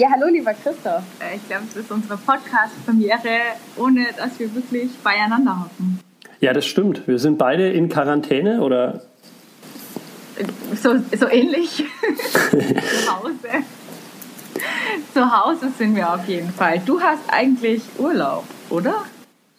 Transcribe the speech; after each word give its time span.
Ja, 0.00 0.08
hallo 0.12 0.32
lieber 0.32 0.54
Christoph. 0.54 1.02
Äh, 1.20 1.36
ich 1.36 1.46
glaube, 1.46 1.64
es 1.68 1.76
ist 1.76 1.90
unsere 1.90 2.16
Podcast-Premiere, 2.16 3.36
ohne 3.76 4.06
dass 4.16 4.38
wir 4.38 4.54
wirklich 4.54 4.88
beieinander 5.04 5.60
hocken. 5.60 6.00
Ja, 6.40 6.54
das 6.54 6.64
stimmt. 6.64 7.06
Wir 7.06 7.18
sind 7.18 7.36
beide 7.36 7.68
in 7.68 7.90
Quarantäne 7.90 8.62
oder? 8.62 9.02
So, 10.74 10.96
so 11.14 11.28
ähnlich. 11.28 11.84
Zu 12.50 13.12
Hause. 13.12 13.48
Zu 15.12 15.38
Hause 15.38 15.70
sind 15.76 15.94
wir 15.94 16.14
auf 16.14 16.26
jeden 16.26 16.48
Fall. 16.48 16.80
Du 16.86 16.98
hast 16.98 17.24
eigentlich 17.28 17.82
Urlaub, 17.98 18.44
oder? 18.70 19.04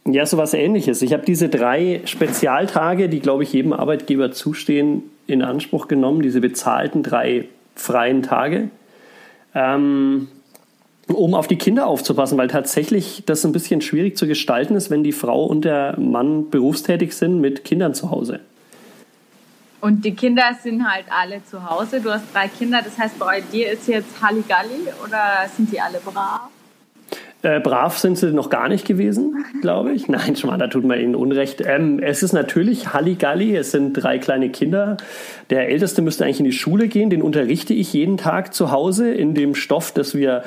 Ja, 0.06 0.26
so 0.26 0.38
was 0.38 0.56
ähnliches. 0.56 1.04
Ich 1.04 1.14
habe 1.14 1.24
diese 1.24 1.50
drei 1.50 2.02
Spezialtage, 2.06 3.10
die, 3.10 3.20
glaube 3.20 3.44
ich, 3.44 3.54
jedem 3.54 3.74
Arbeitgeber 3.74 4.32
zustehen, 4.32 5.04
in 5.28 5.44
Anspruch 5.44 5.88
genommen, 5.88 6.24
diese 6.24 6.42
bezahlten 6.42 7.04
drei 7.04 7.48
freien 7.76 8.24
Tage, 8.24 8.72
ähm, 9.54 10.28
um 11.08 11.34
auf 11.34 11.48
die 11.48 11.58
Kinder 11.58 11.88
aufzupassen, 11.88 12.38
weil 12.38 12.48
tatsächlich 12.48 13.24
das 13.26 13.46
ein 13.46 13.52
bisschen 13.52 13.82
schwierig 13.82 14.18
zu 14.18 14.28
gestalten 14.28 14.76
ist, 14.76 14.90
wenn 14.90 15.04
die 15.04 15.12
Frau 15.12 15.46
und 15.46 15.66
der 15.66 16.00
Mann 16.00 16.50
berufstätig 16.50 17.16
sind 17.16 17.42
mit 17.42 17.64
Kindern 17.64 17.94
zu 17.94 18.12
Hause. 18.12 18.40
Und 19.82 20.06
die 20.06 20.14
Kinder 20.14 20.56
sind 20.62 20.88
halt 20.88 21.06
alle 21.10 21.44
zu 21.44 21.68
Hause. 21.68 22.02
Du 22.02 22.12
hast 22.12 22.26
drei 22.34 22.48
Kinder, 22.48 22.82
das 22.84 22.98
heißt, 23.00 23.18
bei 23.18 23.42
dir 23.42 23.72
ist 23.72 23.88
jetzt 23.88 24.22
Halligalli 24.22 24.88
oder 25.04 25.50
sind 25.56 25.72
die 25.72 25.82
alle 25.82 26.00
brav? 26.00 26.50
Äh, 27.44 27.60
brav 27.60 27.98
sind 27.98 28.20
sie 28.20 28.32
noch 28.32 28.52
gar 28.52 28.70
nicht 28.70 28.86
gewesen, 28.86 29.46
glaube 29.62 29.94
ich. 29.94 30.08
Nein, 30.08 30.36
schon 30.36 30.52
mal, 30.52 30.58
da 30.58 30.68
tut 30.68 30.84
man 30.86 31.00
ihnen 31.00 31.16
Unrecht. 31.16 31.62
Ähm, 31.66 32.00
es 32.00 32.22
ist 32.22 32.34
natürlich 32.34 32.94
Halligalli, 32.94 33.56
es 33.56 33.72
sind 33.72 33.94
drei 33.94 34.20
kleine 34.20 34.50
Kinder. 34.50 34.98
Der 35.50 35.68
Älteste 35.70 36.04
müsste 36.04 36.24
eigentlich 36.24 36.40
in 36.40 36.46
die 36.46 36.52
Schule 36.52 36.88
gehen, 36.88 37.10
den 37.10 37.24
unterrichte 37.24 37.74
ich 37.74 37.94
jeden 37.94 38.18
Tag 38.18 38.54
zu 38.54 38.72
Hause 38.72 39.12
in 39.12 39.34
dem 39.34 39.56
Stoff, 39.56 39.92
das 39.92 40.14
wir, 40.14 40.44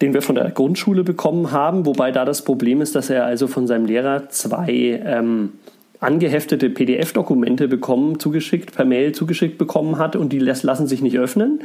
den 0.00 0.14
wir 0.14 0.22
von 0.22 0.36
der 0.36 0.50
Grundschule 0.50 1.04
bekommen 1.04 1.52
haben, 1.52 1.84
wobei 1.84 2.12
da 2.12 2.24
das 2.24 2.42
Problem 2.42 2.80
ist, 2.80 2.94
dass 2.94 3.10
er 3.10 3.26
also 3.26 3.46
von 3.46 3.66
seinem 3.66 3.84
Lehrer 3.84 4.30
zwei 4.30 5.02
ähm, 5.04 5.52
angeheftete 6.00 6.70
PDF-Dokumente 6.70 7.68
bekommen, 7.68 8.18
zugeschickt, 8.20 8.74
per 8.74 8.86
Mail 8.86 9.12
zugeschickt 9.12 9.58
bekommen 9.58 9.98
hat 9.98 10.16
und 10.16 10.32
die 10.32 10.38
lassen 10.38 10.86
sich 10.86 11.02
nicht 11.02 11.18
öffnen. 11.18 11.60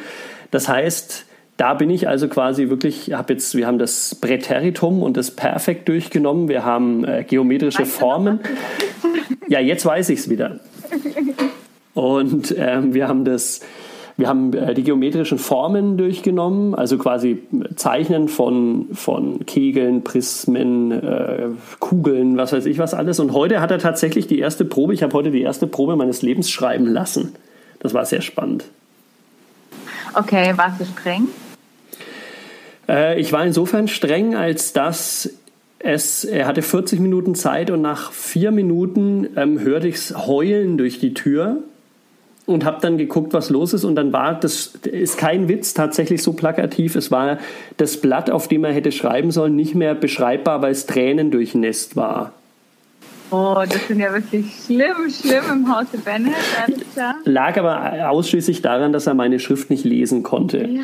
Das 0.52 0.68
heißt, 0.68 1.26
da 1.64 1.76
bin 1.76 1.90
ich 1.90 2.10
also 2.10 2.28
quasi 2.28 2.68
wirklich, 2.68 3.14
hab 3.14 3.30
jetzt, 3.30 3.56
wir 3.56 3.68
haben 3.68 3.80
das 3.80 4.16
Präteritum 4.16 5.02
und 5.02 5.16
das 5.16 5.32
Perfekt 5.32 5.88
durchgenommen, 5.88 6.50
wir 6.50 6.66
haben 6.66 7.06
äh, 7.06 7.24
geometrische 7.24 7.86
Formen. 7.86 8.42
Ja, 9.48 9.62
jetzt 9.62 9.86
weiß 9.86 10.10
ich 10.10 10.20
es 10.20 10.30
wieder. 10.30 10.60
Und 11.94 12.54
ähm, 12.58 12.94
wir 12.94 13.08
haben 13.08 13.24
das, 13.24 13.62
wir 14.18 14.28
haben 14.28 14.52
äh, 14.52 14.74
die 14.74 14.84
geometrischen 14.84 15.38
Formen 15.38 15.96
durchgenommen, 15.96 16.76
also 16.76 16.98
quasi 16.98 17.42
Zeichnen 17.78 18.28
von, 18.28 18.90
von 18.92 19.46
Kegeln, 19.46 20.04
Prismen, 20.04 20.92
äh, 20.92 21.48
Kugeln, 21.80 22.36
was 22.36 22.52
weiß 22.52 22.66
ich 22.66 22.78
was 22.78 22.94
alles. 22.94 23.22
Und 23.22 23.32
heute 23.32 23.62
hat 23.62 23.72
er 23.72 23.80
tatsächlich 23.80 24.28
die 24.28 24.40
erste 24.40 24.66
Probe, 24.66 24.94
ich 24.94 25.02
habe 25.02 25.14
heute 25.14 25.32
die 25.32 25.44
erste 25.44 25.66
Probe 25.66 25.96
meines 25.96 26.24
Lebens 26.24 26.52
schreiben 26.52 26.88
lassen. 26.88 27.36
Das 27.80 27.94
war 27.94 28.04
sehr 28.04 28.22
spannend. 28.22 28.66
Okay, 30.14 30.52
warst 30.58 30.82
du 30.82 30.86
streng? 30.86 31.30
Äh, 32.88 33.20
ich 33.20 33.32
war 33.32 33.46
insofern 33.46 33.88
streng, 33.88 34.36
als 34.36 34.74
dass 34.74 35.30
es, 35.80 36.24
er 36.24 36.48
hatte 36.48 36.62
40 36.62 37.00
Minuten 37.00 37.36
Zeit 37.36 37.70
und 37.70 37.82
nach 37.82 38.12
vier 38.12 38.52
Minuten 38.52 39.28
ähm, 39.36 39.60
hörte 39.60 39.88
ich 39.88 39.96
es 39.96 40.28
heulen 40.28 40.78
durch 40.78 41.00
die 41.00 41.14
Tür 41.14 41.58
und 42.46 42.66
habe 42.66 42.80
dann 42.82 42.98
geguckt, 42.98 43.34
was 43.34 43.50
los 43.50 43.74
ist. 43.74 43.84
Und 43.84 43.96
dann 43.96 44.14
war 44.14 44.40
das 44.40 44.74
ist 44.84 45.18
kein 45.18 45.50
Witz, 45.50 45.74
tatsächlich 45.74 46.24
so 46.24 46.34
plakativ. 46.34 46.96
Es 46.96 47.12
war 47.12 47.38
das 47.78 47.98
Blatt, 47.98 48.30
auf 48.30 48.48
dem 48.48 48.64
er 48.64 48.74
hätte 48.74 48.92
schreiben 48.92 49.32
sollen, 49.32 49.56
nicht 49.56 49.76
mehr 49.76 49.96
beschreibbar, 49.96 50.62
weil 50.62 50.72
es 50.72 50.86
Tränen 50.86 51.32
durchnässt 51.32 51.96
war. 51.96 52.34
Oh, 53.32 53.64
das 53.68 53.88
sind 53.88 54.00
ja 54.00 54.14
wirklich 54.14 54.46
schlimm, 54.66 55.10
schlimm 55.10 55.44
im 55.52 55.76
Hause 55.76 55.98
Bennett. 55.98 56.36
Lag 57.26 57.58
aber 57.58 58.10
ausschließlich 58.10 58.62
daran, 58.62 58.94
dass 58.94 59.08
er 59.08 59.16
meine 59.16 59.40
Schrift 59.40 59.70
nicht 59.70 59.84
lesen 59.84 60.22
konnte. 60.22 60.68
Ja. 60.68 60.84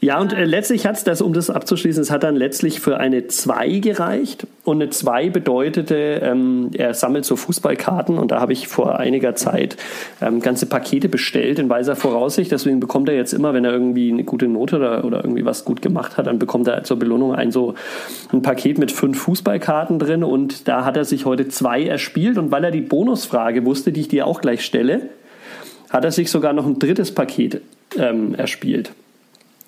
Ja, 0.00 0.18
und 0.18 0.32
äh, 0.32 0.44
letztlich 0.44 0.86
hat 0.86 0.96
es 0.96 1.04
das, 1.04 1.22
um 1.22 1.32
das 1.32 1.48
abzuschließen, 1.48 2.02
es 2.02 2.10
hat 2.10 2.24
dann 2.24 2.34
letztlich 2.34 2.80
für 2.80 2.98
eine 2.98 3.28
2 3.28 3.78
gereicht. 3.78 4.46
Und 4.64 4.82
eine 4.82 4.90
2 4.90 5.30
bedeutete, 5.30 6.20
ähm, 6.22 6.70
er 6.74 6.94
sammelt 6.94 7.24
so 7.24 7.36
Fußballkarten 7.36 8.18
und 8.18 8.30
da 8.32 8.40
habe 8.40 8.52
ich 8.52 8.68
vor 8.68 8.98
einiger 8.98 9.34
Zeit 9.34 9.76
ähm, 10.20 10.40
ganze 10.40 10.66
Pakete 10.66 11.08
bestellt 11.08 11.58
in 11.58 11.68
weiser 11.68 11.94
Voraussicht. 11.94 12.50
Deswegen 12.50 12.80
bekommt 12.80 13.08
er 13.08 13.14
jetzt 13.14 13.32
immer, 13.32 13.54
wenn 13.54 13.64
er 13.64 13.72
irgendwie 13.72 14.10
eine 14.10 14.24
gute 14.24 14.48
Note 14.48 14.76
oder, 14.76 15.04
oder 15.04 15.18
irgendwie 15.18 15.44
was 15.44 15.64
gut 15.64 15.82
gemacht 15.82 16.16
hat, 16.16 16.26
dann 16.26 16.38
bekommt 16.38 16.66
er 16.66 16.82
zur 16.84 16.98
Belohnung 16.98 17.34
ein 17.34 17.52
so 17.52 17.74
ein 18.32 18.42
Paket 18.42 18.78
mit 18.78 18.90
fünf 18.90 19.20
Fußballkarten 19.20 19.98
drin. 19.98 20.24
Und 20.24 20.66
da 20.66 20.84
hat 20.84 20.96
er 20.96 21.04
sich 21.04 21.26
heute 21.26 21.48
zwei 21.48 21.84
erspielt. 21.84 22.38
Und 22.38 22.50
weil 22.50 22.64
er 22.64 22.70
die 22.72 22.80
Bonusfrage 22.80 23.64
wusste, 23.64 23.92
die 23.92 24.00
ich 24.00 24.08
dir 24.08 24.26
auch 24.26 24.40
gleich 24.40 24.64
stelle, 24.64 25.10
hat 25.92 26.04
er 26.04 26.10
sich 26.10 26.30
sogar 26.30 26.52
noch 26.52 26.66
ein 26.66 26.78
drittes 26.78 27.14
Paket 27.14 27.60
ähm, 27.96 28.34
erspielt. 28.34 28.92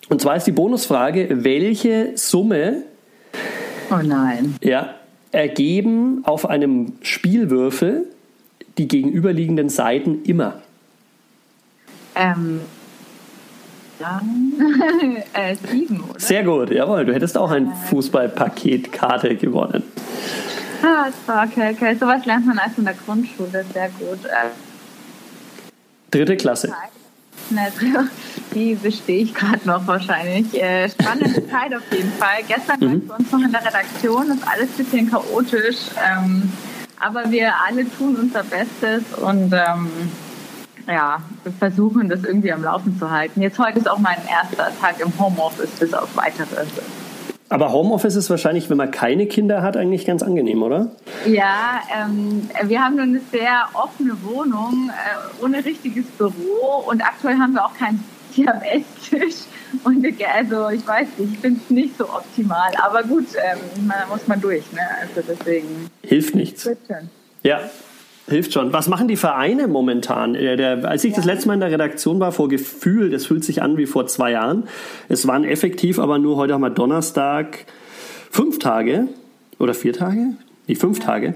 Und 0.08 0.20
zwar 0.20 0.36
ist 0.36 0.46
die 0.46 0.52
Bonusfrage, 0.52 1.28
welche 1.44 2.12
Summe 2.16 2.82
oh 3.90 4.02
nein. 4.02 4.56
Ja, 4.62 4.94
ergeben 5.32 6.22
auf 6.24 6.48
einem 6.48 6.94
Spielwürfel 7.02 8.06
die 8.78 8.88
gegenüberliegenden 8.88 9.68
Seiten 9.68 10.22
immer? 10.24 10.62
Ähm, 12.14 12.60
dann 13.98 14.52
äh, 15.32 15.54
sieben, 15.70 16.02
oder? 16.08 16.18
Sehr 16.18 16.42
gut, 16.44 16.70
jawohl. 16.70 17.04
Du 17.04 17.14
hättest 17.14 17.38
auch 17.38 17.50
ein 17.50 17.72
Fußballpaketkarte 17.88 19.36
gewonnen. 19.36 19.82
Ah, 20.82 21.44
okay, 21.44 21.74
okay. 21.74 21.96
Sowas 21.98 22.26
lernt 22.26 22.46
man 22.46 22.58
als 22.58 22.76
in 22.76 22.84
der 22.84 22.94
Grundschule. 22.94 23.64
Sehr 23.72 23.88
gut. 23.98 24.18
Dritte 26.14 26.36
Klasse. 26.36 26.72
Die 28.54 28.76
bestehe 28.76 29.22
ich 29.22 29.34
gerade 29.34 29.66
noch 29.66 29.84
wahrscheinlich. 29.88 30.54
Äh, 30.54 30.88
spannende 30.88 31.44
Zeit 31.50 31.74
auf 31.74 31.82
jeden 31.90 32.12
Fall. 32.12 32.38
Gestern 32.46 32.78
mhm. 32.78 33.08
war 33.08 33.16
es 33.18 33.24
uns 33.24 33.32
noch 33.32 33.40
in 33.40 33.50
der 33.50 33.66
Redaktion, 33.66 34.30
ist 34.30 34.46
alles 34.46 34.68
ein 34.70 34.84
bisschen 34.84 35.10
chaotisch. 35.10 35.76
Ähm, 36.06 36.52
aber 37.00 37.28
wir 37.32 37.52
alle 37.66 37.84
tun 37.90 38.14
unser 38.14 38.44
Bestes 38.44 39.02
und 39.20 39.52
ähm, 39.52 39.90
ja, 40.86 41.18
wir 41.42 41.52
versuchen 41.52 42.08
das 42.08 42.22
irgendwie 42.22 42.52
am 42.52 42.62
Laufen 42.62 42.96
zu 42.96 43.10
halten. 43.10 43.42
Jetzt 43.42 43.58
heute 43.58 43.80
ist 43.80 43.90
auch 43.90 43.98
mein 43.98 44.18
erster 44.30 44.70
Tag 44.80 45.00
im 45.00 45.12
Homeoffice 45.18 45.70
bis 45.80 45.92
auf 45.92 46.14
weitere. 46.14 46.64
Aber 47.54 47.70
Homeoffice 47.70 48.16
ist 48.16 48.30
wahrscheinlich, 48.30 48.68
wenn 48.68 48.76
man 48.76 48.90
keine 48.90 49.26
Kinder 49.28 49.62
hat, 49.62 49.76
eigentlich 49.76 50.04
ganz 50.04 50.24
angenehm, 50.24 50.64
oder? 50.64 50.88
Ja, 51.24 51.82
ähm, 51.96 52.50
wir 52.64 52.82
haben 52.82 52.96
nur 52.96 53.04
eine 53.04 53.20
sehr 53.30 53.68
offene 53.74 54.16
Wohnung, 54.24 54.90
äh, 54.90 55.44
ohne 55.44 55.64
richtiges 55.64 56.04
Büro 56.18 56.84
und 56.88 57.00
aktuell 57.00 57.36
haben 57.36 57.52
wir 57.52 57.64
auch 57.64 57.74
keinen 57.74 58.02
hier 58.32 58.52
am 58.52 58.60
Esstisch. 58.60 59.44
Und 59.84 60.04
also 60.04 60.68
ich 60.70 60.84
weiß 60.84 61.06
nicht, 61.16 61.34
ich 61.34 61.38
finde 61.38 61.60
es 61.62 61.70
nicht 61.70 61.96
so 61.96 62.08
optimal. 62.08 62.72
Aber 62.82 63.04
gut, 63.04 63.28
ähm, 63.36 63.86
man, 63.86 63.98
muss 64.08 64.26
man 64.26 64.40
durch. 64.40 64.64
Ne? 64.72 64.80
Also 65.00 65.20
deswegen. 65.28 65.88
Hilft 66.02 66.34
nichts. 66.34 66.68
Ja, 67.44 67.60
Hilft 68.26 68.54
schon. 68.54 68.72
Was 68.72 68.88
machen 68.88 69.06
die 69.06 69.16
Vereine 69.16 69.68
momentan? 69.68 70.32
Der, 70.32 70.56
der, 70.56 70.88
als 70.88 71.04
ich 71.04 71.10
ja. 71.10 71.16
das 71.16 71.26
letzte 71.26 71.48
Mal 71.48 71.54
in 71.54 71.60
der 71.60 71.70
Redaktion 71.70 72.20
war, 72.20 72.32
vor 72.32 72.48
Gefühl, 72.48 73.10
das 73.10 73.26
fühlt 73.26 73.44
sich 73.44 73.60
an 73.60 73.76
wie 73.76 73.86
vor 73.86 74.06
zwei 74.06 74.30
Jahren. 74.30 74.64
Es 75.08 75.26
waren 75.26 75.44
effektiv 75.44 75.98
aber 75.98 76.18
nur 76.18 76.36
heute 76.36 76.54
haben 76.54 76.62
wir 76.62 76.70
Donnerstag 76.70 77.66
fünf 78.30 78.58
Tage 78.58 79.08
oder 79.58 79.74
vier 79.74 79.92
Tage? 79.92 80.34
Die 80.66 80.76
fünf 80.76 80.98
Tage, 80.98 81.34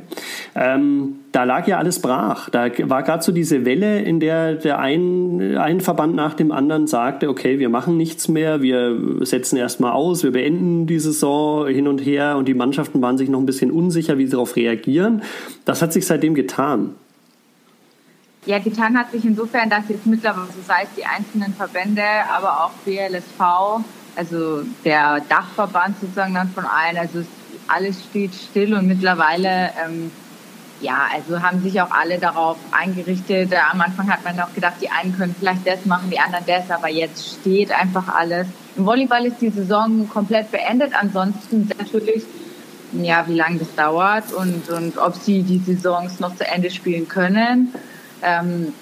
ähm, 0.55 1.17
da 1.33 1.45
lag 1.45 1.67
ja 1.67 1.79
alles 1.79 2.01
brach. 2.01 2.49
Da 2.49 2.71
war 2.85 3.03
gerade 3.03 3.23
so 3.23 3.31
diese 3.31 3.67
Welle, 3.67 4.01
in 4.01 4.21
der 4.21 4.55
der 4.55 4.79
ein, 4.79 5.57
ein 5.59 5.81
Verband 5.81 6.15
nach 6.15 6.35
dem 6.35 6.51
anderen 6.51 6.87
sagte, 6.87 7.29
okay, 7.29 7.59
wir 7.59 7.69
machen 7.69 7.97
nichts 7.97 8.29
mehr, 8.29 8.63
wir 8.63 8.97
setzen 9.21 9.57
erstmal 9.57 9.93
aus, 9.93 10.23
wir 10.23 10.33
beenden 10.33 10.87
die 10.87 10.99
Saison 10.99 11.67
hin 11.67 11.89
und 11.89 11.99
her 11.99 12.37
und 12.39 12.49
die 12.49 12.55
Mannschaften 12.55 13.03
waren 13.03 13.19
sich 13.19 13.29
noch 13.29 13.39
ein 13.39 13.47
bisschen 13.47 13.71
unsicher, 13.71 14.17
wie 14.17 14.25
sie 14.25 14.33
darauf 14.33 14.57
reagieren. 14.57 15.23
Das 15.67 15.83
hat 15.83 15.93
sich 15.93 16.07
seitdem 16.07 16.35
getan. 16.35 16.95
Ja, 18.47 18.59
getan 18.59 18.97
hat 18.97 19.11
sich 19.11 19.27
insofern, 19.27 19.69
dass 19.69 19.89
jetzt 19.91 20.07
mittlerweile, 20.07 20.47
so 20.47 20.63
sei 20.67 20.85
es 20.85 20.89
die 20.97 21.05
einzelnen 21.05 21.53
Verbände, 21.53 22.03
aber 22.35 22.65
auch 22.65 22.71
BLSV, 22.87 23.85
also 24.17 24.63
der 24.87 25.21
Dachverband 25.29 26.01
sozusagen 26.01 26.33
dann 26.33 26.49
von 26.49 26.65
allen, 26.65 26.97
also 26.97 27.19
es 27.19 27.27
alles 27.69 28.05
steht 28.11 28.35
still 28.35 28.75
und 28.75 28.87
mittlerweile, 28.87 29.71
ähm, 29.85 30.11
ja, 30.81 31.09
also 31.13 31.43
haben 31.43 31.61
sich 31.63 31.81
auch 31.81 31.91
alle 31.91 32.19
darauf 32.19 32.57
eingerichtet. 32.71 33.53
Am 33.73 33.81
Anfang 33.81 34.11
hat 34.11 34.25
man 34.25 34.39
auch 34.41 34.53
gedacht, 34.55 34.75
die 34.81 34.91
einen 34.91 35.17
können 35.17 35.35
vielleicht 35.39 35.67
das 35.67 35.85
machen, 35.87 36.11
die 36.11 36.19
anderen 36.19 36.45
das, 36.47 36.71
aber 36.71 36.89
jetzt 36.89 37.41
steht 37.41 37.73
einfach 37.73 38.09
alles. 38.15 38.47
Im 38.77 38.87
Volleyball 38.87 39.27
ist 39.27 39.41
die 39.41 39.51
Saison 39.51 40.09
komplett 40.09 40.51
beendet. 40.53 40.93
Ansonsten 40.95 41.69
natürlich, 41.79 42.23
ja, 42.93 43.27
wie 43.27 43.35
lange 43.35 43.59
das 43.59 43.75
dauert 43.75 44.33
und, 44.33 44.69
und 44.71 44.99
ob 44.99 45.17
sie 45.17 45.43
die 45.43 45.59
Saisons 45.59 46.21
noch 46.21 46.37
zu 46.37 46.47
Ende 46.47 46.71
spielen 46.71 47.09
können. 47.09 47.75
Ähm, 48.23 48.73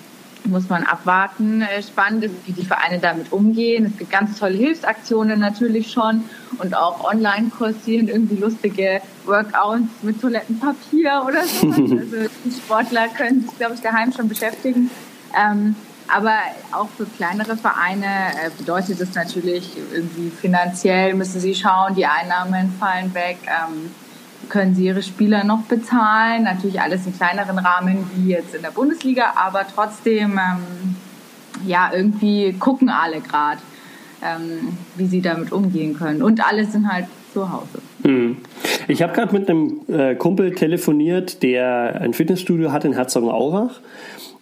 muss 0.46 0.68
man 0.68 0.84
abwarten. 0.84 1.62
Äh, 1.62 1.82
spannend 1.82 2.24
ist, 2.24 2.34
wie 2.46 2.52
die 2.52 2.64
Vereine 2.64 2.98
damit 2.98 3.32
umgehen. 3.32 3.86
Es 3.86 3.98
gibt 3.98 4.10
ganz 4.10 4.38
tolle 4.38 4.56
Hilfsaktionen 4.56 5.40
natürlich 5.40 5.90
schon 5.90 6.24
und 6.58 6.76
auch 6.76 7.04
online 7.04 7.50
kursieren 7.50 8.08
irgendwie 8.08 8.36
lustige 8.36 9.00
Workouts 9.24 9.84
mit 10.02 10.20
Toilettenpapier 10.20 11.24
oder 11.26 11.44
so. 11.44 11.68
also 11.70 12.16
die 12.44 12.50
Sportler 12.50 13.08
können 13.08 13.42
sich, 13.42 13.56
glaube 13.58 13.74
ich, 13.74 13.80
daheim 13.80 14.12
schon 14.12 14.28
beschäftigen. 14.28 14.90
Ähm, 15.38 15.76
aber 16.08 16.34
auch 16.72 16.88
für 16.96 17.04
kleinere 17.04 17.56
Vereine 17.56 18.06
äh, 18.06 18.50
bedeutet 18.56 19.00
es 19.00 19.14
natürlich 19.14 19.76
irgendwie 19.92 20.30
finanziell 20.30 21.14
müssen 21.14 21.40
sie 21.40 21.54
schauen, 21.54 21.94
die 21.94 22.06
Einnahmen 22.06 22.72
fallen 22.78 23.12
weg. 23.14 23.38
Können 24.48 24.74
sie 24.74 24.86
ihre 24.86 25.02
Spieler 25.02 25.44
noch 25.44 25.62
bezahlen. 25.62 26.44
Natürlich 26.44 26.80
alles 26.80 27.06
in 27.06 27.16
kleineren 27.16 27.58
Rahmen 27.58 28.08
wie 28.14 28.30
jetzt 28.30 28.54
in 28.54 28.62
der 28.62 28.70
Bundesliga, 28.70 29.34
aber 29.36 29.66
trotzdem, 29.74 30.38
ähm, 30.38 30.96
ja, 31.66 31.90
irgendwie 31.92 32.52
gucken 32.52 32.88
alle 32.88 33.20
gerade, 33.20 33.60
ähm, 34.22 34.76
wie 34.96 35.06
sie 35.06 35.20
damit 35.20 35.52
umgehen 35.52 35.94
können. 35.94 36.22
Und 36.22 36.46
alle 36.46 36.64
sind 36.64 36.90
halt 36.90 37.06
zu 37.32 37.52
Hause. 37.52 37.82
Hm. 38.02 38.36
Ich 38.88 39.02
habe 39.02 39.12
gerade 39.12 39.36
mit 39.36 39.48
einem 39.48 39.80
äh, 39.88 40.14
Kumpel 40.14 40.54
telefoniert, 40.54 41.42
der 41.42 42.00
ein 42.00 42.14
Fitnessstudio 42.14 42.72
hat 42.72 42.84
in 42.84 42.92
Herzogenaurach 42.92 43.80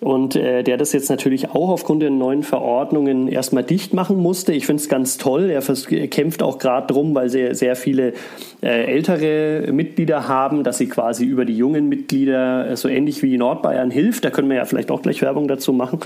und 0.01 0.37
äh, 0.37 0.63
der 0.63 0.77
das 0.77 0.93
jetzt 0.93 1.09
natürlich 1.09 1.51
auch 1.51 1.71
aufgrund 1.71 2.03
der 2.03 2.11
neuen 2.11 2.43
Verordnungen 2.43 3.29
erstmal 3.29 3.63
dicht 3.63 3.95
machen 3.95 4.17
musste. 4.17 4.53
Ich 4.53 4.67
finde 4.67 4.83
es 4.83 4.89
ganz 4.89 5.19
toll. 5.19 5.51
Er, 5.51 5.63
kämpft 6.09 6.43
auch 6.43 6.59
gerade 6.59 6.87
drum, 6.93 7.15
weil 7.15 7.29
sehr, 7.29 7.55
sehr 7.55 7.77
viele 7.77 8.13
äh, 8.63 8.85
ältere 8.85 9.73
Mitglieder 9.73 10.29
haben, 10.29 10.65
dass 10.65 10.79
sie 10.79 10.89
quasi 10.89 11.25
über 11.25 11.45
die 11.45 11.57
jungen 11.57 11.89
Mitglieder 11.89 12.71
äh, 12.71 12.77
so 12.77 12.89
ähnlich 12.89 13.23
wie 13.23 13.39
Nordbayern 13.39 13.91
hilft. 13.91 14.25
Da 14.25 14.31
können 14.31 14.49
wir 14.49 14.57
ja 14.57 14.65
vielleicht 14.65 14.91
auch 14.91 15.03
gleich 15.03 15.23
Werbung 15.23 15.49
dazu 15.49 15.73
machen. 15.73 16.01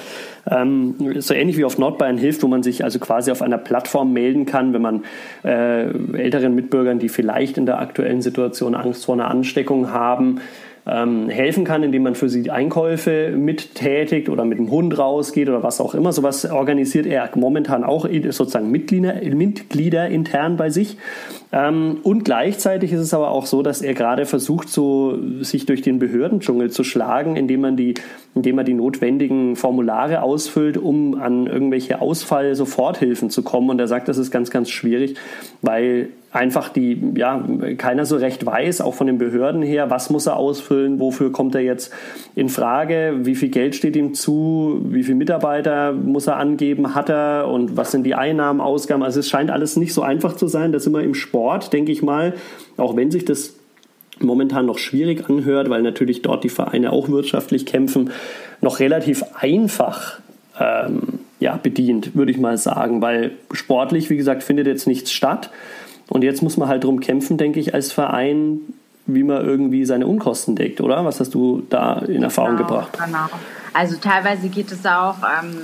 Ähm, 0.51 0.95
so 1.19 1.35
ähnlich 1.35 1.57
wie 1.57 1.65
auf 1.65 1.79
Nordbayern 1.79 2.19
hilft, 2.19 2.43
wo 2.43 2.49
man 2.49 2.63
sich 2.63 2.85
also 2.85 2.99
quasi 2.99 3.31
auf 3.31 3.43
einer 3.43 3.59
Plattform 3.59 4.13
melden 4.13 4.47
kann, 4.47 4.73
wenn 4.73 4.83
man 4.83 5.05
äh, 5.45 5.89
älteren 6.17 6.55
Mitbürgern, 6.55 6.99
die 6.99 7.09
vielleicht 7.09 7.59
in 7.59 7.67
der 7.67 7.81
aktuellen 7.81 8.23
Situation 8.23 8.75
Angst 8.75 9.07
vor 9.07 9.15
einer 9.15 9.29
Ansteckung 9.29 9.93
haben, 9.93 10.41
ähm, 10.89 11.29
helfen 11.29 11.65
kann, 11.65 11.83
indem 11.83 12.03
man 12.03 12.15
für 12.15 12.29
sie 12.29 12.51
Einkäufe 12.51 13.33
mittätigt 13.37 14.29
oder 14.29 14.45
mit 14.45 14.59
dem 14.59 14.71
Hund 14.71 14.99
rausgeht 14.99 15.49
oder 15.49 15.63
was 15.63 15.81
auch 15.81 15.95
immer. 15.95 16.13
Sowas 16.13 16.51
organisiert 16.51 17.07
er 17.07 17.29
momentan 17.35 17.85
auch 17.85 18.09
sozusagen 18.31 18.71
Mitglieder, 18.71 19.15
Mitglieder 19.23 20.09
intern 20.09 20.57
bei 20.57 20.71
sich. 20.71 20.97
Ähm, 21.53 21.99
und 22.03 22.25
gleichzeitig 22.25 22.93
ist 22.93 23.01
es 23.01 23.15
aber 23.15 23.31
auch 23.31 23.47
so, 23.47 23.63
dass 23.63 23.83
er 23.83 23.95
gerade 23.95 24.27
versucht, 24.27 24.69
so 24.69 25.19
sich 25.41 25.67
durch 25.67 25.83
den 25.83 25.99
Behördendschungel 25.99 26.71
zu 26.71 26.85
schlagen, 26.85 27.37
indem 27.37 27.63
man 27.63 27.77
die, 27.77 27.95
indem 28.35 28.57
man 28.57 28.65
die 28.65 28.75
notwendigen 28.75 29.57
Formulare 29.57 30.23
ausfüllt, 30.23 30.77
um 30.77 31.15
an 31.21 31.47
irgendwelche 31.47 32.01
Ausfall-Soforthilfen 32.01 33.31
zu 33.31 33.43
kommen. 33.43 33.71
Und 33.71 33.79
er 33.79 33.89
sagt, 33.89 34.09
das 34.09 34.19
ist 34.19 34.31
ganz, 34.31 34.51
ganz 34.51 34.71
schwierig, 34.71 35.17
weil 35.63 36.09
einfach 36.39 36.69
die, 36.69 37.03
ja, 37.17 37.45
keiner 37.77 38.07
so 38.07 38.17
recht 38.17 38.47
weiß, 38.47 38.81
auch 38.81 38.95
von 38.95 39.09
den 39.09 39.19
Behörden 39.19 39.61
her, 39.61 39.91
was 39.91 40.09
muss 40.09 40.27
er 40.27 40.37
ausfüllen, 40.37 41.01
wofür 41.01 41.33
kommt 41.33 41.57
er 41.57 41.63
jetzt 41.63 41.93
in 42.37 42.49
Frage, 42.49 43.17
wie 43.23 43.35
viel 43.35 43.49
Geld 43.49 43.75
steht 43.75 43.97
ihm 43.97 44.15
zu, 44.15 44.81
wie 44.85 45.03
viele 45.03 45.17
Mitarbeiter 45.17 45.93
muss 45.93 46.29
er 46.29 46.37
angeben, 46.37 46.95
hat 46.95 47.11
er 47.11 47.49
und 47.49 47.77
was 47.77 47.91
sind 47.91 48.05
die 48.05 48.15
Einnahmen, 48.15 48.61
Ausgaben. 48.61 49.03
Also 49.03 49.19
es 49.19 49.29
scheint 49.29 49.51
alles 49.51 49.77
nicht 49.77 49.93
so 49.93 50.03
einfach 50.03 50.37
zu 50.37 50.47
sein. 50.47 50.71
Das 50.71 50.87
immer 50.87 51.03
im 51.03 51.15
Sport, 51.15 51.73
denke 51.73 51.91
ich 51.91 52.03
mal, 52.03 52.35
auch 52.77 52.95
wenn 52.95 53.11
sich 53.11 53.25
das 53.25 53.55
momentan 54.21 54.67
noch 54.67 54.79
schwierig 54.79 55.29
anhört, 55.29 55.71
weil 55.71 55.83
natürlich 55.83 56.23
dort 56.23 56.45
die 56.45 56.49
Vereine 56.49 56.93
auch 56.93 57.09
wirtschaftlich 57.09 57.67
kämpfen, 57.67 58.11
noch 58.61 58.79
relativ 58.79 59.25
einfach 59.35 60.21
ähm, 60.61 61.21
ja, 61.41 61.57
bedient, 61.57 62.15
würde 62.15 62.31
ich 62.31 62.39
mal 62.39 62.59
sagen, 62.59 63.03
weil 63.03 63.33
sportlich, 63.53 64.09
wie 64.09 64.17
gesagt, 64.17 64.45
findet 64.45 64.67
jetzt 64.67 64.87
nichts 64.87 65.13
statt. 65.13 65.51
Und 66.09 66.25
jetzt 66.25 66.43
muss 66.43 66.57
man 66.57 66.69
halt 66.69 66.85
darum 66.85 67.01
kämpfen, 67.01 67.37
denke 67.37 67.61
ich, 67.61 67.75
als 67.75 67.93
Verein, 67.93 68.61
wie 69.07 69.23
man 69.23 69.45
irgendwie 69.45 69.85
seine 69.85 70.07
Unkosten 70.07 70.57
deckt, 70.57 70.81
oder? 70.81 71.05
Was 71.05 71.21
hast 71.21 71.35
du 71.35 71.63
da 71.69 71.99
in 72.01 72.23
Erfahrung 72.23 72.57
genau, 72.57 72.69
gebracht? 72.69 72.99
Genau. 73.05 73.27
Also 73.73 73.97
teilweise 73.97 74.49
geht 74.49 74.73
es 74.73 74.85
auch 74.87 75.17
ähm, 75.23 75.57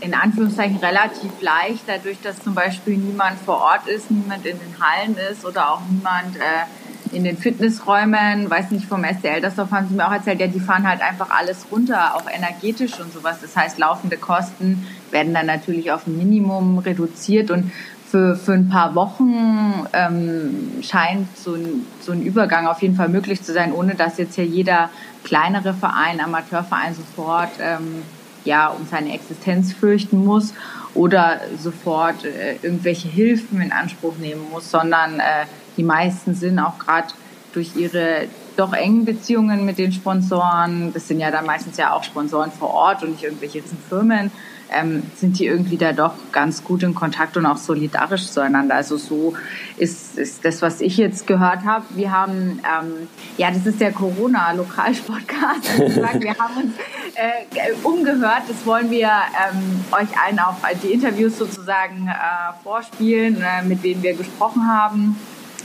in 0.00 0.14
Anführungszeichen 0.14 0.76
relativ 0.78 1.30
leicht, 1.40 1.84
dadurch, 1.86 2.18
dass 2.22 2.42
zum 2.42 2.54
Beispiel 2.54 2.96
niemand 2.96 3.38
vor 3.38 3.58
Ort 3.58 3.88
ist, 3.88 4.10
niemand 4.10 4.44
in 4.46 4.58
den 4.58 4.74
Hallen 4.80 5.16
ist 5.30 5.44
oder 5.44 5.72
auch 5.72 5.80
niemand 5.90 6.36
äh, 6.36 7.16
in 7.16 7.24
den 7.24 7.36
Fitnessräumen. 7.36 8.50
Weiß 8.50 8.70
nicht, 8.72 8.86
vom 8.86 9.04
SC 9.04 9.24
Eldersdorf 9.24 9.70
haben 9.70 9.88
sie 9.88 9.94
mir 9.94 10.06
auch 10.06 10.12
erzählt, 10.12 10.40
ja, 10.40 10.48
die 10.48 10.60
fahren 10.60 10.86
halt 10.88 11.00
einfach 11.00 11.30
alles 11.30 11.66
runter, 11.70 12.16
auch 12.16 12.28
energetisch 12.30 13.00
und 13.00 13.12
sowas. 13.12 13.38
Das 13.40 13.56
heißt, 13.56 13.78
laufende 13.78 14.16
Kosten 14.16 14.86
werden 15.10 15.32
dann 15.32 15.46
natürlich 15.46 15.92
auf 15.92 16.06
ein 16.06 16.18
Minimum 16.18 16.78
reduziert 16.78 17.50
und 17.50 17.70
für, 18.10 18.36
für 18.36 18.52
ein 18.52 18.68
paar 18.68 18.94
Wochen 18.94 19.86
ähm, 19.92 20.82
scheint 20.82 21.36
so 21.36 21.54
ein, 21.54 21.86
so 22.00 22.12
ein 22.12 22.22
Übergang 22.22 22.66
auf 22.66 22.80
jeden 22.82 22.94
Fall 22.94 23.08
möglich 23.08 23.42
zu 23.42 23.52
sein, 23.52 23.72
ohne 23.72 23.94
dass 23.94 24.18
jetzt 24.18 24.36
hier 24.36 24.46
jeder 24.46 24.90
kleinere 25.24 25.74
Verein, 25.74 26.20
Amateurverein 26.20 26.94
sofort 26.94 27.50
ähm, 27.60 28.02
ja, 28.44 28.68
um 28.68 28.86
seine 28.88 29.12
Existenz 29.12 29.72
fürchten 29.72 30.24
muss 30.24 30.54
oder 30.94 31.40
sofort 31.58 32.24
äh, 32.24 32.56
irgendwelche 32.62 33.08
Hilfen 33.08 33.60
in 33.60 33.72
Anspruch 33.72 34.16
nehmen 34.18 34.42
muss, 34.52 34.70
sondern 34.70 35.18
äh, 35.18 35.46
die 35.76 35.82
meisten 35.82 36.34
sind 36.34 36.58
auch 36.58 36.78
gerade 36.78 37.08
durch 37.52 37.74
ihre 37.74 38.28
doch 38.56 38.72
engen 38.72 39.04
Beziehungen 39.04 39.64
mit 39.66 39.78
den 39.78 39.92
Sponsoren, 39.92 40.92
das 40.94 41.08
sind 41.08 41.20
ja 41.20 41.30
dann 41.30 41.44
meistens 41.44 41.76
ja 41.76 41.92
auch 41.92 42.04
Sponsoren 42.04 42.52
vor 42.52 42.70
Ort 42.72 43.02
und 43.02 43.10
nicht 43.10 43.24
irgendwelche 43.24 43.62
Firmen, 43.88 44.30
ähm, 44.70 45.02
sind 45.14 45.38
die 45.38 45.46
irgendwie 45.46 45.76
da 45.76 45.92
doch 45.92 46.14
ganz 46.32 46.64
gut 46.64 46.82
in 46.82 46.94
Kontakt 46.94 47.36
und 47.36 47.46
auch 47.46 47.56
solidarisch 47.56 48.26
zueinander. 48.26 48.74
Also 48.74 48.96
so 48.96 49.34
ist, 49.76 50.18
ist 50.18 50.44
das, 50.44 50.62
was 50.62 50.80
ich 50.80 50.96
jetzt 50.96 51.26
gehört 51.26 51.64
habe. 51.64 51.84
Wir 51.90 52.12
haben, 52.12 52.60
ähm, 52.60 53.08
ja, 53.36 53.50
das 53.50 53.66
ist 53.66 53.80
der 53.80 53.92
Corona-Lokalsportcast. 53.92 55.78
Wir 56.20 56.36
haben 56.38 56.56
uns 56.56 56.74
äh, 57.14 57.72
umgehört. 57.82 58.42
Das 58.48 58.64
wollen 58.66 58.90
wir 58.90 59.08
ähm, 59.08 59.84
euch 59.92 60.08
allen 60.18 60.38
auch 60.38 60.56
die 60.82 60.92
Interviews 60.92 61.38
sozusagen 61.38 62.08
äh, 62.08 62.62
vorspielen, 62.62 63.42
äh, 63.42 63.64
mit 63.64 63.84
denen 63.84 64.02
wir 64.02 64.14
gesprochen 64.14 64.66
haben 64.66 65.16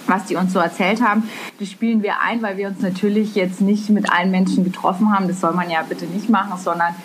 was 0.07 0.25
die 0.25 0.35
uns 0.35 0.51
so 0.51 0.59
erzählt 0.59 1.01
haben. 1.01 1.29
Das 1.59 1.69
spielen 1.69 2.03
wir 2.03 2.21
ein, 2.21 2.41
weil 2.41 2.57
wir 2.57 2.67
uns 2.67 2.81
natürlich 2.81 3.35
jetzt 3.35 3.61
nicht 3.61 3.89
mit 3.89 4.11
allen 4.11 4.31
Menschen 4.31 4.63
getroffen 4.63 5.13
haben. 5.13 5.27
Das 5.27 5.39
soll 5.39 5.53
man 5.53 5.69
ja 5.69 5.83
bitte 5.83 6.05
nicht 6.05 6.29
machen, 6.29 6.57
sondern 6.57 6.95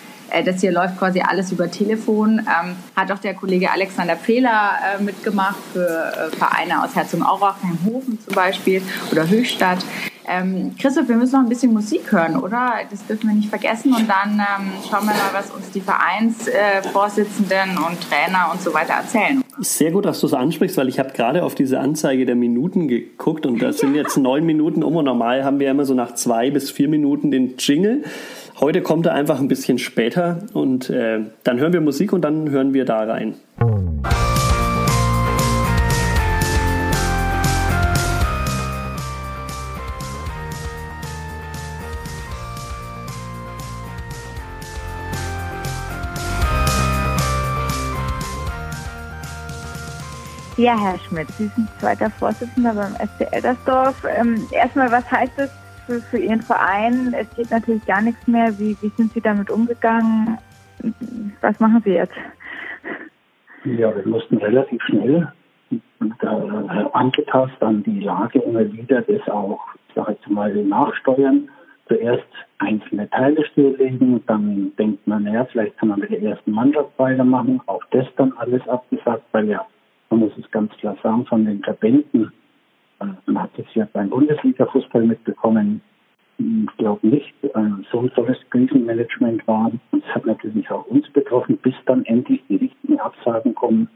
das 0.45 0.61
hier 0.61 0.71
läuft 0.71 0.97
quasi 0.97 1.21
alles 1.21 1.51
über 1.51 1.69
Telefon. 1.69 2.39
Ähm, 2.39 2.75
hat 2.95 3.11
auch 3.11 3.19
der 3.19 3.33
Kollege 3.33 3.71
Alexander 3.71 4.15
Fehler 4.15 4.71
äh, 4.97 5.01
mitgemacht 5.01 5.57
für 5.73 5.87
äh, 5.87 6.35
Vereine 6.35 6.83
aus 6.83 6.95
Herzogenaurach, 6.95 7.57
Hofen 7.85 8.19
zum 8.19 8.35
Beispiel 8.35 8.81
oder 9.11 9.27
Höchstadt. 9.27 9.79
Ähm, 10.29 10.75
Christoph, 10.77 11.07
wir 11.07 11.15
müssen 11.15 11.35
noch 11.35 11.43
ein 11.43 11.49
bisschen 11.49 11.71
Musik 11.71 12.11
hören, 12.11 12.35
oder? 12.35 12.73
Das 12.89 13.05
dürfen 13.07 13.29
wir 13.29 13.35
nicht 13.35 13.49
vergessen. 13.49 13.93
Und 13.93 14.09
dann 14.09 14.33
ähm, 14.33 14.71
schauen 14.89 15.05
wir 15.05 15.13
mal, 15.13 15.31
was 15.31 15.49
uns 15.51 15.71
die 15.71 15.79
Vereinsvorsitzenden 15.79 17.77
äh, 17.77 17.87
und 17.87 18.01
Trainer 18.01 18.49
und 18.51 18.61
so 18.61 18.73
weiter 18.73 18.93
erzählen. 18.93 19.41
Sehr 19.59 19.91
gut, 19.91 20.03
dass 20.05 20.19
du 20.19 20.27
es 20.27 20.33
ansprichst, 20.33 20.75
weil 20.75 20.89
ich 20.89 20.99
habe 20.99 21.13
gerade 21.13 21.43
auf 21.43 21.55
diese 21.55 21.79
Anzeige 21.79 22.25
der 22.25 22.35
Minuten 22.35 22.89
geguckt 22.89 23.45
und 23.45 23.61
da 23.61 23.71
sind 23.71 23.95
jetzt 23.95 24.17
neun 24.17 24.45
Minuten 24.45 24.83
um 24.83 24.97
und 24.97 25.05
normal 25.05 25.45
haben 25.45 25.59
wir 25.59 25.71
immer 25.71 25.85
so 25.85 25.93
nach 25.93 26.13
zwei 26.13 26.51
bis 26.51 26.71
vier 26.71 26.89
Minuten 26.89 27.31
den 27.31 27.55
Jingle. 27.57 28.03
Heute 28.59 28.81
kommt 28.81 29.05
er 29.05 29.13
einfach 29.13 29.39
ein 29.39 29.47
bisschen 29.47 29.77
später 29.77 30.39
und 30.53 30.89
äh, 30.89 31.19
dann 31.43 31.59
hören 31.59 31.73
wir 31.73 31.81
Musik 31.81 32.11
und 32.11 32.21
dann 32.21 32.49
hören 32.49 32.73
wir 32.73 32.85
da 32.85 33.03
rein. 33.03 33.35
Ja, 50.57 50.75
Herr 50.79 50.97
Schmidt, 51.07 51.27
Sie 51.37 51.51
sind 51.55 51.69
zweiter 51.79 52.09
Vorsitzender 52.09 52.73
beim 52.73 52.95
SC 52.95 53.31
Eldersdorf. 53.31 53.95
Ähm, 54.17 54.47
erstmal, 54.49 54.91
was 54.91 55.05
heißt 55.11 55.33
das 55.37 55.51
für, 55.87 56.01
für 56.03 56.19
Ihren 56.19 56.41
Verein? 56.41 57.15
Es 57.17 57.27
geht 57.35 57.49
natürlich 57.49 57.83
gar 57.85 58.01
nichts 58.01 58.27
mehr. 58.27 58.55
Wie, 58.59 58.77
wie 58.81 58.91
sind 58.95 59.13
Sie 59.13 59.21
damit 59.21 59.49
umgegangen? 59.49 60.37
Was 61.41 61.59
machen 61.59 61.81
Sie 61.83 61.93
jetzt? 61.93 62.13
Ja, 63.63 63.95
wir 63.95 64.07
mussten 64.07 64.37
relativ 64.37 64.81
schnell 64.83 65.31
äh, 65.71 66.25
angepasst 66.93 67.61
an 67.61 67.81
die 67.83 68.01
Lage 68.01 68.39
immer 68.39 68.71
wieder 68.71 69.01
das 69.01 69.27
auch, 69.29 69.59
sag 69.95 70.15
ich 70.21 70.27
mal, 70.27 70.53
nachsteuern. 70.53 71.49
Zuerst 71.87 72.27
einzelne 72.59 73.09
Teile 73.09 73.45
stilllegen, 73.45 74.21
dann 74.27 74.73
denkt 74.77 75.07
man, 75.07 75.23
naja, 75.23 75.45
vielleicht 75.45 75.77
kann 75.77 75.89
man 75.89 76.01
mit 76.01 76.11
der 76.11 76.21
ersten 76.21 76.51
Mannschaft 76.51 76.91
weitermachen. 76.97 77.61
Auch 77.65 77.83
das 77.91 78.05
dann 78.17 78.33
alles 78.33 78.67
abgesagt, 78.67 79.23
weil 79.31 79.47
ja 79.47 79.65
man 80.09 80.19
muss 80.21 80.31
es 80.37 80.49
ganz 80.51 80.71
klar 80.77 80.97
sagen, 81.03 81.25
von 81.25 81.45
den 81.45 81.61
Verbänden. 81.63 82.31
Man 82.99 83.41
hat 83.41 83.51
es 83.57 83.65
ja 83.75 83.87
beim 83.93 84.09
Bundesliga-Fußball 84.09 85.03
mitbekommen. 85.03 85.81
ich 86.39 86.77
glaube 86.77 87.07
nicht, 87.07 87.33
so 87.91 87.99
ein 87.99 88.11
tolles 88.13 88.37
Krisenmanagement 88.49 89.47
war. 89.47 89.71
Es 89.91 90.15
hat 90.15 90.25
natürlich 90.25 90.69
auch 90.71 90.85
uns 90.87 91.09
betroffen, 91.11 91.57
bis 91.57 91.75
dann 91.85 92.05
endlich 92.05 92.41
die 92.49 92.57
richtigen 92.57 92.99
Absagen 92.99 93.53
kommen. 93.55 93.89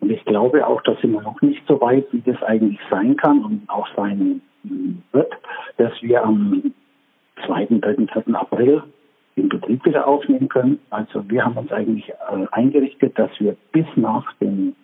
Und 0.00 0.10
ich 0.10 0.24
glaube 0.24 0.66
auch, 0.66 0.82
dass 0.82 1.02
wir 1.02 1.08
noch 1.08 1.40
nicht 1.40 1.62
so 1.66 1.80
weit, 1.80 2.06
wie 2.12 2.20
das 2.20 2.42
eigentlich 2.42 2.78
sein 2.90 3.16
kann 3.16 3.44
und 3.44 3.68
auch 3.68 3.88
sein 3.96 4.42
wird, 5.12 5.32
dass 5.78 5.92
wir 6.02 6.24
am 6.24 6.72
2., 7.46 7.66
3., 7.80 7.94
4. 8.06 8.34
April 8.34 8.82
den 9.36 9.48
Betrieb 9.48 9.84
wieder 9.84 10.06
aufnehmen 10.06 10.48
können. 10.48 10.78
Also 10.90 11.28
wir 11.28 11.44
haben 11.44 11.56
uns 11.56 11.70
eigentlich 11.70 12.08
äh, 12.08 12.46
eingerichtet, 12.52 13.18
dass 13.18 13.30
wir 13.38 13.56
bis 13.72 13.86
nach 13.96 14.32
den 14.40 14.74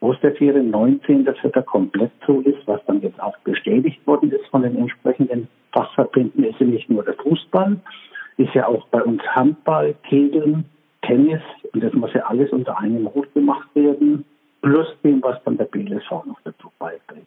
Osterferien 0.00 0.70
19. 0.70 1.24
dass 1.24 1.36
er 1.42 1.62
komplett 1.62 2.10
so 2.26 2.40
ist, 2.40 2.66
was 2.66 2.80
dann 2.86 3.02
jetzt 3.02 3.20
auch 3.20 3.36
bestätigt 3.38 4.04
worden 4.06 4.32
ist 4.32 4.46
von 4.46 4.62
den 4.62 4.76
entsprechenden 4.76 5.48
Fachverbänden, 5.72 6.44
ist 6.44 6.58
ja 6.58 6.66
nicht 6.66 6.88
nur 6.88 7.04
der 7.04 7.14
Fußball, 7.14 7.76
ist 8.38 8.54
ja 8.54 8.66
auch 8.66 8.86
bei 8.88 9.02
uns 9.02 9.22
Handball, 9.34 9.94
Kegeln, 10.08 10.64
Tennis 11.02 11.42
und 11.72 11.82
das 11.82 11.92
muss 11.92 12.12
ja 12.14 12.22
alles 12.22 12.50
unter 12.50 12.78
einem 12.78 13.12
Hut 13.14 13.32
gemacht 13.34 13.68
werden, 13.74 14.24
plus 14.62 14.88
dem, 15.04 15.22
was 15.22 15.42
dann 15.44 15.58
der 15.58 15.66
BLSV 15.66 16.10
noch 16.10 16.40
dazu 16.44 16.70
beiträgt. 16.78 17.26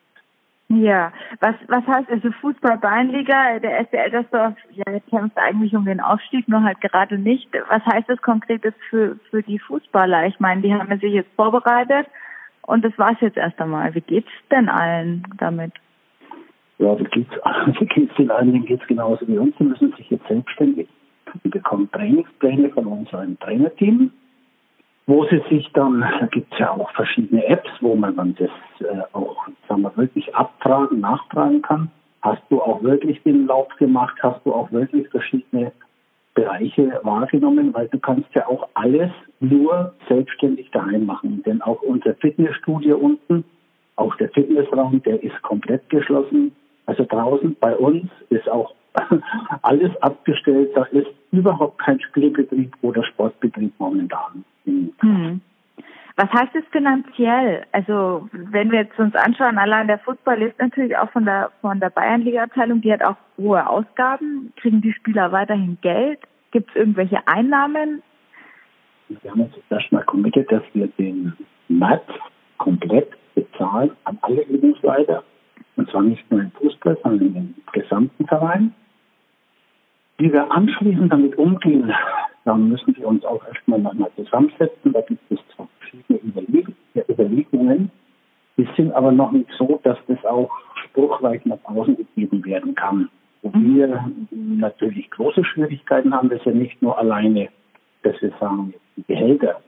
Ja, 0.69 1.11
was, 1.39 1.55
was 1.67 1.85
heißt 1.85 2.09
also 2.09 2.31
Fußball-Bayernliga? 2.41 3.59
Der 3.59 3.85
SC 3.85 3.93
Eltersdorf 3.93 4.55
ja, 4.71 4.99
kämpft 5.09 5.37
eigentlich 5.37 5.75
um 5.75 5.85
den 5.85 5.99
Aufstieg, 5.99 6.47
nur 6.47 6.63
halt 6.63 6.81
gerade 6.81 7.19
nicht. 7.19 7.47
Was 7.69 7.85
heißt 7.85 8.09
das 8.09 8.21
konkret 8.21 8.63
für, 8.89 9.17
für 9.29 9.43
die 9.43 9.59
Fußballer? 9.59 10.25
Ich 10.25 10.39
meine, 10.39 10.61
die 10.61 10.73
haben 10.73 10.89
sich 10.99 11.13
jetzt 11.13 11.31
vorbereitet 11.35 12.07
und 12.65 12.83
das 12.83 12.97
war's 12.97 13.17
jetzt 13.21 13.37
erst 13.37 13.59
einmal. 13.59 13.93
Wie 13.95 14.01
geht's 14.01 14.31
denn 14.51 14.69
allen 14.69 15.23
damit? 15.37 15.73
Ja, 16.79 16.97
wie 16.97 17.03
geht's, 17.05 17.31
wie 17.79 17.85
geht's 17.85 18.15
den? 18.15 18.27
Denen 18.27 18.65
geht's 18.65 18.87
genauso 18.87 19.27
wie 19.27 19.37
uns. 19.37 19.55
Sie 19.57 19.63
müssen 19.63 19.93
sich 19.93 20.09
jetzt 20.09 20.27
selbstständig. 20.27 20.87
Sie 21.41 21.49
bekommen 21.49 21.89
Trainingspläne 21.91 22.69
von 22.69 22.85
unserem 22.85 23.39
Trainerteam, 23.39 24.11
wo 25.07 25.25
sie 25.25 25.41
sich 25.49 25.71
dann, 25.73 26.01
da 26.01 26.27
gibt's 26.27 26.57
ja 26.59 26.71
auch 26.71 26.91
verschiedene 26.91 27.45
Apps, 27.45 27.69
wo 27.81 27.95
man 27.95 28.15
dann 28.15 28.35
das 28.35 28.51
äh, 28.81 29.01
auch, 29.13 29.47
sagen 29.67 29.81
wir, 29.81 29.95
wirklich 29.97 30.33
abfragen, 30.35 30.99
nachfragen 30.99 31.61
kann. 31.61 31.91
Hast 32.21 32.43
du 32.49 32.61
auch 32.61 32.83
wirklich 32.83 33.21
den 33.23 33.47
Lauf 33.47 33.67
gemacht? 33.77 34.15
Hast 34.21 34.45
du 34.45 34.53
auch 34.53 34.71
wirklich 34.71 35.09
verschiedene 35.09 35.71
Bereiche 36.33 36.99
wahrgenommen, 37.03 37.73
weil 37.73 37.87
du 37.89 37.99
kannst 37.99 38.33
ja 38.33 38.47
auch 38.47 38.67
alles 38.73 39.11
nur 39.39 39.93
selbstständig 40.07 40.71
daheim 40.71 41.05
machen. 41.05 41.43
Denn 41.45 41.61
auch 41.61 41.81
unser 41.81 42.15
Fitnessstudio 42.15 42.97
unten, 42.97 43.43
auch 43.95 44.15
der 44.15 44.29
Fitnessraum, 44.29 45.01
der 45.03 45.23
ist 45.23 45.39
komplett 45.43 45.87
geschlossen. 45.89 46.51
Also 46.85 47.05
draußen 47.05 47.55
bei 47.59 47.75
uns 47.75 48.09
ist 48.29 48.49
auch 48.49 48.73
alles 49.61 49.91
abgestellt. 50.01 50.71
Da 50.75 50.83
ist 50.85 51.07
überhaupt 51.31 51.79
kein 51.79 51.99
Spielbetrieb 52.01 52.75
oder 52.81 53.03
Sportbetrieb 53.03 53.73
momentan. 53.77 54.43
Hm. 54.65 55.41
Was 56.15 56.31
heißt 56.31 56.53
es 56.55 56.65
finanziell? 56.71 57.65
Also 57.71 58.29
wenn 58.31 58.71
wir 58.71 58.81
jetzt 58.81 58.99
uns 58.99 59.15
anschauen, 59.15 59.57
allein 59.57 59.87
der 59.87 59.97
Fußball 59.99 60.37
lebt 60.37 60.59
natürlich 60.59 60.95
auch 60.95 61.09
von 61.09 61.25
der 61.25 61.51
von 61.61 61.79
der 61.79 61.89
Bayernliga-Abteilung, 61.89 62.81
die 62.81 62.93
hat 62.93 63.03
auch 63.03 63.15
hohe 63.37 63.67
Ausgaben. 63.67 64.53
Kriegen 64.57 64.81
die 64.81 64.93
Spieler 64.93 65.31
weiterhin 65.31 65.79
Geld? 65.81 66.19
Gibt 66.51 66.69
es 66.69 66.75
irgendwelche 66.75 67.27
Einnahmen? 67.27 68.03
Wir 69.09 69.31
haben 69.31 69.41
uns 69.41 69.53
erstmal 69.69 70.03
committed, 70.03 70.51
dass 70.51 70.61
wir 70.73 70.87
den 70.99 71.33
Match 71.67 72.13
komplett 72.57 73.09
bezahlen 73.33 73.91
an 74.03 74.19
alle 74.21 74.43
Übungsleiter. 74.43 75.23
Und 75.75 75.89
zwar 75.89 76.03
nicht 76.03 76.29
nur 76.29 76.41
im 76.41 76.51
Fußball, 76.51 76.95
sondern 77.01 77.35
im 77.35 77.55
gesamten 77.71 78.27
Verein. 78.27 78.73
Wie 80.19 80.31
wir 80.31 80.51
anschließend 80.51 81.11
damit 81.11 81.35
umgehen, 81.39 81.91
dann 82.45 82.69
müssen 82.69 82.95
wir 82.95 83.07
uns 83.07 83.25
auch 83.25 83.43
erstmal 83.47 83.79
nochmal 83.79 84.11
zusammensetzen. 84.15 84.93
Da 84.93 85.01
gibt 85.01 85.19
es 85.31 85.39
zwar 86.07 86.17
verschiedene 86.19 87.05
Überlegungen. 87.09 87.91
Die 88.57 88.67
sind 88.75 88.91
aber 88.93 89.11
noch 89.11 89.31
nicht 89.31 89.49
so, 89.57 89.79
dass 89.83 89.97
das 90.07 90.23
auch 90.25 90.51
spruchreich 90.85 91.45
nach 91.45 91.63
außen 91.63 91.97
gegeben 91.97 92.45
werden 92.45 92.75
kann. 92.75 93.09
Mhm. 93.43 93.75
wir 93.75 94.11
natürlich 94.31 95.09
große 95.11 95.43
Schwierigkeiten 95.43 96.13
haben, 96.13 96.29
das 96.29 96.43
ja 96.45 96.53
nicht 96.53 96.81
nur 96.81 96.97
alleine, 96.97 97.49
dass 98.03 98.19
wir 98.21 98.31
sagen, 98.39 98.73
die 98.95 99.03
Gehälter, 99.03 99.59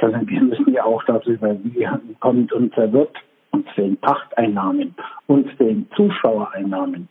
sondern 0.00 0.28
wir 0.28 0.42
müssen 0.42 0.72
ja 0.72 0.84
auch 0.84 1.02
darüber, 1.04 1.56
wie 1.64 1.88
kommt 2.20 2.52
unser 2.52 2.92
Wirt, 2.92 3.16
uns 3.50 3.68
fehlen 3.70 3.96
Pachteinnahmen, 3.96 4.94
uns 5.26 5.50
fehlen 5.52 5.88
Zuschauereinnahmen, 5.96 7.08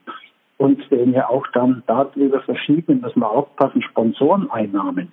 uns 0.58 0.84
fehlen 0.86 1.14
ja 1.14 1.30
auch 1.30 1.48
dann 1.54 1.84
darüber 1.88 2.42
verschieden, 2.42 3.02
müssen 3.02 3.22
wir 3.22 3.30
aufpassen, 3.30 3.82
Sponsoreneinnahmen. 3.82 5.12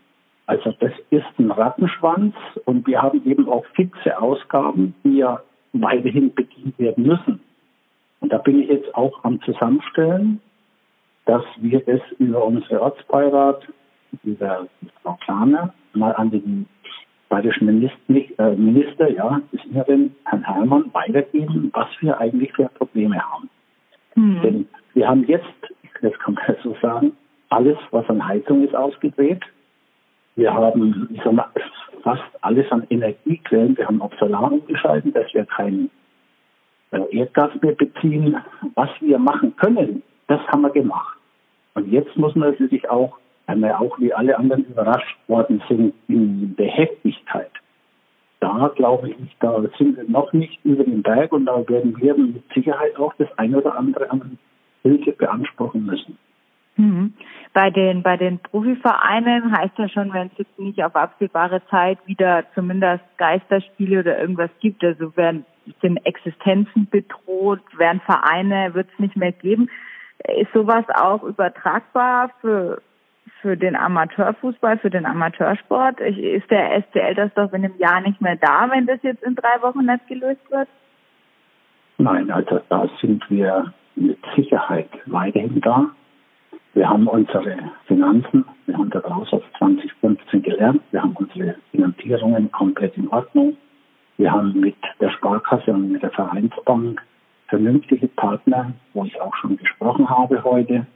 Also 0.50 0.74
das 0.80 0.90
ist 1.10 1.38
ein 1.38 1.52
Rattenschwanz 1.52 2.34
und 2.64 2.84
wir 2.88 3.00
haben 3.00 3.24
eben 3.24 3.48
auch 3.48 3.64
fixe 3.76 4.20
Ausgaben, 4.20 4.96
die 5.04 5.18
ja 5.18 5.40
weiterhin 5.72 6.34
bedient 6.34 6.76
werden 6.76 7.06
müssen. 7.06 7.40
Und 8.18 8.32
da 8.32 8.38
bin 8.38 8.60
ich 8.60 8.68
jetzt 8.68 8.92
auch 8.96 9.22
am 9.22 9.40
Zusammenstellen, 9.42 10.40
dass 11.24 11.44
wir 11.58 11.78
das 11.78 12.00
über 12.18 12.44
unsere 12.44 12.82
Ortsbeirat, 12.82 13.62
über 14.24 14.66
Frau 15.04 15.16
Klaner, 15.24 15.72
mal 15.94 16.16
an 16.16 16.32
den 16.32 16.66
bayerischen 17.28 17.66
Minister, 17.66 17.96
äh, 18.38 18.56
Minister 18.56 19.08
ja, 19.08 19.40
des 19.52 19.64
Inneren, 19.66 20.16
Herrn 20.24 20.42
Herrmann, 20.42 20.90
weitergeben, 20.92 21.70
was 21.72 21.86
wir 22.00 22.18
eigentlich 22.18 22.52
für 22.54 22.68
Probleme 22.70 23.22
haben. 23.22 23.48
Mhm. 24.16 24.42
Denn 24.42 24.68
wir 24.94 25.06
haben 25.06 25.24
jetzt, 25.28 25.46
das 26.02 26.12
kann 26.18 26.34
man 26.34 26.56
so 26.64 26.76
sagen, 26.82 27.12
alles, 27.50 27.78
was 27.92 28.08
an 28.08 28.26
Heizung 28.26 28.64
ist, 28.64 28.74
ausgedreht. 28.74 29.44
Wir 30.36 30.52
haben 30.54 31.18
fast 32.02 32.22
alles 32.40 32.70
an 32.70 32.86
Energiequellen. 32.90 33.76
Wir 33.76 33.86
haben 33.86 34.00
auf 34.00 34.12
Solar 34.18 34.52
umgeschaltet, 34.52 35.14
dass 35.14 35.32
wir 35.34 35.44
kein 35.44 35.90
äh, 36.92 37.16
Erdgas 37.16 37.50
mehr 37.60 37.74
beziehen. 37.74 38.36
Was 38.74 38.90
wir 39.00 39.18
machen 39.18 39.54
können, 39.56 40.02
das 40.28 40.40
haben 40.48 40.62
wir 40.62 40.70
gemacht. 40.70 41.18
Und 41.74 41.90
jetzt 41.90 42.16
muss 42.16 42.34
man 42.34 42.50
natürlich 42.50 42.88
auch, 42.88 43.18
weil 43.46 43.58
wir 43.58 43.80
auch 43.80 43.98
wie 43.98 44.12
alle 44.12 44.38
anderen 44.38 44.64
überrascht 44.64 45.16
worden 45.28 45.62
sind 45.68 45.94
in 46.08 46.56
der 46.56 46.68
Heftigkeit. 46.68 47.50
Da 48.40 48.72
glaube 48.74 49.10
ich, 49.10 49.16
da 49.40 49.62
sind 49.76 49.96
wir 49.96 50.04
noch 50.04 50.32
nicht 50.32 50.64
über 50.64 50.84
den 50.84 51.02
Berg 51.02 51.32
und 51.32 51.46
da 51.46 51.68
werden 51.68 52.00
wir 52.00 52.16
mit 52.16 52.42
Sicherheit 52.54 52.96
auch 52.96 53.12
das 53.18 53.28
eine 53.36 53.58
oder 53.58 53.76
andere 53.76 54.10
an 54.10 54.38
Hilfe 54.82 55.12
beanspruchen 55.12 55.84
müssen. 55.84 56.16
Mhm. 56.76 57.14
Bei 57.52 57.70
den, 57.70 58.02
bei 58.02 58.16
den 58.16 58.38
Profivereinen 58.38 59.56
heißt 59.56 59.76
ja 59.76 59.88
schon, 59.88 60.12
wenn 60.12 60.28
es 60.28 60.38
jetzt 60.38 60.58
nicht 60.58 60.82
auf 60.82 60.94
absehbare 60.94 61.62
Zeit 61.68 61.98
wieder 62.06 62.44
zumindest 62.54 63.04
Geisterspiele 63.16 64.00
oder 64.00 64.18
irgendwas 64.18 64.50
gibt, 64.60 64.84
also 64.84 65.16
werden 65.16 65.44
sind 65.80 65.98
Existenzen 66.04 66.88
bedroht, 66.88 67.60
werden 67.76 68.00
Vereine, 68.00 68.74
wird 68.74 68.88
es 68.92 68.98
nicht 68.98 69.16
mehr 69.16 69.32
geben. 69.32 69.68
Ist 70.40 70.52
sowas 70.52 70.84
auch 70.94 71.22
übertragbar 71.22 72.30
für, 72.40 72.82
für 73.40 73.56
den 73.56 73.76
Amateurfußball, 73.76 74.78
für 74.78 74.90
den 74.90 75.06
Amateursport? 75.06 76.00
Ist 76.00 76.50
der 76.50 76.82
SCL 76.82 77.14
das 77.14 77.34
doch 77.34 77.52
in 77.52 77.64
einem 77.64 77.78
Jahr 77.78 78.00
nicht 78.00 78.20
mehr 78.20 78.36
da, 78.36 78.68
wenn 78.70 78.86
das 78.86 79.02
jetzt 79.02 79.22
in 79.22 79.34
drei 79.34 79.62
Wochen 79.62 79.86
nicht 79.86 80.06
gelöst 80.08 80.50
wird? 80.50 80.68
Nein, 81.98 82.30
also 82.30 82.60
da 82.68 82.88
sind 83.00 83.28
wir 83.30 83.72
mit 83.96 84.18
Sicherheit 84.34 84.88
weiterhin 85.06 85.60
da. 85.60 85.90
Wir 86.74 86.88
haben 86.88 87.08
unsere 87.08 87.56
Finanzen, 87.86 88.44
wir 88.66 88.78
haben 88.78 88.90
daraus 88.90 89.32
auf 89.32 89.42
2015 89.58 90.42
gelernt, 90.42 90.80
wir 90.92 91.02
haben 91.02 91.16
unsere 91.16 91.56
Finanzierungen 91.72 92.50
komplett 92.52 92.96
in 92.96 93.08
Ordnung. 93.08 93.56
Wir 94.18 94.30
haben 94.30 94.52
mit 94.58 94.76
der 95.00 95.10
Sparkasse 95.10 95.72
und 95.72 95.90
mit 95.90 96.02
der 96.02 96.10
Vereinsbank 96.10 97.02
vernünftige 97.48 98.06
Partner, 98.06 98.72
wo 98.94 99.04
ich 99.04 99.20
auch 99.20 99.34
schon 99.36 99.56
gesprochen 99.56 100.08
habe 100.08 100.44
heute. 100.44 100.86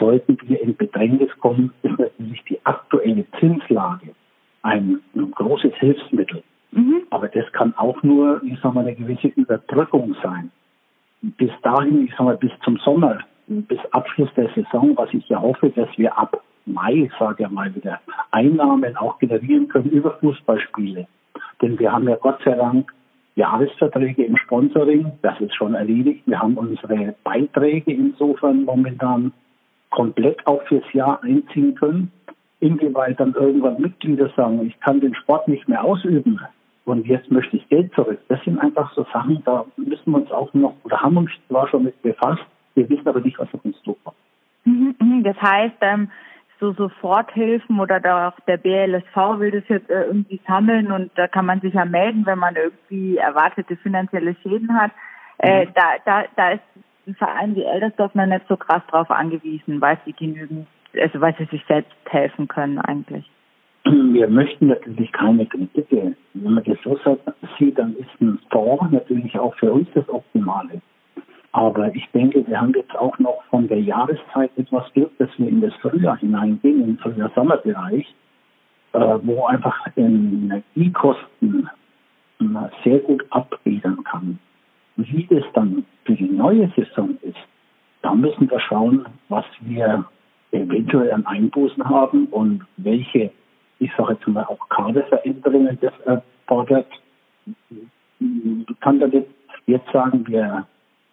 Sollten 0.00 0.36
wir 0.42 0.60
in 0.60 0.76
Bedrängnis 0.76 1.30
kommen, 1.38 1.72
ist 1.82 1.98
natürlich 1.98 2.42
die 2.48 2.58
aktuelle 2.64 3.24
Zinslage 3.38 4.14
ein, 4.62 5.00
ein 5.14 5.30
großes 5.30 5.74
Hilfsmittel. 5.76 6.42
Mhm. 6.72 7.02
Aber 7.10 7.28
das 7.28 7.44
kann 7.52 7.74
auch 7.76 8.02
nur, 8.02 8.42
ich 8.42 8.58
sag 8.62 8.74
mal, 8.74 8.80
eine 8.80 8.96
gewisse 8.96 9.28
Überbrückung 9.28 10.16
sein. 10.22 10.50
Bis 11.20 11.50
dahin, 11.62 12.06
ich 12.06 12.12
sag 12.12 12.22
mal, 12.22 12.36
bis 12.36 12.52
zum 12.64 12.78
Sommer, 12.78 13.18
bis 13.46 13.78
Abschluss 13.90 14.30
der 14.36 14.48
Saison, 14.54 14.96
was 14.96 15.12
ich 15.12 15.28
ja 15.28 15.40
hoffe, 15.40 15.70
dass 15.70 15.88
wir 15.96 16.16
ab 16.16 16.42
Mai, 16.64 17.10
sage 17.18 17.44
ich 17.44 17.50
mal, 17.50 17.74
wieder 17.74 18.00
Einnahmen 18.30 18.96
auch 18.96 19.18
generieren 19.18 19.68
können 19.68 19.90
über 19.90 20.12
Fußballspiele. 20.20 21.06
Denn 21.60 21.78
wir 21.78 21.92
haben 21.92 22.08
ja 22.08 22.16
Gott 22.16 22.38
sei 22.44 22.54
Dank 22.54 22.92
Jahresverträge 23.34 24.24
im 24.24 24.36
Sponsoring, 24.36 25.12
das 25.22 25.40
ist 25.40 25.54
schon 25.54 25.74
erledigt. 25.74 26.22
Wir 26.26 26.38
haben 26.38 26.56
unsere 26.56 27.14
Beiträge 27.24 27.92
insofern 27.92 28.64
momentan 28.64 29.32
komplett 29.90 30.46
auch 30.46 30.62
fürs 30.64 30.90
Jahr 30.92 31.22
einziehen 31.22 31.74
können. 31.74 32.12
Inwieweit 32.60 33.18
dann 33.18 33.34
irgendwann 33.34 33.80
Mitglieder 33.80 34.30
sagen, 34.36 34.64
ich 34.66 34.78
kann 34.80 35.00
den 35.00 35.14
Sport 35.14 35.48
nicht 35.48 35.66
mehr 35.68 35.82
ausüben 35.82 36.40
und 36.84 37.06
jetzt 37.06 37.30
möchte 37.30 37.56
ich 37.56 37.68
Geld 37.68 37.92
zurück. 37.94 38.18
Das 38.28 38.42
sind 38.44 38.58
einfach 38.58 38.92
so 38.94 39.04
Sachen, 39.12 39.42
da 39.44 39.64
müssen 39.76 40.10
wir 40.10 40.18
uns 40.18 40.30
auch 40.30 40.52
noch 40.54 40.74
oder 40.84 41.00
haben 41.00 41.16
uns 41.16 41.30
zwar 41.48 41.68
schon 41.68 41.84
mit 41.84 42.00
befasst, 42.02 42.42
wir 42.74 42.88
wissen 42.88 43.06
aber 43.06 43.20
nicht, 43.20 43.38
was 43.38 43.52
auf 43.52 43.64
uns 43.64 43.80
zukommt. 43.82 44.16
Das 45.24 45.36
heißt, 45.40 45.76
ähm, 45.80 46.08
so 46.62 46.72
Soforthilfen 46.72 47.80
oder 47.80 48.28
auch 48.28 48.40
der 48.46 48.56
BLSV 48.56 49.16
will 49.38 49.50
das 49.50 49.64
jetzt 49.68 49.90
äh, 49.90 50.04
irgendwie 50.04 50.40
sammeln 50.46 50.92
und 50.92 51.10
da 51.16 51.26
kann 51.26 51.44
man 51.44 51.60
sich 51.60 51.74
ja 51.74 51.84
melden, 51.84 52.24
wenn 52.24 52.38
man 52.38 52.54
irgendwie 52.54 53.16
erwartete 53.16 53.76
finanzielle 53.76 54.36
Schäden 54.42 54.72
hat. 54.72 54.92
Äh, 55.38 55.66
mhm. 55.66 55.70
da, 55.74 55.82
da, 56.04 56.24
da 56.36 56.50
ist 56.50 56.62
ein 57.08 57.16
Verein 57.16 57.56
wie 57.56 57.64
Eldersdorf 57.64 58.14
noch 58.14 58.26
nicht 58.26 58.46
so 58.48 58.56
krass 58.56 58.82
drauf 58.88 59.10
angewiesen, 59.10 59.80
weil 59.80 59.98
sie 60.04 60.12
genügend, 60.12 60.68
also 61.00 61.20
weil 61.20 61.34
sie 61.36 61.46
sich 61.46 61.64
selbst 61.66 61.92
helfen 62.08 62.46
können 62.46 62.78
eigentlich. 62.78 63.28
Wir 63.84 64.28
möchten 64.28 64.68
natürlich 64.68 65.10
keine 65.10 65.44
Kredite. 65.46 66.14
Wenn 66.34 66.54
man 66.54 66.62
das 66.62 66.78
so 66.84 66.96
sieht, 67.58 67.76
dann 67.76 67.96
ist 67.96 68.20
ein 68.20 68.38
Fonds 68.50 68.92
natürlich 68.92 69.36
auch 69.36 69.54
für 69.56 69.72
uns 69.72 69.88
das 69.94 70.08
Optimale. 70.08 70.80
Aber 71.52 71.94
ich 71.94 72.08
denke, 72.12 72.46
wir 72.46 72.60
haben 72.60 72.72
jetzt 72.74 72.96
auch 72.96 73.18
noch 73.18 73.42
von 73.50 73.68
der 73.68 73.80
Jahreszeit 73.80 74.50
etwas 74.56 74.90
Glück, 74.94 75.16
dass 75.18 75.28
wir 75.36 75.48
in 75.48 75.60
das 75.60 75.74
Frühjahr 75.76 76.16
hineingehen, 76.16 76.80
in 76.80 76.86
den 76.86 76.98
Frühjahr-Sommerbereich, 76.98 78.14
äh, 78.94 78.98
wo 79.22 79.44
einfach 79.46 79.86
Energiekosten 79.96 81.68
äh, 82.40 82.44
sehr 82.84 83.00
gut 83.00 83.24
abfedern 83.30 84.02
kann. 84.04 84.38
Wie 84.96 85.26
das 85.26 85.44
dann 85.52 85.84
für 86.04 86.14
die 86.14 86.30
neue 86.30 86.70
Saison 86.74 87.18
ist, 87.22 87.36
da 88.00 88.14
müssen 88.14 88.50
wir 88.50 88.60
schauen, 88.60 89.06
was 89.28 89.44
wir 89.60 90.06
eventuell 90.52 91.12
an 91.12 91.26
Einbußen 91.26 91.84
haben 91.84 92.26
und 92.26 92.64
welche, 92.78 93.30
ich 93.78 93.90
sage 93.96 94.14
jetzt 94.14 94.26
mal 94.26 94.44
auch 94.44 94.68
Kaderveränderungen 94.70 95.78
das 95.80 95.92
erfordert. 96.00 96.88
Ich 98.18 98.80
kann 98.80 99.00
da 99.00 99.06
jetzt 99.66 99.92
sagen, 99.92 100.26
wir 100.26 100.66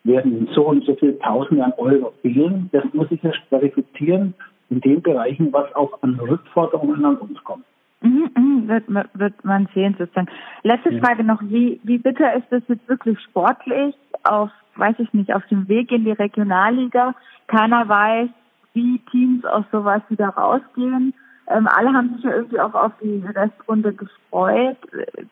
werden 0.09 0.49
so 0.53 0.67
und 0.67 0.83
so 0.85 0.95
viel 0.95 1.17
Tausende 1.19 1.63
an 1.63 1.73
Euro 1.77 2.11
fehlen. 2.21 2.69
Das 2.73 2.83
muss 2.93 3.07
ich 3.11 3.23
erst 3.23 3.39
verifizieren 3.49 4.33
in 4.69 4.81
den 4.81 5.01
Bereichen, 5.01 5.53
was 5.53 5.73
auch 5.75 6.01
an 6.03 6.19
Rückforderungen 6.19 7.05
an 7.05 7.17
uns 7.17 7.41
kommt. 7.43 7.63
Mhm, 8.01 8.29
mhm, 8.35 8.67
wird, 8.67 8.85
wird 9.13 9.45
man 9.45 9.67
sehen 9.73 9.95
sozusagen. 9.97 10.29
Letzte 10.63 10.93
ja. 10.93 11.01
Frage 11.01 11.23
noch, 11.23 11.41
wie, 11.43 11.79
wie 11.83 11.97
bitter 11.97 12.33
ist 12.35 12.47
das 12.49 12.63
jetzt 12.67 12.87
wirklich 12.87 13.19
sportlich 13.19 13.95
auf, 14.23 14.49
weiß 14.75 14.95
ich 14.99 15.13
nicht, 15.13 15.33
auf 15.33 15.45
dem 15.47 15.67
Weg 15.67 15.91
in 15.91 16.05
die 16.05 16.11
Regionalliga? 16.11 17.13
Keiner 17.47 17.87
weiß, 17.87 18.29
wie 18.73 18.99
Teams 19.11 19.43
aus 19.45 19.65
sowas 19.71 20.01
wieder 20.09 20.29
rausgehen. 20.29 21.13
Ähm, 21.49 21.67
alle 21.67 21.91
haben 21.93 22.13
sich 22.15 22.23
ja 22.23 22.35
irgendwie 22.35 22.59
auch 22.59 22.73
auf 22.73 22.91
die 23.01 23.23
Restrunde 23.35 23.93
gefreut. 23.93 24.77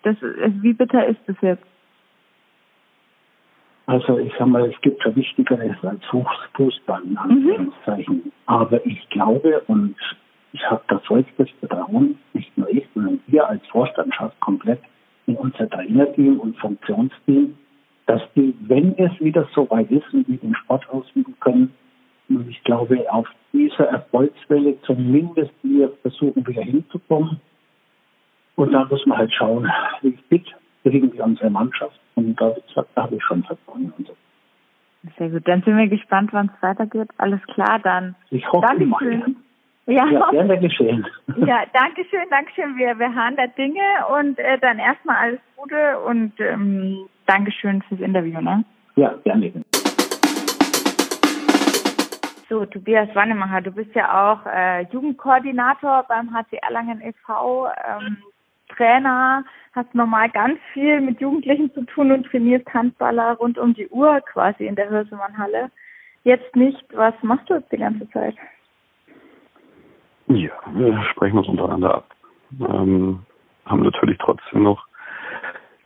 Das, 0.03 0.15
wie 0.21 0.73
bitter 0.73 1.05
ist 1.07 1.19
das 1.27 1.37
jetzt? 1.41 1.63
Also 3.87 4.19
ich 4.19 4.33
sag 4.37 4.47
mal, 4.47 4.69
es 4.69 4.79
gibt 4.81 5.03
ja 5.05 5.15
Wichtigeres 5.15 5.77
als 5.81 6.03
Fußball 6.55 7.03
in 7.03 7.11
mhm. 7.11 7.17
Anführungszeichen. 7.17 8.15
Mhm. 8.15 8.31
Aber 8.45 8.85
ich 8.85 9.09
glaube 9.09 9.61
und 9.67 9.95
ich 10.51 10.63
habe 10.69 10.83
da 10.87 10.99
vollstes 10.99 11.49
Vertrauen, 11.59 12.17
nicht 12.33 12.55
nur 12.57 12.69
ich, 12.69 12.85
sondern 12.93 13.19
wir 13.27 13.47
als 13.47 13.65
Vorstandschaft 13.67 14.39
komplett 14.39 14.79
in 15.25 15.35
unser 15.35 15.69
Trainerteam 15.69 16.39
und 16.39 16.57
Funktionsteam, 16.57 17.57
dass 18.05 18.21
die, 18.35 18.55
wenn 18.61 18.97
es 18.97 19.11
wieder 19.19 19.47
so 19.53 19.69
weit 19.69 19.91
ist 19.91 20.13
und 20.13 20.27
wir 20.27 20.37
den 20.37 20.55
Sport 20.55 20.89
ausüben 20.89 21.35
können, 21.39 21.73
ich 22.49 22.61
glaube, 22.63 23.05
auf 23.11 23.27
dieser 23.53 23.85
Erfolgswelle 23.85 24.81
zumindest 24.81 25.51
wir 25.63 25.89
versuchen 26.01 26.45
wieder 26.45 26.61
hinzukommen. 26.61 27.39
Und 28.55 28.73
dann 28.73 28.87
muss 28.89 29.05
man 29.05 29.17
halt 29.17 29.33
schauen, 29.33 29.71
wie 30.01 30.17
fit 30.29 30.45
kriegen 30.83 31.13
wir 31.13 31.23
unsere 31.23 31.49
Mannschaft. 31.49 31.99
Und 32.17 32.35
da, 32.41 32.55
habe 32.95 33.15
ich 33.15 33.23
schon 33.23 33.43
Vertrauen 33.43 33.93
und 33.95 34.07
so. 34.07 34.15
Sehr 35.19 35.29
gut. 35.29 35.47
Dann 35.47 35.61
sind 35.61 35.77
wir 35.77 35.87
gespannt, 35.87 36.33
wann 36.33 36.51
es 36.53 36.61
weitergeht. 36.63 37.09
Alles 37.17 37.41
klar, 37.53 37.79
dann. 37.79 38.15
Ich 38.31 38.45
hoffe 38.51 38.65
Dankeschön. 38.67 39.35
Ja, 39.85 40.05
ja 40.07 40.29
gerne 40.31 40.59
geschehen. 40.59 41.05
Ja, 41.37 41.63
danke 41.71 42.03
schön, 42.09 42.25
danke 42.31 42.51
schön. 42.55 42.75
Wir, 42.75 42.97
wir 42.97 43.13
haben 43.13 43.37
da 43.37 43.45
Dinge 43.47 43.79
und 44.19 44.39
äh, 44.39 44.57
dann 44.57 44.79
erstmal 44.79 45.15
alles 45.15 45.39
Gute 45.55 45.99
und 45.99 46.33
ähm, 46.39 47.07
Dankeschön 47.27 47.83
fürs 47.83 48.01
Interview. 48.01 48.41
Ne? 48.41 48.65
Ja, 48.95 49.13
gerne. 49.23 49.53
So, 52.49 52.65
Tobias 52.65 53.13
Wannemacher, 53.13 53.61
du 53.61 53.71
bist 53.71 53.93
ja 53.93 54.33
auch 54.33 54.45
äh, 54.47 54.87
Jugendkoordinator 54.91 56.03
beim 56.09 56.33
HC 56.33 56.57
Erlangen 56.63 56.99
e.V., 57.01 57.67
ähm, 57.67 58.17
Trainer, 58.75 59.43
hast 59.73 59.93
normal 59.93 60.29
ganz 60.29 60.59
viel 60.73 61.01
mit 61.01 61.21
Jugendlichen 61.21 61.73
zu 61.73 61.85
tun 61.85 62.11
und 62.11 62.25
trainierst 62.25 62.71
Handballer 62.73 63.33
rund 63.35 63.57
um 63.57 63.73
die 63.73 63.87
Uhr 63.89 64.21
quasi 64.21 64.65
in 64.65 64.75
der 64.75 64.89
Hörsemannhalle. 64.89 65.71
Jetzt 66.23 66.55
nicht, 66.55 66.83
was 66.93 67.13
machst 67.21 67.49
du 67.49 67.55
jetzt 67.55 67.71
die 67.71 67.77
ganze 67.77 68.09
Zeit? 68.09 68.35
Ja, 70.27 70.51
wir 70.73 71.01
sprechen 71.11 71.37
uns 71.37 71.47
untereinander 71.47 71.95
ab. 71.95 72.15
Ähm, 72.59 73.19
haben 73.65 73.83
natürlich 73.83 74.17
trotzdem 74.17 74.63
noch 74.63 74.85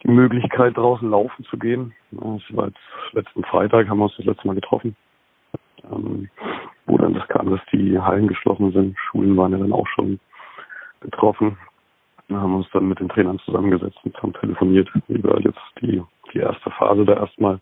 die 0.03 0.09
Möglichkeit, 0.09 0.77
draußen 0.77 1.09
laufen 1.09 1.45
zu 1.45 1.57
gehen. 1.57 1.93
Das 2.11 2.41
war 2.49 2.67
jetzt 2.67 2.79
letzten 3.13 3.43
Freitag, 3.43 3.87
haben 3.87 3.99
wir 3.99 4.05
uns 4.05 4.17
das 4.17 4.25
letzte 4.25 4.47
Mal 4.47 4.55
getroffen. 4.55 4.95
Ähm, 5.91 6.29
wo 6.85 6.97
dann 6.97 7.13
das 7.13 7.27
kam, 7.27 7.51
dass 7.51 7.61
die 7.71 7.99
Hallen 7.99 8.27
geschlossen 8.27 8.71
sind. 8.71 8.97
Schulen 8.97 9.37
waren 9.37 9.51
ja 9.51 9.57
dann 9.59 9.73
auch 9.73 9.87
schon 9.87 10.19
betroffen. 11.01 11.57
Wir 12.31 12.39
haben 12.39 12.55
uns 12.55 12.67
dann 12.71 12.87
mit 12.87 12.99
den 12.99 13.09
Trainern 13.09 13.39
zusammengesetzt 13.39 13.99
und 14.03 14.17
haben 14.23 14.33
telefoniert, 14.33 14.89
wie 15.09 15.21
wir 15.21 15.39
jetzt 15.41 15.59
die, 15.81 16.01
die 16.33 16.39
erste 16.39 16.69
Phase 16.71 17.03
da 17.03 17.13
erstmal 17.13 17.59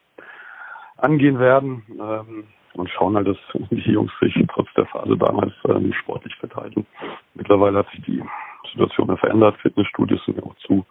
angehen 0.98 1.40
werden. 1.40 1.82
Ähm, 2.00 2.44
und 2.76 2.88
schauen 2.92 3.16
halt, 3.16 3.28
dass 3.28 3.38
die 3.72 3.92
Jungs 3.92 4.12
sich 4.22 4.36
trotz 4.54 4.68
der 4.78 4.86
Phase 4.86 5.18
damals 5.18 5.52
ähm, 5.68 5.92
sportlich 5.94 6.36
verteidigen. 6.36 6.86
Mittlerweile 7.34 7.80
hat 7.80 7.90
sich 7.90 8.02
die 8.04 8.24
Situation 8.72 9.18
verändert. 9.18 9.58
Fitnessstudios 9.58 10.24
sind 10.26 10.38
ja 10.38 10.44
auch 10.44 10.56
zu. 10.58 10.86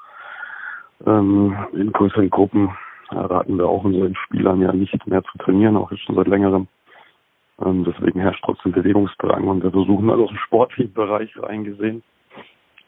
Ähm, 1.06 1.56
in 1.72 1.92
größeren 1.92 2.30
Gruppen 2.30 2.76
raten 3.10 3.56
wir 3.56 3.68
auch 3.68 3.84
unseren 3.84 4.16
Spielern 4.16 4.60
ja 4.60 4.72
nicht 4.72 5.06
mehr 5.06 5.22
zu 5.22 5.38
trainieren, 5.38 5.76
auch 5.76 5.90
jetzt 5.92 6.02
schon 6.02 6.16
seit 6.16 6.26
längerem. 6.26 6.66
Ähm, 7.64 7.84
deswegen 7.84 8.20
herrscht 8.20 8.42
trotzdem 8.44 8.72
Bewegungsdrang 8.72 9.46
und 9.46 9.62
wir 9.62 9.70
versuchen 9.70 10.10
also 10.10 10.24
aus 10.24 10.30
dem 10.30 10.38
sportlichen 10.38 10.92
Bereich 10.92 11.30
reingesehen, 11.40 12.02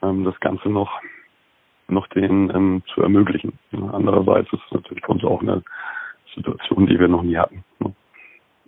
ähm, 0.01 0.23
das 0.23 0.39
Ganze 0.39 0.69
noch 0.69 1.01
noch 1.87 2.07
denen 2.07 2.49
ähm, 2.55 2.83
zu 2.93 3.01
ermöglichen. 3.01 3.59
Andererseits 3.91 4.51
ist 4.53 4.61
es 4.65 4.71
natürlich 4.71 5.03
für 5.03 5.11
uns 5.11 5.23
auch 5.25 5.41
eine 5.41 5.61
Situation, 6.33 6.87
die 6.87 6.97
wir 6.97 7.07
noch 7.09 7.21
nie 7.21 7.37
hatten. 7.37 7.63
Ne? 7.79 7.93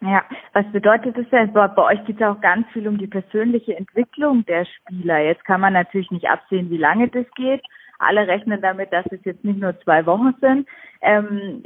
Ja, 0.01 0.21
was 0.51 0.69
bedeutet 0.73 1.17
das 1.17 1.29
denn? 1.29 1.53
Bei, 1.53 1.69
euch 1.77 2.03
geht 2.03 2.19
es 2.19 2.27
auch 2.27 2.41
ganz 2.41 2.67
viel 2.73 2.87
um 2.89 2.97
die 2.97 3.07
persönliche 3.07 3.77
Entwicklung 3.77 4.45
der 4.45 4.65
Spieler. 4.65 5.19
Jetzt 5.19 5.45
kann 5.45 5.61
man 5.61 5.71
natürlich 5.71 6.11
nicht 6.11 6.27
absehen, 6.29 6.69
wie 6.69 6.77
lange 6.77 7.07
das 7.07 7.25
geht. 7.35 7.63
Alle 7.99 8.27
rechnen 8.27 8.61
damit, 8.61 8.91
dass 8.91 9.05
es 9.11 9.23
jetzt 9.23 9.45
nicht 9.45 9.59
nur 9.59 9.79
zwei 9.79 10.05
Wochen 10.05 10.33
sind. 10.41 10.67
Ähm, 11.01 11.63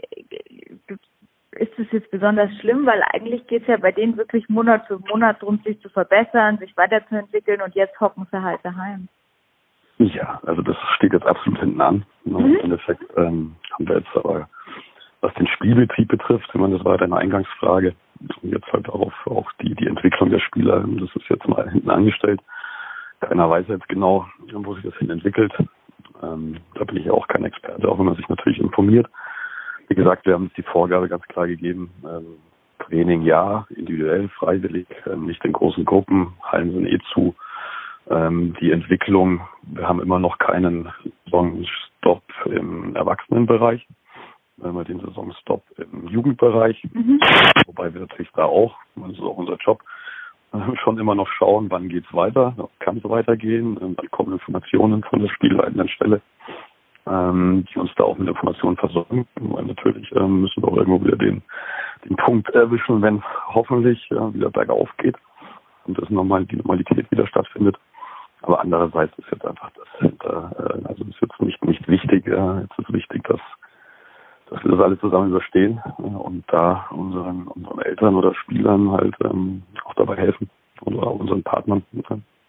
ist 1.53 1.80
es 1.80 1.88
jetzt 1.91 2.12
besonders 2.12 2.51
schlimm, 2.60 2.86
weil 2.86 3.01
eigentlich 3.12 3.47
geht 3.47 3.63
es 3.63 3.67
ja 3.69 3.77
bei 3.77 3.91
denen 3.91 4.17
wirklich 4.17 4.47
Monat 4.49 4.86
für 4.86 4.99
Monat 4.99 5.41
darum, 5.41 5.60
sich 5.65 5.80
zu 5.82 5.89
verbessern, 5.89 6.60
sich 6.60 6.77
weiterzuentwickeln 6.77 7.63
und 7.63 7.73
jetzt 7.73 7.99
hocken 7.99 8.27
sie 8.32 8.39
halt 8.39 8.60
daheim. 8.62 9.08
Ja, 9.99 10.39
also 10.45 10.62
das 10.62 10.77
steht 10.95 11.13
jetzt 11.13 11.25
absolut 11.25 11.60
hinten 11.60 11.81
an. 11.81 12.05
Mhm. 12.25 12.38
Im 12.38 12.60
Endeffekt 12.60 13.03
ähm, 13.17 13.55
haben 13.71 13.88
wir 13.88 13.97
jetzt 13.97 14.15
aber, 14.15 14.47
was 15.21 15.33
den 15.36 15.47
Spielbetrieb 15.47 16.07
betrifft, 16.10 16.53
wenn 16.53 16.62
man 16.62 16.71
das 16.71 16.86
war 16.86 17.01
eine 17.01 17.17
Eingangsfrage, 17.17 17.95
und 18.41 18.51
jetzt 18.51 18.71
halt 18.73 18.89
auch 18.89 19.13
auch 19.25 19.51
die, 19.62 19.75
die 19.75 19.88
Entwicklung 19.88 20.29
der 20.29 20.39
Spieler, 20.39 20.83
das 20.88 21.15
ist 21.15 21.29
jetzt 21.29 21.47
mal 21.47 21.69
hinten 21.69 21.89
angestellt. 21.89 22.41
Keiner 23.19 23.49
weiß 23.49 23.67
jetzt 23.67 23.88
genau, 23.89 24.27
wo 24.51 24.75
sich 24.75 24.83
das 24.83 24.95
hin 24.95 25.10
entwickelt. 25.10 25.53
Ähm, 26.21 26.57
da 26.75 26.83
bin 26.83 26.97
ich 26.97 27.10
auch 27.10 27.27
kein 27.27 27.45
Experte, 27.45 27.88
auch 27.88 27.97
wenn 27.97 28.05
man 28.05 28.15
sich 28.15 28.27
natürlich 28.29 28.60
informiert. 28.60 29.07
Wie 29.88 29.95
gesagt, 29.95 30.25
wir 30.25 30.33
haben 30.33 30.45
uns 30.45 30.53
die 30.53 30.63
Vorgabe 30.63 31.07
ganz 31.07 31.23
klar 31.23 31.47
gegeben, 31.47 31.91
ähm, 32.03 32.38
Training 32.79 33.23
ja, 33.23 33.65
individuell, 33.69 34.29
freiwillig, 34.29 34.88
ähm, 35.05 35.25
nicht 35.25 35.43
in 35.43 35.53
großen 35.53 35.86
Gruppen, 35.86 36.33
Hallen 36.43 36.73
sind 36.73 36.88
eh 36.88 36.99
zu. 37.13 37.36
Ähm, 38.10 38.56
die 38.60 38.72
Entwicklung, 38.72 39.41
wir 39.63 39.88
haben 39.88 40.02
immer 40.02 40.20
noch 40.20 40.38
keinen 40.38 40.89
Saisonstopp 41.26 42.24
im 42.46 42.96
Erwachsenenbereich 42.96 43.86
wir 44.58 44.84
den 44.84 45.00
Saisonstop 45.00 45.63
im 45.78 46.08
Jugendbereich, 46.08 46.84
mhm. 46.93 47.20
wobei 47.67 47.93
wir 47.93 48.02
natürlich 48.02 48.32
da 48.36 48.46
auch, 48.46 48.76
das 48.96 49.12
ist 49.12 49.22
auch 49.22 49.38
unser 49.38 49.58
Job, 49.58 49.82
schon 50.84 50.98
immer 50.98 51.13
noch 51.13 51.28
schauen, 51.28 51.70
wann 51.70 51.89
geht's 51.89 52.12
weiter, 52.13 52.56
kann 52.80 52.98
es 52.98 53.04
weitergehen, 53.04 53.78
wann 53.80 54.12
kommen 54.12 54.34
Informationen 54.34 55.04
von 55.04 55.20
der 55.20 55.30
spielleitenden 55.30 55.89
Stelle, 55.89 56.22
ähm, 57.06 57.65
die 57.70 57.80
uns 57.80 57.91
da 57.96 58.06
auch 58.06 58.17
mit 58.17 58.28
Informationen 58.28 58.78
versorgen. 58.78 59.28
Weil 59.36 59.65
natürlich 59.65 60.12
ähm, 60.15 60.41
müssen 60.41 60.63
wir 60.63 60.70
auch 60.70 60.78
irgendwo 60.78 61.04
wieder 61.06 61.17
den, 61.17 61.43
den 62.06 62.15
Punkt 62.15 62.50
erwischen, 62.52 63.02
wenn 63.02 63.22
hoffentlich 63.50 64.10
äh, 64.12 64.34
wieder 64.34 64.50
bergauf 64.50 64.89
geht 64.98 65.15
und 65.86 66.00
das 66.00 66.10
normal, 66.10 66.46
die 66.46 66.56
Normalität 66.56 67.12
wieder 67.12 67.28
stattfindet. 67.28 67.78
Aber 68.47 68.62
andererseits 68.62 69.12
ist 69.19 69.29
jetzt 69.29 69.45
einfach 69.45 69.69
das, 69.71 70.10
äh, 70.10 70.88
also 70.88 71.03
ist 71.03 71.19
jetzt 71.21 71.41
nicht, 71.41 71.63
nicht 71.65 71.86
wichtig, 71.89 72.25
äh, 72.27 72.62
jetzt 72.62 72.79
ist 72.79 72.93
wichtig, 72.93 73.23
dass 73.25 73.41
dass 74.49 74.63
wir 74.63 74.71
das 74.71 74.79
alle 74.79 74.97
zusammen 75.01 75.31
überstehen 75.31 75.81
und 75.97 76.45
da 76.47 76.88
unseren, 76.91 77.49
unseren 77.49 77.81
Eltern 77.81 78.15
oder 78.15 78.33
Spielern 78.33 78.89
halt 78.91 79.13
ähm, 79.21 79.62
auch 79.83 79.93
dabei 79.95 80.15
helfen 80.15 80.49
oder 80.86 81.12
unseren 81.12 81.43
Partnern 81.43 81.83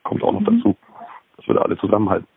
kommt 0.04 0.22
auch 0.22 0.30
noch 0.30 0.40
mhm. 0.42 0.44
dazu, 0.44 0.76
dass 1.37 1.48
wir 1.48 1.56
da 1.56 1.62
alle 1.62 1.76
zusammenhalten. 1.78 2.28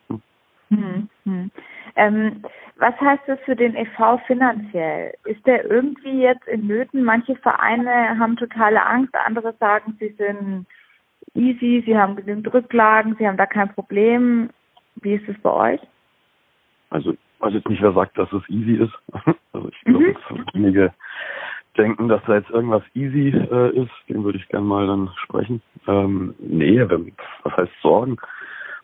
Mhm. 0.70 1.10
Mhm. 1.26 1.52
Ähm, 1.96 2.44
was 2.78 3.00
heißt 3.00 3.22
das 3.28 3.40
für 3.42 3.56
den 3.56 3.76
e.V. 3.76 4.18
finanziell? 4.26 5.14
Ist 5.26 5.46
der 5.46 5.70
irgendwie 5.70 6.24
jetzt 6.24 6.48
in 6.48 6.66
Nöten? 6.66 7.04
Manche 7.04 7.36
Vereine 7.36 8.18
haben 8.18 8.38
totale 8.38 8.84
Angst, 8.84 9.14
andere 9.28 9.54
sagen, 9.60 9.96
sie 10.00 10.10
sind 10.18 10.66
easy, 11.36 11.84
sie 11.86 11.98
haben 11.98 12.16
genügend 12.16 12.54
Rücklagen, 12.54 13.16
sie 13.18 13.28
haben 13.28 13.38
da 13.38 13.46
kein 13.46 13.74
Problem. 13.74 14.50
Wie 14.96 15.14
ist 15.14 15.28
es 15.28 15.38
bei 15.42 15.52
euch? 15.52 15.82
Also 16.90 17.16
weiß 17.40 17.54
jetzt 17.54 17.70
nicht, 17.70 17.82
wer 17.82 17.94
sagt, 17.94 18.18
dass 18.18 18.32
es 18.32 18.48
easy 18.50 18.76
ist. 18.76 18.94
Also 19.54 19.68
ich 19.68 19.82
glaube, 19.82 20.16
mhm. 20.30 20.46
einige 20.54 20.94
denken, 21.78 22.08
dass 22.08 22.22
da 22.26 22.36
jetzt 22.36 22.50
irgendwas 22.50 22.84
easy 22.94 23.30
äh, 23.30 23.76
ist. 23.76 23.92
Den 24.08 24.24
würde 24.24 24.38
ich 24.38 24.48
gerne 24.48 24.66
mal 24.66 24.88
dann 24.88 25.10
sprechen. 25.26 25.62
Ähm, 25.88 26.34
nee, 26.40 26.82
was 27.44 27.58
heißt 27.58 27.74
Sorgen? 27.82 28.16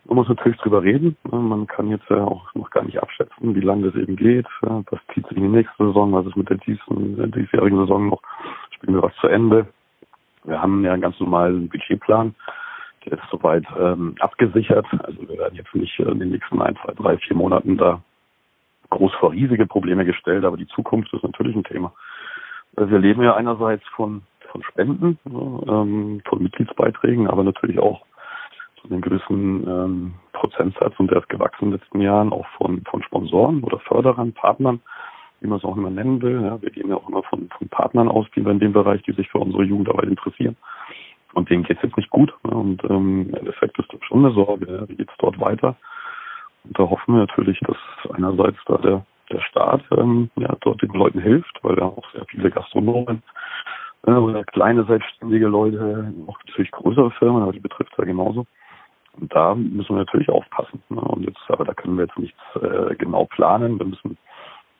Man 0.04 0.16
muss 0.16 0.28
natürlich 0.28 0.58
drüber 0.58 0.82
reden. 0.82 1.16
Ne? 1.30 1.38
Man 1.38 1.66
kann 1.66 1.88
jetzt 1.88 2.08
ja 2.10 2.22
auch 2.22 2.54
noch 2.54 2.70
gar 2.70 2.84
nicht 2.84 3.02
abschätzen, 3.02 3.54
wie 3.54 3.60
lange 3.60 3.90
das 3.90 3.94
eben 3.94 4.16
geht. 4.16 4.46
Was 4.60 5.00
zieht 5.14 5.26
sich 5.28 5.38
in 5.38 5.44
die 5.44 5.56
nächste 5.56 5.86
Saison? 5.86 6.12
Was 6.12 6.26
ist 6.26 6.36
mit 6.36 6.50
der 6.50 6.58
diesjährigen 6.58 7.78
Saison 7.78 8.08
noch? 8.08 8.22
Spielen 8.70 8.94
wir 8.94 9.02
was 9.02 9.16
zu 9.16 9.28
Ende? 9.28 9.66
Wir 10.44 10.60
haben 10.60 10.84
ja 10.84 10.92
einen 10.92 11.02
ganz 11.02 11.18
normalen 11.20 11.68
Budgetplan. 11.68 12.34
Der 13.04 13.14
ist 13.14 13.30
soweit 13.30 13.64
ähm, 13.78 14.14
abgesichert. 14.20 14.86
Also 15.04 15.28
wir 15.28 15.38
werden 15.38 15.54
jetzt 15.54 15.74
nicht 15.74 15.98
in 15.98 16.18
den 16.18 16.30
nächsten 16.30 16.60
ein, 16.60 16.76
zwei, 16.84 16.92
drei, 16.94 17.16
vier 17.18 17.36
Monaten 17.36 17.76
da 17.76 18.02
groß 18.90 19.12
vor 19.14 19.32
riesige 19.32 19.66
Probleme 19.66 20.04
gestellt, 20.04 20.44
aber 20.44 20.56
die 20.56 20.66
Zukunft 20.68 21.12
ist 21.12 21.22
natürlich 21.22 21.54
ein 21.54 21.64
Thema. 21.64 21.92
Also 22.76 22.90
wir 22.90 22.98
leben 22.98 23.22
ja 23.22 23.34
einerseits 23.34 23.86
von, 23.88 24.22
von 24.50 24.62
Spenden, 24.62 25.18
ähm, 25.26 26.22
von 26.24 26.42
Mitgliedsbeiträgen, 26.42 27.28
aber 27.28 27.44
natürlich 27.44 27.78
auch 27.78 28.02
zu 28.80 28.88
einem 28.88 29.00
gewissen 29.00 29.66
ähm, 29.66 30.14
Prozentsatz, 30.32 30.94
und 30.98 31.10
der 31.10 31.18
ist 31.18 31.28
gewachsen 31.28 31.66
in 31.66 31.70
den 31.70 31.80
letzten 31.80 32.00
Jahren, 32.00 32.32
auch 32.32 32.46
von, 32.56 32.82
von 32.84 33.02
Sponsoren 33.02 33.62
oder 33.62 33.78
Förderern, 33.80 34.32
Partnern, 34.32 34.80
wie 35.40 35.46
man 35.46 35.58
es 35.58 35.64
auch 35.64 35.76
immer 35.76 35.90
nennen 35.90 36.20
will. 36.22 36.42
Ja, 36.42 36.60
wir 36.60 36.70
gehen 36.70 36.88
ja 36.88 36.96
auch 36.96 37.08
immer 37.08 37.22
von, 37.24 37.48
von 37.56 37.68
Partnern 37.68 38.08
aus, 38.08 38.26
die 38.34 38.44
wir 38.44 38.52
in 38.52 38.60
dem 38.60 38.72
Bereich, 38.72 39.02
die 39.02 39.12
sich 39.12 39.28
für 39.28 39.38
unsere 39.38 39.64
Jugendarbeit 39.64 40.08
interessieren. 40.08 40.56
Und 41.34 41.50
denen 41.50 41.62
geht 41.62 41.76
es 41.76 41.82
jetzt 41.82 41.96
nicht 41.96 42.10
gut. 42.10 42.32
Ne? 42.44 42.50
Und 42.50 42.84
ähm, 42.84 43.28
im 43.28 43.34
Endeffekt 43.34 43.78
ist 43.78 43.92
das 43.92 44.00
schon 44.04 44.24
eine 44.24 44.34
Sorge. 44.34 44.72
Ja? 44.72 44.88
Wie 44.88 44.96
geht 44.96 45.10
es 45.10 45.16
dort 45.18 45.38
weiter? 45.40 45.76
Und 46.64 46.78
da 46.78 46.88
hoffen 46.88 47.14
wir 47.14 47.20
natürlich, 47.20 47.60
dass 47.60 47.76
einerseits 48.12 48.58
da 48.66 48.78
der, 48.78 49.06
der 49.30 49.40
Staat 49.40 49.82
ähm, 49.96 50.30
ja, 50.36 50.54
dort 50.60 50.82
den 50.82 50.90
Leuten 50.90 51.20
hilft, 51.20 51.58
weil 51.62 51.76
haben 51.76 51.96
auch 51.96 52.10
sehr 52.12 52.24
viele 52.26 52.50
Gastronomen 52.50 53.22
äh, 54.06 54.12
oder 54.12 54.44
kleine 54.44 54.84
selbstständige 54.84 55.46
Leute, 55.46 56.12
auch 56.26 56.38
natürlich 56.46 56.70
größere 56.72 57.10
Firmen, 57.12 57.42
aber 57.42 57.52
die 57.52 57.60
betrifft 57.60 57.92
ja 57.98 58.04
genauso. 58.04 58.46
Und 59.20 59.34
da 59.34 59.54
müssen 59.54 59.96
wir 59.96 60.04
natürlich 60.04 60.28
aufpassen. 60.30 60.82
Ne? 60.88 61.00
Und 61.00 61.24
jetzt, 61.24 61.40
aber 61.48 61.64
da 61.64 61.74
können 61.74 61.96
wir 61.96 62.04
jetzt 62.04 62.18
nichts 62.18 62.38
äh, 62.60 62.94
genau 62.96 63.24
planen. 63.26 63.78
Wir 63.78 63.86
müssen 63.86 64.16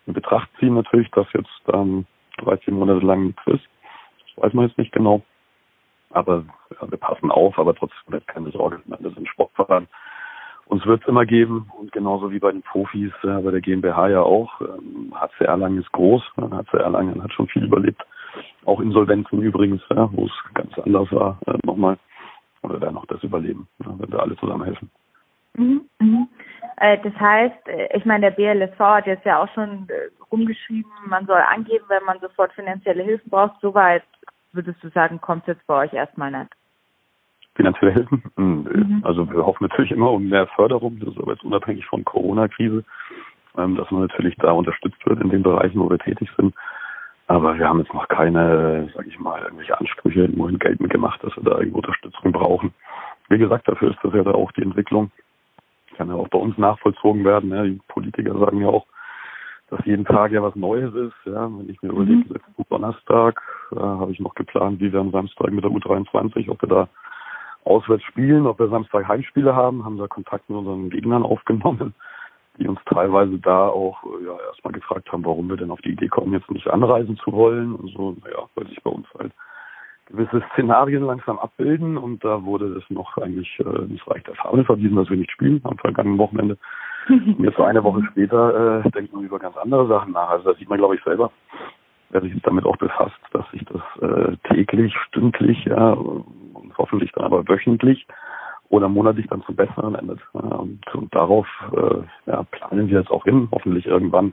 in 0.09 0.15
Betracht 0.15 0.49
ziehen 0.59 0.75
natürlich, 0.75 1.11
dass 1.13 1.27
jetzt 1.33 1.63
ähm, 1.73 2.07
13 2.39 2.75
Monate 2.75 3.05
lang 3.05 3.27
nichts 3.27 3.43
ist. 3.47 3.65
Das 4.35 4.45
weiß 4.45 4.55
man 4.55 4.67
jetzt 4.67 4.79
nicht 4.79 4.93
genau. 4.93 5.23
Aber 6.11 6.45
ja, 6.71 6.91
wir 6.91 6.99
passen 6.99 7.31
auf, 7.31 7.59
aber 7.59 7.75
trotzdem 7.75 8.21
keine 8.27 8.51
Sorge. 8.51 8.81
Wir 8.87 9.11
sind 9.11 9.29
Sportverein 9.29 9.87
uns 10.69 10.85
wird 10.85 11.03
es 11.03 11.09
immer 11.09 11.25
geben 11.25 11.71
und 11.79 11.93
genauso 11.93 12.31
wie 12.31 12.39
bei 12.39 12.53
den 12.53 12.63
Profis, 12.63 13.13
äh, 13.23 13.41
bei 13.41 13.51
der 13.51 13.61
GmbH 13.61 14.09
ja 14.09 14.21
auch. 14.21 14.61
Ähm, 14.61 15.13
HC 15.15 15.45
Erlangen 15.45 15.79
ist 15.79 15.91
groß. 15.93 16.23
HC 16.37 16.77
Erlangen 16.77 17.23
hat 17.23 17.33
schon 17.33 17.49
viel 17.49 17.65
überlebt. 17.65 18.03
Auch 18.67 18.81
Insolvenzen 18.81 19.41
übrigens, 19.41 19.83
ja, 19.91 20.09
wo 20.13 20.27
es 20.27 20.55
ganz 20.55 20.79
anders 20.79 21.11
war, 21.11 21.39
äh, 21.47 21.57
nochmal. 21.65 21.99
Oder 22.63 22.81
da 22.81 22.91
noch 22.91 23.07
das 23.07 23.23
Überleben, 23.23 23.67
ja, 23.85 23.95
wenn 23.99 24.13
wir 24.13 24.21
alle 24.21 24.37
zusammen 24.37 24.65
helfen. 24.65 24.91
Mhm, 25.59 25.83
mhm. 26.01 26.29
Äh, 26.77 26.99
das 27.03 27.15
heißt, 27.15 27.69
äh, 27.69 27.97
ich 27.97 28.05
meine, 28.05 28.31
der 28.31 28.37
BLSV 28.37 28.79
hat 28.79 29.07
jetzt 29.07 29.25
ja 29.25 29.43
auch 29.43 29.49
schon 29.53 29.89
äh, 29.89 30.11
rumgeschrieben, 30.31 30.91
man 31.07 31.27
soll 31.27 31.41
angeben, 31.41 31.85
wenn 31.89 32.05
man 32.05 32.21
sofort 32.21 32.53
finanzielle 32.53 33.03
Hilfe 33.03 33.29
braucht. 33.29 33.61
Soweit 33.61 34.05
würdest 34.53 34.83
du 34.83 34.89
sagen, 34.91 35.21
kommt 35.21 35.43
es 35.43 35.57
jetzt 35.57 35.67
bei 35.67 35.85
euch 35.85 35.93
erstmal 35.93 36.31
nicht? 36.31 36.53
finanziell 37.59 37.93
helfen. 37.93 38.23
Mhm. 38.37 39.01
Also 39.03 39.29
wir 39.31 39.45
hoffen 39.45 39.65
natürlich 39.65 39.91
immer 39.91 40.13
um 40.13 40.29
mehr 40.29 40.47
Förderung, 40.47 40.99
das 41.01 41.09
ist 41.09 41.19
aber 41.19 41.33
jetzt 41.33 41.45
unabhängig 41.45 41.85
von 41.87 42.05
Corona-Krise, 42.05 42.85
ähm, 43.59 43.75
dass 43.75 43.91
man 43.91 44.03
natürlich 44.03 44.37
da 44.37 44.53
unterstützt 44.53 45.05
wird 45.05 45.21
in 45.21 45.29
den 45.29 45.43
Bereichen, 45.43 45.81
wo 45.81 45.91
wir 45.91 45.99
tätig 45.99 46.31
sind. 46.37 46.55
Aber 47.27 47.59
wir 47.59 47.69
haben 47.69 47.81
jetzt 47.81 47.93
noch 47.93 48.07
keine, 48.09 48.89
sage 48.95 49.09
ich 49.09 49.19
mal, 49.19 49.43
irgendwelche 49.43 49.79
Ansprüche 49.79 50.31
nur 50.33 50.49
in 50.49 50.59
Geld 50.61 50.79
gemacht, 50.89 51.23
dass 51.23 51.37
wir 51.37 51.43
da 51.43 51.59
irgendwo 51.59 51.79
Unterstützung 51.79 52.33
brauchen. 52.33 52.73
Wie 53.29 53.39
gesagt, 53.39 53.69
dafür 53.69 53.91
ist 53.91 53.99
das 54.03 54.15
ja 54.15 54.23
da 54.23 54.31
auch 54.31 54.53
die 54.53 54.63
Entwicklung. 54.63 55.11
Kann 55.99 56.09
ja 56.11 56.15
auch 56.15 56.29
bei 56.29 56.39
uns 56.39 56.57
nachvollzogen 56.57 57.25
werden. 57.25 57.51
Ja. 57.51 57.65
Die 57.65 57.81
Politiker 57.89 58.39
sagen 58.39 58.61
ja 58.61 58.69
auch, 58.69 58.87
dass 59.69 59.85
jeden 59.85 60.05
Tag 60.05 60.31
ja 60.31 60.41
was 60.41 60.55
Neues 60.55 60.95
ist. 60.95 61.17
Ja. 61.25 61.51
Wenn 61.51 61.69
ich 61.69 61.83
mir 61.83 61.93
mhm. 61.93 62.03
überlege, 62.03 62.35
letzten 62.35 62.65
Donnerstag 62.71 63.43
äh, 63.73 63.81
habe 63.81 64.13
ich 64.13 64.21
noch 64.21 64.37
geplant, 64.37 64.79
wie 64.79 64.93
wir 64.93 65.01
am 65.01 65.11
Samstag 65.11 65.51
mit 65.51 65.65
der 65.65 65.73
U23, 65.73 66.49
ob 66.49 66.63
wir 66.63 66.69
da 66.69 66.89
auswärts 67.65 68.05
spielen, 68.05 68.47
ob 68.47 68.61
wir 68.61 68.69
Samstag 68.69 69.09
Heimspiele 69.09 69.57
haben, 69.57 69.85
haben 69.85 69.99
da 69.99 70.07
Kontakt 70.07 70.49
mit 70.49 70.57
unseren 70.57 70.89
Gegnern 70.89 71.25
aufgenommen, 71.25 71.95
die 72.59 72.69
uns 72.69 72.79
teilweise 72.87 73.37
da 73.41 73.67
auch 73.67 74.05
äh, 74.05 74.25
ja 74.25 74.39
erstmal 74.47 74.75
gefragt 74.75 75.11
haben, 75.11 75.25
warum 75.25 75.49
wir 75.49 75.57
denn 75.57 75.73
auf 75.73 75.81
die 75.81 75.91
Idee 75.91 76.09
kommen, 76.09 76.33
jetzt 76.33 76.49
nicht 76.53 76.69
anreisen 76.69 77.17
zu 77.17 77.33
wollen 77.33 77.75
und 77.75 77.89
so, 77.91 78.17
naja, 78.23 78.49
weil 78.55 78.69
sich 78.69 78.81
bei 78.85 78.91
uns 78.91 79.09
halt 79.19 79.33
gewisse 80.09 80.43
Szenarien 80.53 81.03
langsam 81.03 81.39
abbilden 81.39 81.97
und 81.97 82.25
da 82.25 82.45
wurde 82.45 82.79
es 82.79 82.91
noch 82.91 83.17
eigentlich 83.19 83.59
äh, 83.61 83.85
ins 83.85 84.07
Reich 84.07 84.23
der 84.25 84.35
Farbe 84.35 84.65
verwiesen, 84.65 84.97
dass 84.97 85.11
wir 85.11 85.17
nicht 85.17 85.31
spielen 85.31 85.61
am 85.65 85.79
vergangenen 85.79 86.19
Wochenende. 86.19 86.57
Und 87.09 87.39
jetzt 87.41 87.57
so 87.57 87.65
eine 87.65 87.83
Woche 87.85 88.03
später 88.11 88.83
äh, 88.85 88.91
denkt 88.91 89.13
man 89.13 89.25
über 89.25 89.39
ganz 89.39 89.57
andere 89.57 89.87
Sachen 89.87 90.13
nach. 90.13 90.31
Also 90.31 90.51
das 90.51 90.59
sieht 90.59 90.69
man, 90.69 90.79
glaube 90.79 90.97
ich, 90.97 91.03
selber, 91.05 91.31
wer 92.11 92.21
sich 92.21 92.35
damit 92.43 92.65
auch 92.65 92.77
befasst, 92.77 93.19
dass 93.33 93.49
sich 93.51 93.65
das 93.67 93.83
äh, 94.03 94.37
täglich, 94.53 94.95
stündlich, 95.09 95.65
ja, 95.65 95.97
hoffentlich 96.77 97.13
dann 97.13 97.25
aber 97.25 97.47
wöchentlich 97.49 98.07
oder 98.71 98.89
monatlich 98.89 99.27
dann 99.29 99.43
zum 99.43 99.57
Besseren 99.57 99.95
endet. 99.95 100.21
Und, 100.33 100.81
und 100.95 101.15
darauf 101.15 101.47
äh, 101.73 102.31
ja, 102.31 102.43
planen 102.45 102.89
wir 102.89 103.01
jetzt 103.01 103.11
auch 103.11 103.25
hin, 103.25 103.49
hoffentlich 103.53 103.87
irgendwann. 103.87 104.33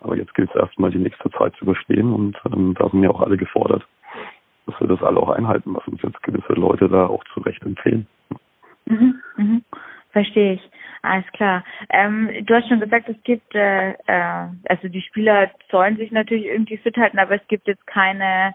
Aber 0.00 0.16
jetzt 0.16 0.34
gilt 0.34 0.50
es 0.50 0.56
erstmal 0.56 0.90
die 0.90 0.98
nächste 0.98 1.30
Zeit 1.30 1.54
zu 1.56 1.64
überstehen 1.64 2.12
und 2.12 2.38
ähm, 2.52 2.74
da 2.78 2.88
sind 2.90 3.02
ja 3.02 3.10
auch 3.10 3.22
alle 3.22 3.36
gefordert, 3.36 3.86
dass 4.66 4.80
wir 4.80 4.88
das 4.88 5.02
alle 5.02 5.20
auch 5.20 5.30
einhalten, 5.30 5.74
was 5.74 5.86
uns 5.88 6.02
jetzt 6.02 6.22
gewisse 6.22 6.52
Leute 6.54 6.88
da 6.88 7.06
auch 7.06 7.24
zu 7.32 7.40
Recht 7.40 7.62
empfehlen. 7.62 8.06
Mhm, 8.86 9.20
mhm. 9.36 9.64
Verstehe 10.10 10.54
ich. 10.54 10.70
Alles 11.02 11.26
klar. 11.32 11.64
Ähm, 11.90 12.30
du 12.44 12.54
hast 12.54 12.68
schon 12.68 12.80
gesagt, 12.80 13.08
es 13.08 13.22
gibt, 13.22 13.54
äh, 13.54 13.90
äh, 13.90 14.48
also 14.68 14.88
die 14.88 15.02
Spieler 15.02 15.50
sollen 15.70 15.96
sich 15.96 16.10
natürlich 16.10 16.46
irgendwie 16.46 16.78
fit 16.78 16.96
halten, 16.96 17.18
aber 17.18 17.34
es 17.36 17.46
gibt 17.48 17.68
jetzt 17.68 17.86
keine 17.86 18.54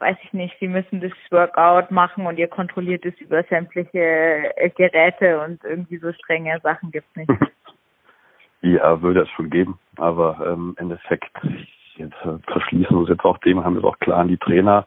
weiß 0.00 0.16
ich 0.24 0.32
nicht, 0.32 0.56
sie 0.60 0.68
müssen 0.68 1.00
das 1.00 1.12
Workout 1.30 1.90
machen 1.90 2.26
und 2.26 2.38
ihr 2.38 2.48
kontrolliert 2.48 3.04
es 3.04 3.14
über 3.20 3.42
sämtliche 3.44 3.98
äh, 4.56 4.70
Geräte 4.70 5.40
und 5.40 5.62
irgendwie 5.64 5.98
so 5.98 6.12
strenge 6.12 6.58
Sachen 6.62 6.90
gibt 6.90 7.06
es 7.10 7.16
nicht. 7.16 7.30
Ja, 8.60 9.02
würde 9.02 9.20
es 9.20 9.28
schon 9.36 9.50
geben, 9.50 9.78
aber 9.98 10.38
ähm, 10.46 10.74
im 10.78 10.84
Endeffekt 10.84 11.36
jetzt 11.96 12.16
äh, 12.24 12.38
verschließen 12.50 12.96
uns 12.96 13.10
jetzt 13.10 13.22
auch 13.22 13.36
dem, 13.38 13.62
haben 13.62 13.74
wir 13.74 13.80
es 13.80 13.84
auch 13.84 13.98
klar 13.98 14.20
an 14.20 14.28
die 14.28 14.38
Trainer 14.38 14.86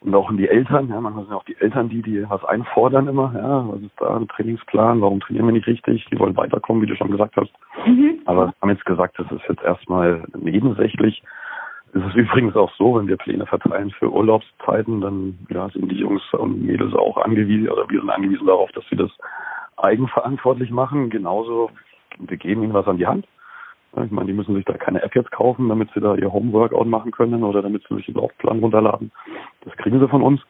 und 0.00 0.14
auch 0.14 0.30
an 0.30 0.36
die 0.36 0.48
Eltern. 0.48 0.88
Ja, 0.88 1.00
manchmal 1.00 1.24
sind 1.24 1.34
auch 1.34 1.44
die 1.44 1.56
Eltern 1.60 1.88
die, 1.88 2.02
die 2.02 2.24
was 2.28 2.44
einfordern 2.44 3.08
immer. 3.08 3.32
Ja, 3.34 3.68
was 3.68 3.80
ist 3.82 4.00
da 4.00 4.16
ein 4.16 4.28
Trainingsplan? 4.28 5.00
Warum 5.00 5.20
trainieren 5.20 5.46
wir 5.46 5.52
nicht 5.52 5.66
richtig? 5.66 6.06
Die 6.10 6.18
wollen 6.18 6.36
weiterkommen, 6.36 6.82
wie 6.82 6.86
du 6.86 6.96
schon 6.96 7.10
gesagt 7.10 7.36
hast. 7.36 7.52
Mhm. 7.86 8.20
Aber 8.24 8.46
wir 8.46 8.54
haben 8.62 8.70
jetzt 8.70 8.86
gesagt, 8.86 9.18
das 9.18 9.30
ist 9.30 9.42
jetzt 9.48 9.62
erstmal 9.62 10.24
nebensächlich. 10.36 11.22
Es 11.92 12.02
ist 12.04 12.14
übrigens 12.14 12.54
auch 12.54 12.72
so, 12.76 12.96
wenn 12.96 13.08
wir 13.08 13.16
Pläne 13.16 13.46
verteilen 13.46 13.90
für 13.90 14.12
Urlaubszeiten, 14.12 15.00
dann 15.00 15.38
ja, 15.48 15.68
sind 15.70 15.90
die 15.90 15.98
Jungs 15.98 16.22
und 16.32 16.64
Mädels 16.64 16.94
auch 16.94 17.16
angewiesen, 17.16 17.68
oder 17.68 17.88
wir 17.88 18.00
sind 18.00 18.10
angewiesen 18.10 18.46
darauf, 18.46 18.70
dass 18.72 18.84
sie 18.88 18.96
das 18.96 19.10
eigenverantwortlich 19.76 20.70
machen. 20.70 21.10
Genauso, 21.10 21.70
wir 22.18 22.36
geben 22.36 22.62
ihnen 22.62 22.74
was 22.74 22.86
an 22.86 22.98
die 22.98 23.06
Hand. 23.06 23.26
Ich 23.96 24.10
meine, 24.10 24.28
die 24.28 24.32
müssen 24.32 24.54
sich 24.54 24.64
da 24.64 24.74
keine 24.74 25.02
App 25.02 25.14
jetzt 25.16 25.32
kaufen, 25.32 25.68
damit 25.68 25.90
sie 25.94 26.00
da 26.00 26.14
ihr 26.14 26.32
Homeworkout 26.32 26.86
machen 26.86 27.10
können 27.10 27.42
oder 27.42 27.60
damit 27.60 27.84
sie 27.88 27.96
sich 27.96 28.06
den 28.06 28.14
Laufplan 28.14 28.60
runterladen. 28.60 29.10
Das 29.64 29.76
kriegen 29.76 29.98
sie 29.98 30.08
von 30.08 30.22
uns. 30.22 30.40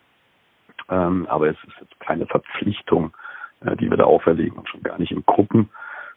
Ähm, 0.90 1.26
aber 1.28 1.48
es 1.48 1.56
ist 1.66 1.80
jetzt 1.80 1.98
keine 2.00 2.26
Verpflichtung, 2.26 3.12
äh, 3.64 3.76
die 3.76 3.88
wir 3.88 3.96
da 3.96 4.04
auferlegen 4.04 4.58
und 4.58 4.68
schon 4.68 4.82
gar 4.82 4.98
nicht 4.98 5.12
in 5.12 5.24
Gruppen 5.24 5.70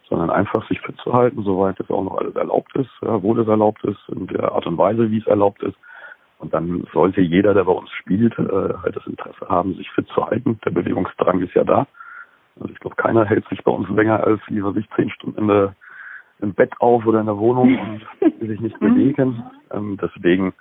sondern 0.10 0.30
einfach 0.30 0.68
sich 0.68 0.80
fit 0.82 0.96
zu 0.98 1.14
halten, 1.14 1.42
soweit 1.44 1.80
es 1.80 1.90
auch 1.90 2.04
noch 2.04 2.18
alles 2.20 2.36
erlaubt 2.36 2.76
ist, 2.76 2.92
ja, 3.02 3.24
wo 3.24 3.34
das 3.34 3.48
erlaubt 3.48 3.84
ist, 3.84 3.98
in 4.10 4.28
der 4.28 4.52
Art 4.52 4.68
und 4.68 4.78
Weise, 4.78 5.10
wie 5.10 5.18
es 5.18 5.28
erlaubt 5.28 5.64
ist. 5.64 5.76
Und 6.38 6.54
dann 6.54 6.86
sollte 6.94 7.22
jeder, 7.22 7.54
der 7.54 7.64
bei 7.64 7.72
uns 7.72 7.90
spielt, 7.92 8.38
äh, 8.38 8.74
halt 8.84 8.96
das 8.96 9.08
Interesse 9.08 9.48
haben, 9.48 9.76
sich 9.76 9.90
fit 9.92 10.08
zu 10.10 10.26
halten. 10.26 10.60
Der 10.66 10.72
Bewegungsdrang 10.72 11.42
ist 11.42 11.56
ja 11.56 11.64
da. 11.64 11.88
Also 12.60 12.72
ich 12.72 12.80
glaube, 12.80 12.96
keiner 12.96 13.26
hält 13.26 13.48
sich 13.48 13.64
bei 13.64 13.72
uns 13.72 13.90
länger 13.90 14.24
als, 14.24 14.42
wie 14.50 14.64
weiß 14.64 14.76
ich, 14.76 14.88
zehn 14.96 15.10
Stunden 15.10 15.40
in 15.40 15.48
der, 15.48 15.76
im 16.40 16.54
Bett 16.54 16.74
auf 16.80 17.06
oder 17.06 17.20
in 17.20 17.26
der 17.26 17.38
Wohnung 17.38 17.78
und 18.22 18.48
sich 18.48 18.60
nicht 18.60 18.80
bewegen. 18.80 19.44
Ähm, 19.72 19.98
deswegen, 20.02 20.54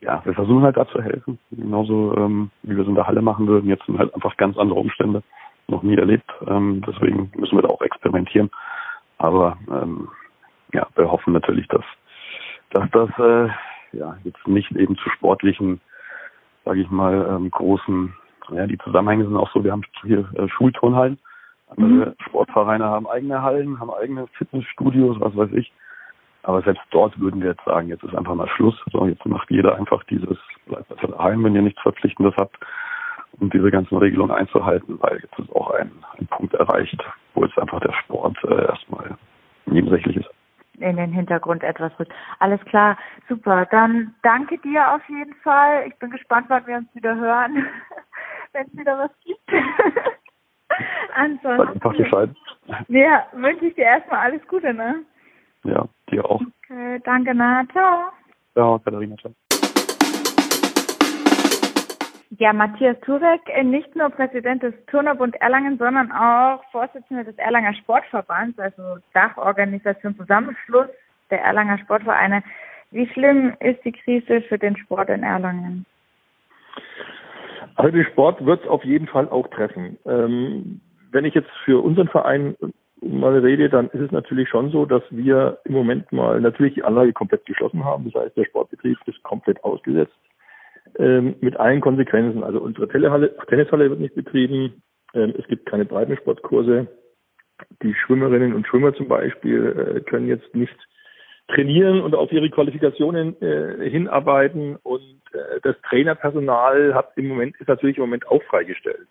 ja, 0.00 0.24
wir 0.24 0.34
versuchen 0.34 0.62
halt 0.62 0.76
da 0.76 0.86
zu 0.88 1.02
helfen. 1.02 1.38
Genauso 1.50 2.16
ähm, 2.16 2.50
wie 2.62 2.76
wir 2.76 2.82
es 2.82 2.88
in 2.88 2.94
der 2.94 3.06
Halle 3.06 3.22
machen 3.22 3.46
würden. 3.46 3.68
Jetzt 3.68 3.86
sind 3.86 3.98
halt 3.98 4.14
einfach 4.14 4.36
ganz 4.36 4.56
andere 4.58 4.78
Umstände. 4.78 5.22
Noch 5.66 5.82
nie 5.82 5.96
erlebt. 5.96 6.30
Ähm, 6.46 6.82
deswegen 6.86 7.30
müssen 7.36 7.56
wir 7.56 7.62
da 7.62 7.68
auch 7.68 7.80
experimentieren. 7.80 8.50
Aber 9.18 9.56
ähm, 9.70 10.08
ja, 10.72 10.86
wir 10.94 11.10
hoffen 11.10 11.32
natürlich, 11.32 11.66
dass, 11.68 11.84
dass 12.70 12.90
das 12.90 13.10
äh, 13.18 13.48
ja 13.96 14.16
jetzt 14.24 14.46
nicht 14.46 14.70
eben 14.72 14.96
zu 14.96 15.08
sportlichen, 15.10 15.80
sage 16.64 16.80
ich 16.80 16.90
mal, 16.90 17.26
ähm, 17.30 17.50
großen, 17.50 18.14
ja, 18.50 18.66
die 18.66 18.78
Zusammenhänge 18.78 19.24
sind 19.24 19.36
auch 19.36 19.50
so, 19.52 19.64
wir 19.64 19.72
haben 19.72 19.84
hier 20.02 20.28
äh, 20.34 20.48
Schulturnhallen 20.48 21.18
andere 21.68 22.10
mhm. 22.10 22.14
Sportvereine 22.26 22.84
haben 22.84 23.08
eigene 23.08 23.42
Hallen, 23.42 23.80
haben 23.80 23.90
eigene 23.90 24.26
Fitnessstudios, 24.38 25.20
was 25.20 25.36
weiß 25.36 25.50
ich. 25.52 25.72
Aber 26.42 26.60
selbst 26.62 26.82
dort 26.90 27.18
würden 27.18 27.40
wir 27.40 27.50
jetzt 27.50 27.64
sagen, 27.64 27.88
jetzt 27.88 28.04
ist 28.04 28.14
einfach 28.14 28.34
mal 28.34 28.48
Schluss. 28.48 28.78
So, 28.92 29.06
jetzt 29.06 29.24
macht 29.24 29.50
jeder 29.50 29.76
einfach 29.76 30.04
dieses, 30.04 30.38
bleibt 30.66 30.88
besser 30.88 31.08
daheim, 31.08 31.42
wenn 31.42 31.54
ihr 31.54 31.62
nichts 31.62 31.80
Verpflichtendes 31.80 32.34
habt, 32.36 32.56
um 33.40 33.48
diese 33.48 33.70
ganzen 33.70 33.96
Regelungen 33.96 34.30
einzuhalten, 34.30 34.98
weil 35.00 35.20
jetzt 35.22 35.38
ist 35.38 35.50
auch 35.52 35.70
ein, 35.70 35.90
ein 36.18 36.26
Punkt 36.26 36.52
erreicht, 36.54 37.02
wo 37.32 37.44
jetzt 37.44 37.58
einfach 37.58 37.80
der 37.80 37.94
Sport 37.94 38.36
äh, 38.44 38.66
erstmal 38.66 39.16
nebensächlich 39.64 40.18
ist. 40.18 40.30
In 40.80 40.96
den 40.96 41.12
Hintergrund 41.12 41.62
etwas 41.62 41.98
rückt. 41.98 42.12
Alles 42.40 42.62
klar, 42.66 42.98
super. 43.28 43.64
Dann 43.70 44.14
danke 44.22 44.58
dir 44.58 44.94
auf 44.94 45.08
jeden 45.08 45.34
Fall. 45.36 45.86
Ich 45.86 45.96
bin 45.96 46.10
gespannt, 46.10 46.46
wann 46.48 46.66
wir 46.66 46.76
uns 46.76 46.94
wieder 46.94 47.14
hören, 47.14 47.64
wenn 48.52 48.66
es 48.66 48.76
wieder 48.76 48.98
was 48.98 49.10
gibt. 49.24 49.50
Ansonsten. 51.14 51.68
Einfach 51.68 51.96
Bescheid. 51.96 52.30
Ja, 52.88 53.26
wünsche 53.32 53.66
ich 53.66 53.74
dir 53.74 53.84
erstmal 53.84 54.20
alles 54.20 54.46
Gute, 54.48 54.72
ne? 54.72 55.02
Ja, 55.64 55.86
dir 56.10 56.24
auch. 56.24 56.40
Okay, 56.64 57.00
danke, 57.04 57.34
na, 57.34 57.64
ciao. 57.72 58.10
Ciao, 58.54 58.78
Katharina, 58.78 59.16
ciao. 59.16 59.32
Ja, 62.38 62.52
Matthias 62.52 62.98
Turek, 63.00 63.42
äh, 63.46 63.62
nicht 63.62 63.94
nur 63.94 64.10
Präsident 64.10 64.62
des 64.62 64.74
Turnerbund 64.86 65.36
Erlangen, 65.36 65.78
sondern 65.78 66.10
auch 66.10 66.64
Vorsitzender 66.72 67.22
des 67.22 67.36
Erlanger 67.38 67.74
Sportverbands, 67.74 68.58
also 68.58 68.98
Dachorganisation 69.12 70.16
Zusammenschluss 70.16 70.88
der 71.30 71.42
Erlanger 71.42 71.78
Sportvereine. 71.78 72.42
Wie 72.90 73.08
schlimm 73.08 73.54
ist 73.60 73.84
die 73.84 73.92
Krise 73.92 74.40
für 74.42 74.58
den 74.58 74.76
Sport 74.76 75.10
in 75.10 75.22
Erlangen? 75.22 75.86
Also 77.76 77.90
den 77.90 78.04
Sport 78.04 78.44
wird 78.44 78.62
es 78.62 78.68
auf 78.68 78.84
jeden 78.84 79.06
Fall 79.06 79.28
auch 79.28 79.48
treffen. 79.48 79.98
Ähm, 80.06 80.80
wenn 81.12 81.24
ich 81.24 81.34
jetzt 81.34 81.50
für 81.64 81.82
unseren 81.82 82.08
Verein 82.08 82.56
mal 83.00 83.38
rede, 83.38 83.68
dann 83.68 83.88
ist 83.90 84.00
es 84.00 84.10
natürlich 84.10 84.48
schon 84.48 84.70
so, 84.70 84.86
dass 84.86 85.02
wir 85.10 85.58
im 85.64 85.72
Moment 85.74 86.10
mal 86.12 86.40
natürlich 86.40 86.74
die 86.74 86.84
Anlage 86.84 87.12
komplett 87.12 87.44
geschlossen 87.46 87.84
haben. 87.84 88.10
Das 88.10 88.22
heißt, 88.22 88.36
der 88.36 88.44
Sportbetrieb 88.44 88.98
ist 89.06 89.22
komplett 89.22 89.62
ausgesetzt. 89.62 90.14
Ähm, 90.98 91.36
mit 91.40 91.56
allen 91.56 91.80
Konsequenzen. 91.80 92.44
Also 92.44 92.60
unsere 92.60 92.88
Tennishalle 92.88 93.90
wird 93.90 94.00
nicht 94.00 94.14
betrieben. 94.14 94.82
Ähm, 95.14 95.34
es 95.38 95.46
gibt 95.48 95.66
keine 95.66 95.84
Breitensportkurse. 95.84 96.86
Die 97.82 97.94
Schwimmerinnen 97.94 98.54
und 98.54 98.66
Schwimmer 98.66 98.94
zum 98.94 99.08
Beispiel 99.08 99.96
äh, 99.96 100.00
können 100.00 100.28
jetzt 100.28 100.54
nicht 100.54 100.76
trainieren 101.48 102.00
und 102.00 102.14
auf 102.14 102.32
ihre 102.32 102.48
Qualifikationen 102.50 103.40
äh, 103.42 103.88
hinarbeiten 103.90 104.76
und 104.82 105.20
äh, 105.32 105.60
das 105.62 105.76
Trainerpersonal 105.88 106.94
hat 106.94 107.12
im 107.16 107.28
Moment 107.28 107.56
ist 107.60 107.68
natürlich 107.68 107.98
im 107.98 108.04
Moment 108.04 108.26
auch 108.28 108.42
freigestellt. 108.44 109.08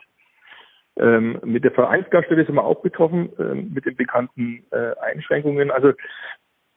Ähm, 0.98 1.40
mit 1.44 1.64
der 1.64 1.72
Vereinsgaststelle 1.72 2.46
sind 2.46 2.56
wir 2.56 2.64
auch 2.64 2.82
betroffen 2.82 3.30
ähm, 3.40 3.72
mit 3.74 3.86
den 3.86 3.96
bekannten 3.96 4.64
äh, 4.72 4.94
Einschränkungen. 5.02 5.72
Also 5.72 5.94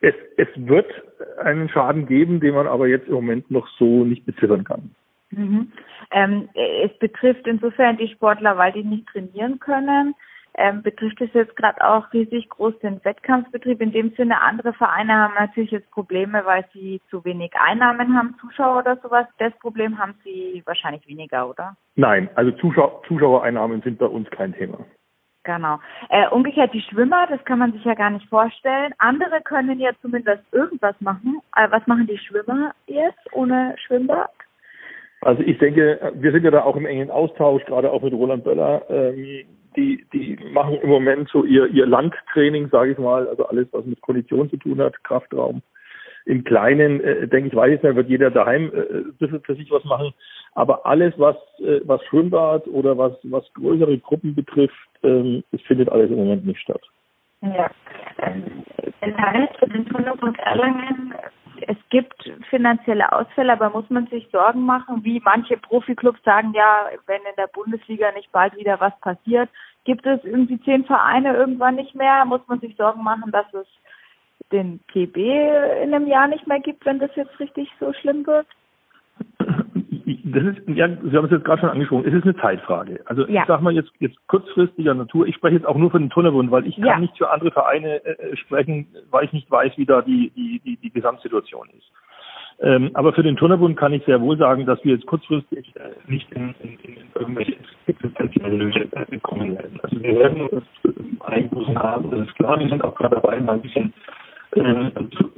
es, 0.01 0.15
es 0.37 0.49
wird 0.57 0.91
einen 1.39 1.69
Schaden 1.69 2.07
geben, 2.07 2.41
den 2.41 2.55
man 2.55 2.67
aber 2.67 2.87
jetzt 2.87 3.09
im 3.09 3.15
Moment 3.15 3.51
noch 3.51 3.69
so 3.79 4.05
nicht 4.05 4.25
beziffern 4.25 4.65
kann. 4.65 4.95
Mhm. 5.31 5.73
Ähm, 6.13 6.49
es 6.55 6.97
betrifft 6.99 7.47
insofern 7.47 7.97
die 7.97 8.09
Sportler, 8.09 8.57
weil 8.57 8.73
die 8.73 8.85
nicht 8.85 9.07
trainieren 9.09 9.59
können 9.59 10.15
ähm, 10.57 10.83
betrifft 10.83 11.21
es 11.21 11.33
jetzt 11.35 11.55
gerade 11.57 11.87
auch 11.87 12.13
riesig 12.13 12.49
groß 12.49 12.79
den 12.81 13.05
Wettkampfbetrieb. 13.05 13.81
In 13.81 13.93
dem 13.93 14.11
Sinne, 14.17 14.41
andere 14.41 14.73
Vereine 14.73 15.15
haben 15.15 15.35
natürlich 15.39 15.71
jetzt 15.71 15.91
Probleme, 15.91 16.45
weil 16.45 16.65
sie 16.73 17.01
zu 17.11 17.25
wenig 17.25 17.53
Einnahmen 17.55 18.17
haben, 18.17 18.37
Zuschauer 18.41 18.79
oder 18.79 18.97
sowas. 19.03 19.27
Das 19.39 19.53
Problem 19.59 19.99
haben 19.99 20.15
sie 20.25 20.63
wahrscheinlich 20.65 21.07
weniger, 21.07 21.49
oder? 21.49 21.77
Nein, 21.95 22.29
also 22.35 22.51
Zuschau 22.53 23.03
Zuschauereinnahmen 23.07 23.83
sind 23.83 23.99
bei 23.99 24.07
uns 24.07 24.29
kein 24.31 24.55
Thema. 24.55 24.79
Genau. 25.45 25.79
Äh, 26.09 26.29
umgekehrt 26.29 26.75
die 26.75 26.81
Schwimmer, 26.81 27.27
das 27.29 27.45
kann 27.45 27.61
man 27.61 27.73
sich 27.73 27.85
ja 27.85 27.95
gar 27.95 28.11
nicht 28.11 28.29
vorstellen. 28.29 28.93
Andere 28.99 29.41
können 29.43 29.79
ja 29.79 29.93
zumindest 30.03 30.43
irgendwas 30.53 31.01
machen. 31.01 31.41
Äh, 31.55 31.71
was 31.71 31.87
machen 31.87 32.09
die 32.09 32.19
Schwimmer 32.19 32.73
jetzt 32.87 33.33
ohne 33.33 33.77
Schwimmbad? 33.87 34.31
Also 35.21 35.43
ich 35.43 35.59
denke, 35.59 36.13
wir 36.15 36.33
sind 36.33 36.45
ja 36.45 36.51
da 36.51 36.63
auch 36.63 36.77
im 36.77 36.87
engen 36.87 37.11
Austausch, 37.11 37.65
gerade 37.65 37.91
auch 37.93 38.03
mit 38.03 38.13
Roland 38.13 38.45
Böller. 38.45 38.83
Ähm, 38.91 39.45
die, 39.77 40.07
die 40.13 40.39
machen 40.53 40.79
im 40.83 40.89
Moment 40.89 41.29
so 41.29 41.45
ihr, 41.45 41.67
ihr 41.67 41.87
Landtraining, 41.87 42.69
sage 42.71 42.93
ich 42.93 42.99
mal, 42.99 43.29
also 43.29 43.47
alles, 43.47 43.69
was 43.73 43.85
mit 43.85 44.01
Kondition 44.01 44.51
zu 44.51 44.57
tun 44.57 44.81
hat, 44.81 45.03
Kraftraum. 45.05 45.63
Im 46.25 46.43
Kleinen, 46.43 47.01
äh, 47.03 47.29
denke 47.29 47.49
ich, 47.49 47.55
weiß 47.55 47.77
ich 47.77 47.83
nicht, 47.83 47.95
wird 47.95 48.09
jeder 48.09 48.31
daheim 48.31 48.73
äh, 48.75 48.99
ein 48.99 49.15
bisschen 49.19 49.43
für 49.43 49.55
sich 49.55 49.71
was 49.71 49.85
machen. 49.85 50.13
Aber 50.55 50.85
alles, 50.87 51.15
was, 51.19 51.37
äh, 51.61 51.81
was 51.85 52.03
Schwimmbad 52.07 52.67
oder 52.67 52.99
was, 52.99 53.13
was 53.23 53.45
größere 53.55 53.99
Gruppen 53.99 54.35
betrifft, 54.35 54.75
ähm, 55.05 55.45
es 55.53 55.63
findet 55.63 55.89
alles 55.89 56.11
im 56.11 56.17
Moment 56.17 56.45
nicht 56.45 56.61
statt. 56.61 56.83
Ja. 57.43 57.71
Das 58.17 59.17
heißt, 59.17 59.57
für 59.59 59.69
den 59.69 59.87
Tunnelpunkt 59.87 60.41
Erlangen 60.41 61.15
es 61.67 61.77
gibt 61.91 62.31
finanzielle 62.51 63.13
Ausfälle, 63.13 63.53
aber 63.53 63.71
muss 63.71 63.89
man 63.91 64.07
sich 64.09 64.29
Sorgen 64.31 64.65
machen, 64.65 65.05
wie 65.05 65.21
manche 65.25 65.57
Profiklubs 65.57 66.23
sagen, 66.25 66.53
ja, 66.55 66.89
wenn 67.07 67.21
in 67.23 67.37
der 67.37 67.49
Bundesliga 67.49 68.13
nicht 68.13 68.31
bald 68.33 68.57
wieder 68.57 68.81
was 68.81 68.99
passiert, 69.01 69.49
gibt 69.85 70.07
es 70.07 70.23
irgendwie 70.25 70.61
zehn 70.63 70.85
Vereine 70.85 71.35
irgendwann 71.35 71.77
nicht 71.77 71.95
mehr, 71.95 72.25
muss 72.25 72.41
man 72.47 72.61
sich 72.61 72.77
Sorgen 72.77 73.03
machen, 73.03 73.31
dass 73.31 73.47
es 73.55 73.67
den 74.53 74.81
PB 74.89 75.17
in 75.83 75.95
einem 75.95 76.07
Jahr 76.07 76.29
nicht 76.29 76.47
mehr 76.47 76.61
gibt, 76.61 76.85
wenn 76.87 76.99
das 76.99 77.15
jetzt 77.17 77.39
richtig 77.41 77.71
so 77.81 77.93
schlimm 77.93 78.27
wird? 78.27 78.47
Das 80.07 80.45
ist, 80.45 80.69
ja, 80.69 80.89
Sie 80.89 81.17
haben 81.17 81.25
es 81.25 81.33
jetzt 81.33 81.45
gerade 81.45 81.61
schon 81.61 81.71
angesprochen, 81.71 82.05
es 82.07 82.15
ist 82.15 82.23
eine 82.23 82.37
Zeitfrage. 82.37 83.01
Also 83.07 83.27
ja. 83.27 83.43
ich 83.43 83.49
sage 83.49 83.63
mal 83.65 83.75
jetzt, 83.75 83.91
jetzt 83.99 84.17
kurzfristiger 84.29 84.95
Natur, 84.95 85.27
ich 85.27 85.35
spreche 85.35 85.57
jetzt 85.57 85.67
auch 85.67 85.77
nur 85.77 85.91
für 85.91 85.99
den 85.99 86.11
Tunnelbund, 86.11 86.51
weil 86.53 86.67
ich 86.67 86.77
ja. 86.77 86.93
kann 86.93 87.01
nicht 87.01 87.19
für 87.19 87.31
andere 87.31 87.51
Vereine 87.51 88.05
äh, 88.05 88.37
sprechen, 88.37 88.87
weil 89.11 89.25
ich 89.25 89.33
nicht 89.33 89.51
weiß, 89.51 89.73
wie 89.77 89.85
da 89.85 90.03
die, 90.03 90.31
die, 90.37 90.61
die, 90.65 90.77
die 90.77 90.91
Gesamtsituation 90.91 91.69
ist. 91.77 91.91
Ähm, 92.61 92.91
aber 92.95 93.13
für 93.13 93.23
den 93.23 93.37
Turnerbund 93.37 93.77
kann 93.77 93.93
ich 93.93 94.05
sehr 94.05 94.21
wohl 94.21 94.39
sagen, 94.39 94.65
dass 94.65 94.83
wir 94.85 94.95
jetzt 94.95 95.07
kurzfristig 95.07 95.75
äh, 95.77 95.91
nicht 96.11 96.31
in, 96.33 96.55
in, 96.63 96.79
in 96.85 96.97
irgendwelche 97.15 97.57
existenziellen 97.87 98.59
Lösungen 98.59 98.93
äh, 98.93 99.19
kommen 99.19 99.59
werden. 99.59 99.81
Also 99.83 100.01
wir 100.01 100.19
werden 100.19 100.49
das 100.53 100.95
Einbußen 101.21 101.79
haben, 101.79 102.11
das 102.13 102.21
ist 102.29 102.35
klar, 102.37 102.59
wir 102.59 102.69
sind 102.69 102.83
auch 102.83 102.95
gerade 102.95 103.17
dabei, 103.17 103.41
mal 103.41 103.55
ein 103.55 103.63
bisschen 103.63 103.93
äh, 104.53 104.91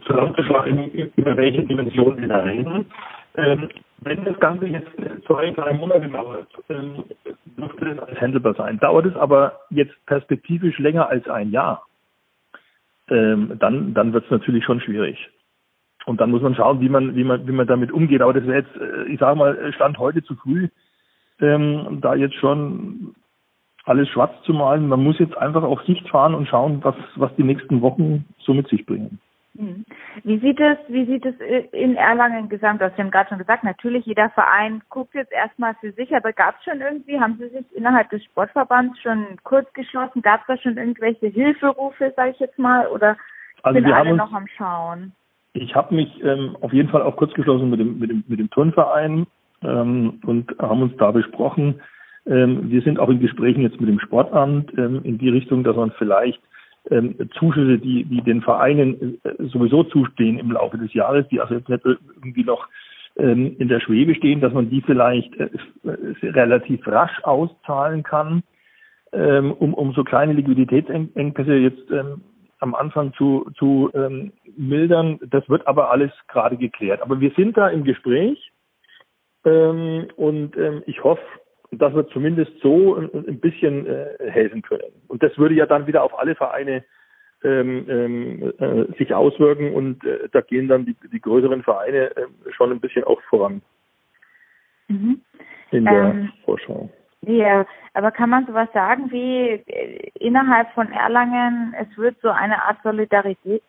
zusammenzuschlagen, 0.06 1.10
über 1.16 1.36
welche 1.36 1.62
Dimensionen 1.62 2.20
wir 2.20 2.28
da 2.28 2.40
reden. 2.40 2.86
Ähm, 3.38 3.68
wenn 4.00 4.24
das 4.24 4.38
Ganze 4.40 4.66
jetzt 4.66 4.90
zwei, 5.26 5.50
drei 5.50 5.72
Monate 5.74 6.08
dauert, 6.08 6.48
ähm, 6.68 7.04
dürfte 7.56 7.94
das 7.94 7.98
alles 8.00 8.20
handelbar 8.20 8.54
sein. 8.54 8.78
Dauert 8.78 9.06
es 9.06 9.16
aber 9.16 9.60
jetzt 9.70 9.94
perspektivisch 10.06 10.78
länger 10.78 11.08
als 11.08 11.28
ein 11.28 11.50
Jahr, 11.50 11.86
ähm, 13.08 13.52
dann, 13.58 13.94
dann 13.94 14.12
wird 14.12 14.24
es 14.24 14.30
natürlich 14.30 14.64
schon 14.64 14.80
schwierig. 14.80 15.30
Und 16.06 16.20
dann 16.20 16.30
muss 16.30 16.42
man 16.42 16.54
schauen, 16.54 16.80
wie 16.80 16.88
man, 16.88 17.14
wie 17.16 17.24
man, 17.24 17.46
wie 17.46 17.52
man 17.52 17.66
damit 17.66 17.92
umgeht. 17.92 18.22
Aber 18.22 18.32
das 18.32 18.46
wäre 18.46 18.60
jetzt, 18.60 18.76
äh, 18.76 19.04
ich 19.04 19.20
sage 19.20 19.38
mal, 19.38 19.72
Stand 19.72 19.98
heute 19.98 20.22
zu 20.22 20.34
früh, 20.36 20.68
ähm, 21.40 21.98
da 22.00 22.14
jetzt 22.14 22.36
schon 22.36 23.14
alles 23.84 24.08
schwarz 24.08 24.32
zu 24.44 24.52
malen. 24.52 24.88
Man 24.88 25.02
muss 25.02 25.18
jetzt 25.18 25.36
einfach 25.36 25.62
auf 25.62 25.82
Sicht 25.82 26.08
fahren 26.08 26.34
und 26.34 26.48
schauen, 26.48 26.82
was, 26.82 26.96
was 27.16 27.34
die 27.36 27.44
nächsten 27.44 27.82
Wochen 27.82 28.24
so 28.38 28.52
mit 28.52 28.68
sich 28.68 28.84
bringen. 28.84 29.20
Hm. 29.58 29.84
Wie 30.22 30.38
sieht 30.38 30.60
es, 30.60 30.78
wie 30.86 31.04
sieht 31.04 31.26
es 31.26 31.34
in 31.72 31.96
Erlangen 31.96 32.48
gesamt 32.48 32.80
aus? 32.80 32.92
Sie 32.94 33.02
haben 33.02 33.10
gerade 33.10 33.28
schon 33.28 33.38
gesagt, 33.38 33.64
natürlich 33.64 34.06
jeder 34.06 34.30
Verein 34.30 34.82
guckt 34.88 35.14
jetzt 35.14 35.32
erstmal 35.32 35.74
für 35.80 35.90
sich, 35.92 36.14
aber 36.14 36.32
gab 36.32 36.54
es 36.58 36.64
schon 36.64 36.80
irgendwie, 36.80 37.18
haben 37.18 37.38
Sie 37.40 37.48
sich 37.48 37.66
innerhalb 37.74 38.08
des 38.10 38.22
Sportverbands 38.24 39.00
schon 39.00 39.26
kurz 39.42 39.70
geschlossen? 39.72 40.22
Gab 40.22 40.42
es 40.42 40.46
da 40.46 40.56
schon 40.58 40.76
irgendwelche 40.76 41.26
Hilferufe, 41.26 42.12
sage 42.14 42.30
ich 42.30 42.38
jetzt 42.38 42.58
mal, 42.58 42.86
oder 42.86 43.16
also 43.64 43.80
sind 43.80 43.92
alle 43.92 44.10
uns, 44.10 44.18
noch 44.18 44.32
am 44.32 44.46
Schauen? 44.46 45.12
Ich 45.54 45.74
habe 45.74 45.92
mich 45.92 46.22
ähm, 46.22 46.56
auf 46.60 46.72
jeden 46.72 46.90
Fall 46.90 47.02
auch 47.02 47.16
kurz 47.16 47.34
geschlossen 47.34 47.68
mit 47.68 47.80
dem, 47.80 47.98
mit 47.98 48.10
dem, 48.10 48.22
mit 48.28 48.38
dem 48.38 48.50
Turnverein 48.50 49.26
ähm, 49.64 50.20
und 50.24 50.54
haben 50.60 50.82
uns 50.82 50.96
da 50.98 51.10
besprochen. 51.10 51.80
Ähm, 52.26 52.70
wir 52.70 52.82
sind 52.82 53.00
auch 53.00 53.08
in 53.08 53.18
Gesprächen 53.18 53.62
jetzt 53.62 53.80
mit 53.80 53.88
dem 53.88 53.98
Sportamt 53.98 54.72
ähm, 54.78 55.00
in 55.02 55.18
die 55.18 55.30
Richtung, 55.30 55.64
dass 55.64 55.74
man 55.74 55.90
vielleicht 55.98 56.40
ähm, 56.90 57.16
Zuschüsse, 57.38 57.78
die, 57.78 58.04
die 58.04 58.22
den 58.22 58.42
Vereinen 58.42 59.18
äh, 59.24 59.44
sowieso 59.44 59.84
zustehen 59.84 60.38
im 60.38 60.52
Laufe 60.52 60.78
des 60.78 60.92
Jahres, 60.94 61.26
die 61.28 61.40
also 61.40 61.54
jetzt 61.54 61.68
nicht 61.68 61.84
irgendwie 61.84 62.44
noch 62.44 62.66
ähm, 63.16 63.56
in 63.58 63.68
der 63.68 63.80
Schwebe 63.80 64.14
stehen, 64.14 64.40
dass 64.40 64.52
man 64.52 64.70
die 64.70 64.80
vielleicht 64.80 65.34
äh, 65.36 65.48
relativ 66.22 66.86
rasch 66.86 67.22
auszahlen 67.24 68.02
kann, 68.02 68.42
ähm, 69.12 69.52
um, 69.52 69.74
um 69.74 69.92
so 69.92 70.04
kleine 70.04 70.32
Liquiditätsengpässe 70.32 71.54
jetzt 71.54 71.90
ähm, 71.90 72.22
am 72.60 72.74
Anfang 72.74 73.12
zu, 73.14 73.50
zu 73.56 73.90
ähm, 73.94 74.32
mildern. 74.56 75.18
Das 75.28 75.48
wird 75.48 75.66
aber 75.66 75.90
alles 75.90 76.10
gerade 76.28 76.56
geklärt. 76.56 77.02
Aber 77.02 77.20
wir 77.20 77.30
sind 77.36 77.56
da 77.56 77.68
im 77.68 77.84
Gespräch 77.84 78.52
ähm, 79.44 80.08
und 80.16 80.56
ähm, 80.56 80.82
ich 80.86 81.02
hoffe, 81.04 81.22
dass 81.70 81.94
wir 81.94 82.08
zumindest 82.08 82.52
so 82.62 82.96
ein, 82.96 83.10
ein 83.12 83.40
bisschen 83.40 83.86
äh, 83.86 84.30
helfen 84.30 84.62
können. 84.62 84.92
Und 85.08 85.22
das 85.22 85.36
würde 85.38 85.54
ja 85.54 85.66
dann 85.66 85.86
wieder 85.86 86.02
auf 86.02 86.18
alle 86.18 86.34
Vereine 86.34 86.84
ähm, 87.44 87.86
ähm, 87.88 88.52
äh, 88.58 88.96
sich 88.98 89.14
auswirken 89.14 89.72
und 89.72 90.04
äh, 90.04 90.28
da 90.32 90.40
gehen 90.40 90.66
dann 90.66 90.86
die, 90.86 90.96
die 91.12 91.20
größeren 91.20 91.62
Vereine 91.62 92.16
äh, 92.16 92.26
schon 92.50 92.72
ein 92.72 92.80
bisschen 92.80 93.04
auch 93.04 93.20
voran 93.28 93.62
mhm. 94.88 95.20
in 95.70 95.84
der 95.84 96.10
ähm, 96.10 96.32
Vorschau. 96.44 96.90
Ja, 97.22 97.66
aber 97.94 98.10
kann 98.10 98.30
man 98.30 98.46
sowas 98.46 98.68
sagen 98.72 99.10
wie 99.10 99.50
äh, 99.66 100.10
innerhalb 100.18 100.72
von 100.72 100.90
Erlangen, 100.90 101.74
es 101.78 101.96
wird 101.96 102.16
so 102.22 102.28
eine 102.28 102.62
Art 102.62 102.78
Solidarität, 102.82 103.62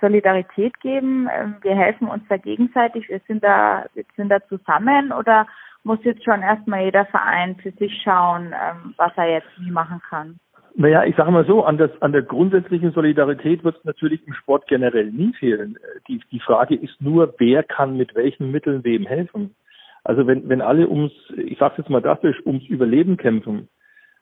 Solidarität 0.00 0.78
geben, 0.80 1.28
ähm, 1.32 1.56
wir 1.62 1.74
helfen 1.74 2.08
uns 2.08 2.24
da 2.28 2.36
gegenseitig, 2.36 3.08
wir 3.08 3.20
sind 3.26 3.42
da, 3.42 3.86
wir 3.94 4.04
sind 4.16 4.28
da 4.28 4.46
zusammen 4.48 5.12
oder 5.12 5.46
muss 5.84 5.98
jetzt 6.04 6.24
schon 6.24 6.42
erstmal 6.42 6.84
jeder 6.84 7.06
Verein 7.06 7.56
für 7.56 7.70
sich 7.72 8.00
schauen, 8.02 8.46
ähm, 8.46 8.94
was 8.96 9.12
er 9.16 9.30
jetzt 9.30 9.48
wie 9.58 9.70
machen 9.70 10.00
kann? 10.08 10.38
Naja, 10.74 11.04
ich 11.04 11.16
sage 11.16 11.32
mal 11.32 11.44
so, 11.44 11.64
an, 11.64 11.76
das, 11.76 11.90
an 12.00 12.12
der 12.12 12.22
grundsätzlichen 12.22 12.92
Solidarität 12.92 13.64
wird 13.64 13.76
es 13.78 13.84
natürlich 13.84 14.24
im 14.26 14.34
Sport 14.34 14.68
generell 14.68 15.10
nie 15.10 15.32
fehlen. 15.32 15.76
Die, 16.06 16.20
die 16.30 16.40
Frage 16.40 16.76
ist 16.76 17.00
nur, 17.00 17.34
wer 17.38 17.64
kann 17.64 17.96
mit 17.96 18.14
welchen 18.14 18.52
Mitteln 18.52 18.84
wem 18.84 19.04
helfen. 19.04 19.56
Also 20.04 20.26
wenn, 20.26 20.48
wenn 20.48 20.60
alle 20.60 20.88
ums, 20.88 21.12
ich 21.36 21.58
sage 21.58 21.74
jetzt 21.78 21.90
mal 21.90 22.00
drastisch, 22.00 22.36
ums 22.46 22.64
Überleben 22.66 23.16
kämpfen, 23.16 23.68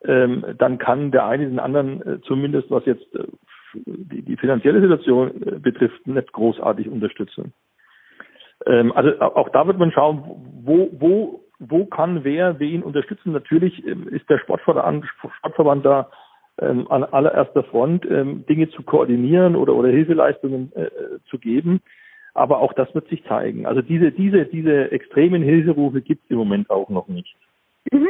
ähm, 0.05 0.45
dann 0.59 0.79
kann 0.79 1.11
der 1.11 1.27
eine 1.27 1.47
den 1.47 1.59
anderen 1.59 2.03
äh, 2.03 2.21
zumindest, 2.23 2.71
was 2.71 2.87
jetzt 2.87 3.15
äh, 3.15 3.25
die, 3.75 4.23
die 4.23 4.37
finanzielle 4.37 4.81
Situation 4.81 5.31
äh, 5.43 5.59
betrifft, 5.59 6.07
nicht 6.07 6.33
großartig 6.33 6.89
unterstützen. 6.89 7.53
Ähm, 8.65 8.93
also 8.93 9.21
auch 9.21 9.51
da 9.51 9.67
wird 9.67 9.79
man 9.79 9.93
schauen, 9.93 10.25
wo, 10.65 10.89
wo, 10.99 11.46
wo 11.59 11.87
kann 11.87 12.25
wer 12.25 12.59
wen 12.59 12.83
unterstützen. 12.83 13.33
Natürlich 13.33 13.87
ähm, 13.87 14.09
ist 14.09 14.29
der 14.29 14.39
Sportverband, 14.39 15.85
da 15.85 16.11
ähm, 16.59 16.91
an 16.91 17.05
allererster 17.05 17.65
Front, 17.65 18.07
ähm, 18.11 18.45
Dinge 18.47 18.69
zu 18.71 18.83
koordinieren 18.83 19.57
oder, 19.57 19.75
oder 19.75 19.89
Hilfeleistungen 19.89 20.73
äh, 20.75 20.89
zu 21.29 21.39
geben. 21.39 21.81
Aber 22.35 22.59
auch 22.59 22.73
das 22.75 22.95
wird 22.95 23.09
sich 23.09 23.25
zeigen. 23.25 23.67
Also 23.67 23.83
diese, 23.83 24.13
diese, 24.13 24.45
diese 24.45 24.91
extremen 24.91 25.43
Hilferufe 25.43 26.03
gibt 26.03 26.25
es 26.25 26.31
im 26.31 26.39
Moment 26.39 26.69
auch 26.71 26.91
noch 26.91 27.09
nicht. 27.09 27.35
Mhm. 27.91 28.09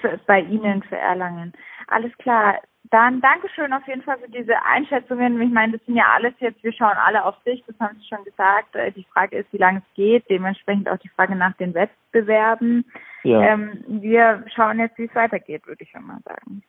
Für, 0.00 0.18
bei 0.26 0.40
Ihnen 0.40 0.82
für 0.82 0.96
Erlangen. 0.96 1.52
Alles 1.88 2.16
klar. 2.18 2.58
Dann 2.84 3.20
Dankeschön 3.20 3.72
auf 3.72 3.86
jeden 3.86 4.02
Fall 4.02 4.18
für 4.18 4.30
diese 4.30 4.54
Einschätzungen. 4.64 5.40
Ich 5.42 5.50
meine, 5.50 5.76
das 5.76 5.84
sind 5.84 5.96
ja 5.96 6.06
alles 6.14 6.32
jetzt, 6.38 6.62
wir 6.64 6.72
schauen 6.72 6.96
alle 6.96 7.24
auf 7.24 7.36
sich, 7.44 7.62
das 7.66 7.78
haben 7.80 7.98
Sie 7.98 8.06
schon 8.08 8.24
gesagt. 8.24 8.74
Äh, 8.74 8.92
die 8.92 9.04
Frage 9.12 9.36
ist, 9.36 9.52
wie 9.52 9.58
lange 9.58 9.78
es 9.78 9.94
geht, 9.94 10.24
dementsprechend 10.30 10.88
auch 10.88 10.96
die 10.98 11.10
Frage 11.10 11.36
nach 11.36 11.54
den 11.56 11.74
Wettbewerben. 11.74 12.84
Ja. 13.24 13.42
Ähm, 13.42 13.84
wir 13.88 14.44
schauen 14.54 14.78
jetzt, 14.78 14.96
wie 14.96 15.04
es 15.04 15.14
weitergeht, 15.14 15.66
würde 15.66 15.84
ich 15.84 15.90
schon 15.90 16.06
mal 16.06 16.20
sagen 16.24 16.62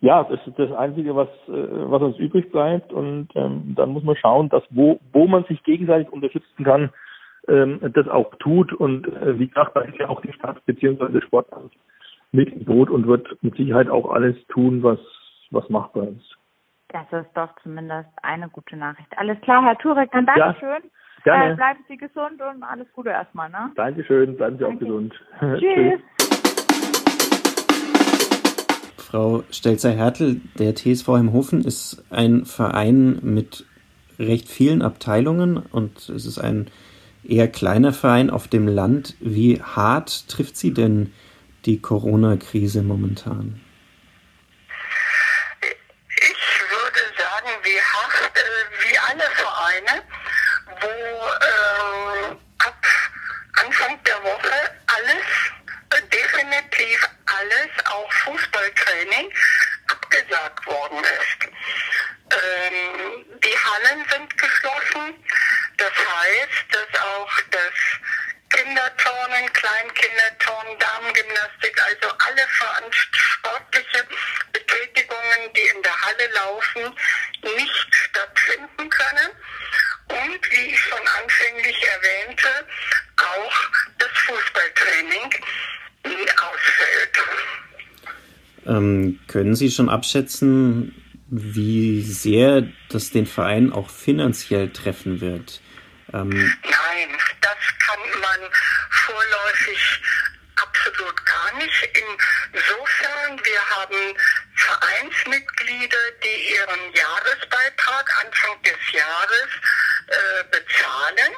ja, 0.00 0.24
das 0.24 0.44
ist 0.46 0.58
das 0.58 0.72
Einzige, 0.72 1.14
was, 1.14 1.28
äh, 1.48 1.90
was 1.90 2.02
uns 2.02 2.18
übrig 2.18 2.50
bleibt. 2.50 2.92
Und 2.92 3.28
ähm, 3.34 3.74
dann 3.76 3.90
muss 3.90 4.04
man 4.04 4.16
schauen, 4.16 4.48
dass 4.48 4.62
wo, 4.70 5.00
wo 5.12 5.26
man 5.26 5.44
sich 5.44 5.62
gegenseitig 5.62 6.12
unterstützen 6.12 6.64
kann, 6.64 6.90
ähm, 7.48 7.80
das 7.94 8.08
auch 8.08 8.34
tut. 8.36 8.72
Und 8.72 9.06
äh, 9.08 9.38
wie 9.38 9.48
gesagt, 9.48 9.76
da 9.76 9.80
ist 9.82 9.98
ja 9.98 10.08
auch 10.08 10.20
die 10.20 10.32
Stadt 10.32 10.64
bzw. 10.66 11.20
Sportamt 11.22 11.72
mit 12.32 12.52
im 12.52 12.64
Boot 12.64 12.90
und 12.90 13.06
wird 13.06 13.28
mit 13.42 13.56
Sicherheit 13.56 13.88
auch 13.88 14.10
alles 14.10 14.36
tun, 14.48 14.82
was, 14.82 14.98
was 15.52 15.68
machbar 15.68 16.08
ist. 16.08 16.36
Das 16.88 17.06
ist 17.12 17.30
doch 17.34 17.48
zumindest 17.62 18.10
eine 18.22 18.48
gute 18.48 18.76
Nachricht. 18.76 19.08
Alles 19.16 19.40
klar, 19.40 19.64
Herr 19.64 19.78
Turek, 19.78 20.10
dann 20.12 20.26
Dankeschön. 20.26 20.82
Ja, 21.24 21.36
gerne. 21.36 21.52
Äh, 21.52 21.56
bleiben 21.56 21.84
Sie 21.88 21.96
gesund 21.96 22.42
und 22.42 22.62
alles 22.62 22.92
Gute 22.92 23.10
erstmal. 23.10 23.48
Ne? 23.48 23.70
Dankeschön, 23.76 24.36
bleiben 24.36 24.58
Sie 24.58 24.64
Danke. 24.64 24.76
auch 24.76 24.80
gesund. 24.80 25.14
Tschüss. 25.60 26.00
Frau 29.12 29.42
Stelzer-Hertel, 29.50 30.40
der 30.58 30.74
TSV 30.74 31.06
Heimhofen 31.08 31.64
ist 31.64 32.02
ein 32.10 32.46
Verein 32.46 33.20
mit 33.22 33.66
recht 34.18 34.48
vielen 34.48 34.82
Abteilungen 34.82 35.58
und 35.58 36.08
es 36.08 36.24
ist 36.26 36.38
ein 36.38 36.70
eher 37.22 37.48
kleiner 37.48 37.92
Verein 37.92 38.30
auf 38.30 38.48
dem 38.48 38.66
Land. 38.66 39.14
Wie 39.20 39.60
hart 39.62 40.28
trifft 40.28 40.56
Sie 40.56 40.72
denn 40.72 41.12
die 41.66 41.80
Corona-Krise 41.80 42.82
momentan? 42.82 43.60
Ich 45.60 46.62
würde 46.70 47.02
sagen, 47.18 47.50
wie 47.62 47.80
hart, 47.80 48.36
äh, 48.36 48.88
wie 48.88 48.98
alle 48.98 49.28
Vereine, 49.34 50.02
wo 50.80 50.86
äh, 50.86 52.34
ab 52.66 52.86
Anfang 53.64 53.98
der 54.06 54.22
Woche 54.22 54.56
alles, 54.86 55.26
äh, 55.90 56.02
definitiv 56.10 57.08
alles, 57.26 57.70
auch 57.86 58.10
Fußballtraining, 59.02 59.32
abgesagt 59.88 60.66
worden 60.66 61.04
ist. 61.04 61.50
Ähm, 62.30 63.24
die 63.42 63.58
Hallen 63.58 64.06
sind 64.08 64.38
geschlossen. 64.38 65.24
Das 65.76 65.92
heißt, 65.92 66.64
dass 66.70 67.00
auch 67.00 67.30
das 67.50 67.72
Kinderturnen, 68.50 69.52
Kleinkinderturnen, 69.52 70.78
Damengymnastik, 70.78 71.82
also 71.82 72.14
alle 72.18 72.46
sportliche 72.92 74.06
Betätigungen, 74.52 75.52
die 75.54 75.68
in 75.74 75.82
der 75.82 76.00
Halle 76.02 76.28
laufen, 76.34 76.98
nicht 77.42 77.94
stattfinden 77.94 78.90
können. 78.90 79.30
Und 80.08 80.50
wie 80.50 80.66
ich 80.66 80.80
schon 80.80 81.08
anfänglich 81.22 81.88
erwähnte, 81.88 82.66
auch 83.16 83.54
das 83.98 84.10
Fußballtraining 84.26 85.44
Ähm, 88.66 89.20
können 89.26 89.54
Sie 89.54 89.70
schon 89.70 89.88
abschätzen, 89.88 90.94
wie 91.28 92.02
sehr 92.02 92.68
das 92.90 93.10
den 93.10 93.26
Verein 93.26 93.72
auch 93.72 93.90
finanziell 93.90 94.70
treffen 94.70 95.20
wird? 95.20 95.60
Ähm 96.12 96.28
Nein, 96.28 97.08
das 97.40 97.56
kann 97.78 98.20
man 98.20 98.50
vorläufig 98.90 100.02
absolut 100.56 101.26
gar 101.26 101.54
nicht. 101.56 101.88
Insofern, 102.52 103.40
wir 103.44 103.76
haben 103.76 104.16
Vereinsmitglieder, 104.54 105.98
die 106.22 106.54
ihren 106.54 106.94
Jahresbeitrag 106.94 108.24
Anfang 108.24 108.62
des 108.62 108.92
Jahres 108.92 109.48
äh, 110.08 110.44
bezahlen. 110.50 111.32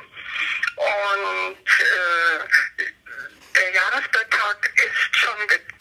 Und 0.76 1.68
äh, 1.80 2.84
der 3.54 3.74
Jahresbeitrag 3.74 4.70
ist 4.74 5.16
schon 5.16 5.38
getätigt 5.46 5.73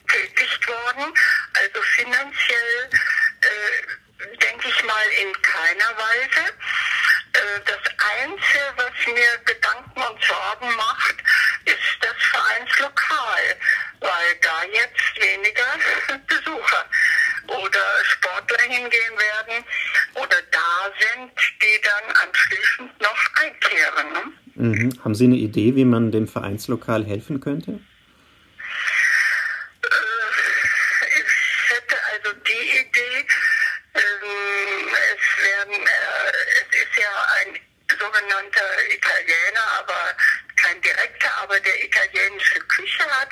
worden. 0.96 1.14
Also 1.54 1.82
finanziell 1.96 2.90
äh, 3.42 4.38
denke 4.38 4.68
ich 4.68 4.84
mal 4.84 5.06
in 5.22 5.42
keiner 5.42 5.98
Weise. 5.98 6.54
Äh, 7.34 7.60
das 7.66 7.94
Einzige, 8.20 8.74
was 8.76 9.14
mir 9.14 9.38
Gedanken 9.46 10.02
und 10.02 10.24
Sorgen 10.24 10.76
macht, 10.76 11.16
ist 11.66 11.98
das 12.02 12.16
Vereinslokal, 12.32 13.58
weil 14.00 14.36
da 14.42 14.64
jetzt 14.72 15.22
weniger 15.22 16.18
Besucher 16.28 16.86
oder 17.48 18.06
Sportler 18.06 18.62
hingehen 18.64 19.18
werden 19.18 19.66
oder 20.16 20.42
da 20.52 20.92
sind, 21.00 21.32
die 21.62 21.82
dann 21.82 22.16
anschließend 22.16 23.02
noch 23.02 23.36
einkehren. 23.36 24.14
Ne? 24.14 24.34
Mhm. 24.56 25.04
Haben 25.04 25.16
Sie 25.16 25.26
eine 25.26 25.36
Idee, 25.36 25.76
wie 25.76 25.86
man 25.86 26.12
dem 26.12 26.28
Vereinslokal 26.28 27.06
helfen 27.06 27.40
könnte? 27.40 27.72
Äh, 29.82 29.88
ich 31.20 31.70
hätte 31.70 31.96
also 32.12 32.34
die 32.34 32.80
Idee, 32.80 33.28
ähm, 33.96 34.88
es, 34.94 35.44
werden, 35.44 35.74
äh, 35.74 36.32
es 36.62 36.70
ist 36.82 36.96
ja 36.98 37.12
ein 37.40 37.60
sogenannter 37.90 38.70
Italiener, 38.90 39.68
aber 39.80 40.16
kein 40.56 40.82
direkter, 40.82 41.32
aber 41.42 41.60
der 41.60 41.84
italienische 41.84 42.60
Küche 42.62 43.04
hat 43.04 43.30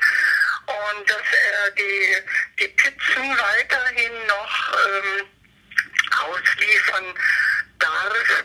und 0.68 1.10
dass 1.10 1.18
er 1.18 1.72
die, 1.72 2.18
die 2.60 2.68
Pizzen 2.70 3.38
weiterhin 3.38 4.28
noch 4.28 4.74
ähm, 4.88 5.28
ausliefern 6.12 7.06
darf 7.80 8.44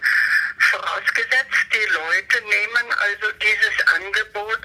vorausgesetzt, 0.70 1.66
die 1.72 1.92
Leute 1.92 2.40
nehmen 2.42 2.92
also 2.98 3.32
dieses 3.32 3.86
Angebot 3.94 4.60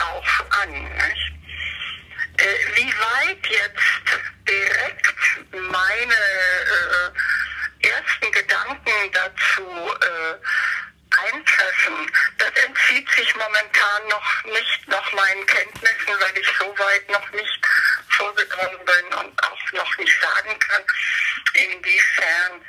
auch 0.00 0.60
an. 0.62 0.72
Nicht? 0.72 1.32
Äh, 2.38 2.76
wie 2.76 2.92
weit 2.92 3.46
jetzt 3.46 4.48
direkt 4.48 5.14
meine 5.52 6.14
äh, 6.14 7.88
ersten 7.88 8.32
Gedanken 8.32 9.12
dazu 9.12 9.62
äh, 10.00 10.34
eintreffen, 11.16 12.10
das 12.38 12.50
entzieht 12.64 13.08
sich 13.10 13.34
momentan 13.36 14.08
noch 14.08 14.44
nicht 14.44 14.88
noch 14.88 15.12
meinen 15.12 15.46
Kenntnissen, 15.46 16.20
weil 16.20 16.38
ich 16.38 16.48
so 16.58 16.76
weit 16.76 17.08
noch 17.08 17.30
nicht 17.30 17.66
vorgedrungen 18.08 18.84
bin 18.84 19.18
und 19.18 19.44
auch 19.44 19.72
noch 19.72 19.98
nicht 19.98 20.20
sagen 20.20 20.58
kann, 20.58 20.82
inwiefern 21.54 22.60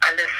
alles 0.00 0.30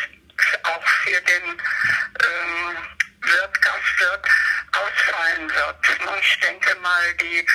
Und 6.06 6.18
ich 6.20 6.40
denke 6.40 6.74
mal, 6.76 7.14
die, 7.14 7.46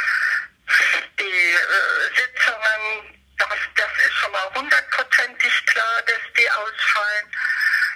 die 1.19 1.23
äh, 1.23 2.15
Sitzungen, 2.15 3.23
das, 3.37 3.59
das 3.75 4.05
ist 4.05 4.13
schon 4.15 4.31
mal 4.31 4.49
hundertprozentig 4.55 5.65
klar, 5.65 6.01
dass 6.05 6.33
die 6.37 6.49
ausfallen. 6.49 7.27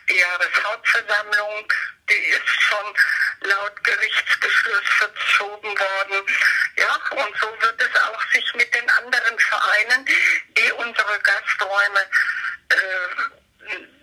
Die 0.10 0.18
Jahreshauptversammlung, 0.18 1.74
die 2.10 2.28
ist 2.30 2.62
schon 2.62 3.50
laut 3.50 3.84
Gerichtsbeschluss 3.84 4.88
verschoben 5.00 5.70
worden. 5.70 6.28
Ja, 6.78 6.96
und 7.12 7.38
so 7.42 7.48
wird 7.62 7.82
es 7.82 8.02
auch 8.02 8.32
sich 8.32 8.54
mit 8.56 8.75
den 8.86 9.06
anderen 9.06 9.40
Vereinen, 9.40 10.06
die 10.58 10.72
unsere 10.74 11.20
Gasträume 11.24 12.00
äh, 12.70 12.76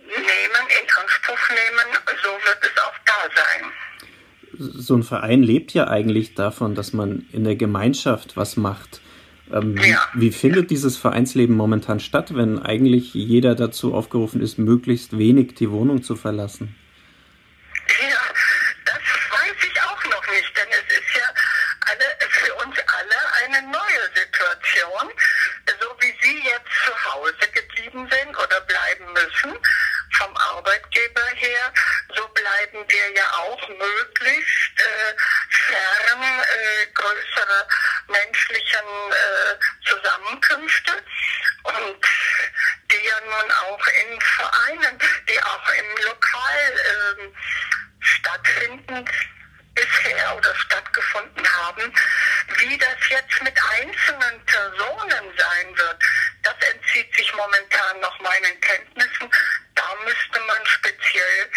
nehmen, 0.07 0.67
in 0.81 0.89
Anspruch 1.01 1.49
nehmen, 1.49 1.97
so 2.21 2.29
wird 2.45 2.59
es 2.61 2.81
auch 2.81 2.97
da 3.05 3.29
sein. 3.35 3.71
So 4.55 4.95
ein 4.95 5.03
Verein 5.03 5.41
lebt 5.41 5.73
ja 5.73 5.87
eigentlich 5.87 6.35
davon, 6.35 6.75
dass 6.75 6.93
man 6.93 7.27
in 7.31 7.43
der 7.43 7.55
Gemeinschaft 7.55 8.37
was 8.37 8.55
macht. 8.55 9.01
Ähm, 9.51 9.77
ja. 9.77 10.07
wie, 10.13 10.27
wie, 10.27 10.31
findet 10.31 10.71
dieses 10.71 10.97
Vereinsleben 10.97 11.55
momentan 11.55 11.99
statt, 11.99 12.35
wenn 12.35 12.59
eigentlich 12.59 13.13
jeder 13.13 13.55
dazu 13.55 13.93
aufgerufen 13.93 14.41
ist, 14.41 14.57
möglichst 14.57 15.17
wenig 15.17 15.55
die 15.55 15.69
Wohnung 15.69 16.01
zu 16.01 16.15
verlassen? 16.15 16.75
Ja, 17.87 18.21
das 18.85 18.95
weiß 18.95 19.57
ich 19.67 19.81
auch 19.81 20.03
noch 20.05 20.27
nicht, 20.33 20.57
denn 20.57 20.67
es 20.71 20.97
ist 20.97 21.15
ja 21.15 21.27
alle, 21.85 22.29
für 22.29 22.53
uns 22.65 22.75
alle 22.77 23.33
eine 23.43 23.67
neue 23.67 24.03
Situation. 24.15 25.11
So 25.81 25.95
wie 25.99 26.13
Sie 26.21 26.43
jetzt 26.43 26.71
zu 26.85 27.13
Hause 27.13 27.47
geblieben 27.53 28.09
sind 28.09 28.37
oder 28.37 28.61
bleiben 28.61 29.13
müssen, 29.13 29.57
vom 30.17 30.35
Arbeitgeber 30.37 31.25
her, 31.35 31.73
so 32.15 32.27
bleiben 32.29 32.85
wir 32.87 33.11
ja 33.15 33.29
auch 33.31 33.69
möglichst 33.69 34.79
äh, 34.79 35.15
fern 35.49 36.21
äh, 36.21 36.85
größere 36.93 37.67
menschlichen 38.07 38.87
äh, 39.11 39.87
Zusammenkünfte 39.87 40.91
und 41.63 42.05
die 42.91 43.05
ja 43.05 43.19
nun 43.21 43.51
auch 43.51 43.87
in 43.87 44.21
Vereinen, 44.21 44.99
die 45.29 45.41
auch 45.41 45.69
im 45.69 46.05
Lokal 46.05 46.71
äh, 46.77 47.31
stattfinden, 47.99 49.09
bisher 49.75 50.35
oder 50.37 50.55
stattgefunden 50.55 51.47
haben. 51.57 51.93
Wie 52.57 52.77
das 52.77 52.97
jetzt 53.09 53.41
mit 53.43 53.57
einzelnen 53.71 54.45
Personen 54.45 55.37
sein 55.37 55.77
wird, 55.77 56.03
das 56.43 56.55
entzieht 56.73 57.13
sich 57.15 57.33
momentan 57.33 57.99
noch 58.01 58.19
meinen 58.19 58.59
Kenntnissen. 58.61 59.29
Da 59.75 59.83
müsste 60.05 60.39
man 60.47 60.65
speziell 60.65 61.49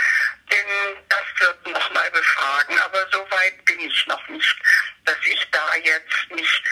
den 0.51 1.09
Gastwirt 1.09 1.67
nochmal 1.67 2.11
befragen. 2.11 2.79
Aber 2.79 3.07
so 3.13 3.19
weit 3.31 3.65
bin 3.65 3.81
ich 3.81 4.07
noch 4.07 4.29
nicht, 4.29 4.57
dass 5.05 5.19
ich 5.25 5.47
da 5.51 5.75
jetzt 5.77 6.31
mich 6.35 6.63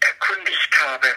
erkundigt 0.00 0.78
habe. 0.86 1.16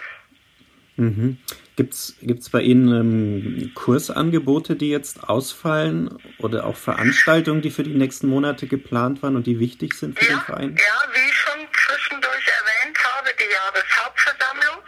Mhm. 0.96 1.38
Gibt 1.76 1.92
es 1.92 2.50
bei 2.50 2.55
Ihnen 2.66 2.88
ähm, 2.92 3.72
Kursangebote, 3.74 4.74
die 4.74 4.90
jetzt 4.90 5.22
ausfallen 5.28 6.18
oder 6.38 6.66
auch 6.66 6.76
Veranstaltungen, 6.76 7.62
die 7.62 7.70
für 7.70 7.84
die 7.84 7.94
nächsten 7.94 8.26
Monate 8.26 8.66
geplant 8.66 9.22
waren 9.22 9.36
und 9.36 9.46
die 9.46 9.60
wichtig 9.60 9.94
sind 9.94 10.18
für 10.18 10.24
ja, 10.24 10.32
den 10.32 10.40
Verein? 10.40 10.76
Ja, 10.76 11.08
wie 11.14 11.28
ich 11.30 11.36
schon 11.36 11.60
zwischendurch 11.86 12.46
erwähnt 12.58 12.98
habe, 13.04 13.30
die 13.38 13.52
Jahreshauptversammlung, 13.52 14.82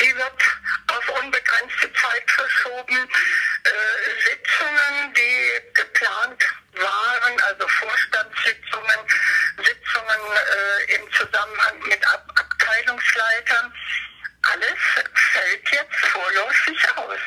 die 0.00 0.14
wird 0.14 0.40
auf 0.86 1.22
unbegrenzte 1.22 1.92
Zeit 1.92 2.30
verschoben. 2.30 2.96
Äh, 2.96 3.70
Sitzungen, 4.30 5.12
die 5.14 5.74
geplant 5.74 6.42
waren, 6.78 7.40
also 7.42 7.66
Vorstandssitzungen, 7.66 9.00
Sitzungen 9.58 10.22
äh, 10.38 10.94
im 10.94 11.12
Zusammenhang 11.12 11.76
mit 11.88 12.06
Ab 12.06 12.24
Abteilungsleitern, 12.36 13.72
alles 14.42 14.78
fällt 15.32 15.70
jetzt 15.70 15.96
vorläufig 16.06 16.78
aus. 16.96 17.20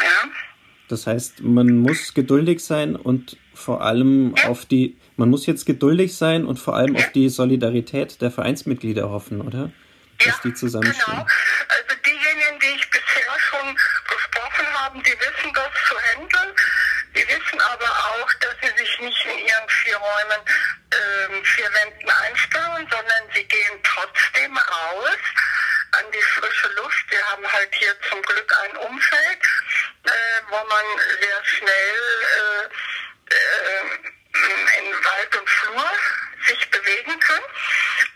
Ja. 0.00 0.30
Das 0.88 1.06
heißt, 1.06 1.42
man 1.42 1.78
muss 1.78 2.14
geduldig 2.14 2.64
sein 2.64 2.94
und 2.94 3.36
vor 3.54 3.82
allem 3.82 4.34
auf 4.46 4.66
die, 4.66 4.96
man 5.16 5.30
muss 5.30 5.46
jetzt 5.46 5.66
geduldig 5.66 6.16
sein 6.16 6.44
und 6.44 6.58
vor 6.58 6.76
allem 6.76 6.96
auf 6.96 7.10
die 7.12 7.28
Solidarität 7.28 8.20
der 8.20 8.30
Vereinsmitglieder 8.30 9.10
hoffen, 9.10 9.40
oder? 9.40 9.72
Dass 10.18 10.26
ja, 10.26 10.34
die 10.44 10.54
zusammenstehen. 10.54 11.04
Genau. 11.06 11.26
Also 11.26 11.96
diejenigen, 12.04 12.60
die 12.60 12.78
ich 12.78 12.90
bisher 12.90 13.32
schon 13.50 13.74
gesprochen 14.08 14.66
habe, 14.74 14.98
die 14.98 15.12
wissen 15.12 15.52
das 15.52 15.72
zu 15.88 15.96
handeln. 16.14 16.54
Die 17.16 17.26
wissen 17.28 17.60
aber 17.60 17.90
auch, 17.90 18.32
dass 18.40 18.54
sie 18.62 18.76
sich 18.76 19.00
nicht 19.00 19.24
in 19.24 19.38
ihren 19.46 19.68
vier 19.68 19.96
Räumen, 19.96 20.40
äh, 20.90 21.44
vier 21.44 21.70
Wänden 21.72 22.10
einsperren, 22.10 22.86
sondern 22.90 23.22
sie 23.34 23.44
gehen 23.44 23.80
trotzdem 23.82 24.56
raus 24.56 25.18
an 25.92 26.04
die 26.12 26.22
frische 26.22 26.68
Luft. 26.74 27.04
Wir 27.08 27.24
haben 27.30 27.46
halt 27.50 27.74
hier 27.74 27.94
zum 28.10 28.20
Glück 28.22 28.52
ein 28.64 28.76
Umfeld, 28.76 29.42
äh, 30.04 30.52
wo 30.66 30.74
man 30.74 30.84
sehr 31.20 31.44
schnell 31.44 31.96
äh, 32.36 33.34
äh, 33.34 34.78
in 34.78 35.04
Wald 35.04 35.36
und 35.40 35.48
Flur 35.48 35.84
sich 36.46 36.70
bewegen 36.70 37.18
kann. 37.20 37.42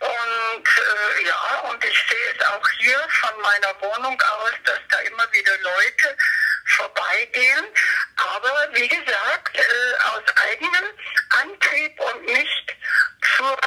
Und 0.01 0.67
äh, 0.67 1.27
ja, 1.27 1.71
und 1.71 1.85
ich 1.85 1.99
sehe 2.09 2.35
es 2.37 2.47
auch 2.47 2.69
hier 2.79 2.99
von 3.09 3.43
meiner 3.43 3.75
Wohnung 3.81 4.21
aus, 4.21 4.53
dass 4.65 4.79
da 4.89 4.99
immer 5.01 5.27
wieder 5.33 5.53
Leute 5.63 6.17
vorbeigehen. 6.77 7.65
Aber 8.17 8.69
wie 8.75 8.89
gesagt, 8.89 9.57
äh, 9.57 9.61
aus 10.15 10.23
eigenem 10.51 10.91
Antrieb 11.43 12.01
und 12.01 12.27
nicht 12.27 12.77
zur 13.37 13.59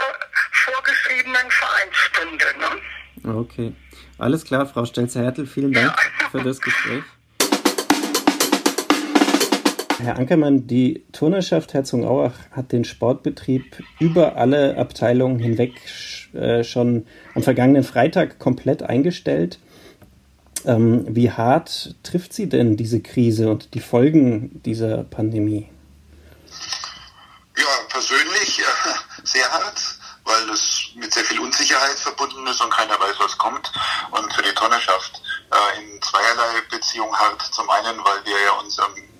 vorgeschriebenen 0.52 1.52
Vereinsstunde. 1.52 2.46
Ne? 2.58 3.40
Okay. 3.40 3.76
Alles 4.20 4.46
klar, 4.46 4.66
Frau 4.66 4.86
Stelzer-Hertel, 4.86 5.48
vielen 5.48 5.74
Dank 5.74 5.98
ja. 6.22 6.30
für 6.30 6.44
das 6.44 6.62
Gespräch. 6.62 7.04
Herr 10.04 10.18
Ankermann, 10.18 10.68
die 10.68 11.06
Turnerschaft 11.14 11.74
Herzogenaurach 11.74 12.34
hat 12.52 12.72
den 12.72 12.84
Sportbetrieb 12.84 13.84
über 14.00 14.36
alle 14.36 14.78
Abteilungen 14.78 15.40
hinweg 15.40 15.74
äh, 16.34 16.64
schon 16.64 17.08
am 17.34 17.44
vergangenen 17.44 17.84
Freitag 17.84 18.38
komplett 18.38 18.84
eingestellt. 18.84 19.60
Ähm, 20.66 21.06
wie 21.08 21.32
hart 21.32 21.96
trifft 22.04 22.34
Sie 22.34 22.48
denn 22.50 22.78
diese 22.78 23.02
Krise 23.02 23.50
und 23.50 23.74
die 23.74 23.80
Folgen 23.80 24.62
dieser 24.64 25.04
Pandemie? 25.04 25.70
Ja, 27.58 27.66
persönlich 27.90 28.60
äh, 28.60 29.24
sehr 29.24 29.50
hart 29.52 30.00
weil 30.26 30.50
es 30.52 30.90
mit 30.96 31.14
sehr 31.14 31.26
viel 31.26 31.40
Unsicherheit 31.40 32.00
verbunden 32.00 32.48
ist 32.48 32.62
und 32.62 32.72
keiner 32.72 33.00
weiß, 33.00 33.16
was 33.20 33.38
kommt. 33.38 33.72
Und 34.12 34.34
für 34.34 34.42
die 34.42 34.54
Tonnerschaft 34.54 35.22
äh, 35.52 35.82
in 35.82 36.02
zweierlei 36.02 36.62
Beziehung 36.70 37.14
hart. 37.14 37.42
Zum 37.54 37.70
einen, 37.70 37.98
weil 38.06 38.26
wir 38.26 38.42
ja 38.46 38.52
unseren 38.54 39.13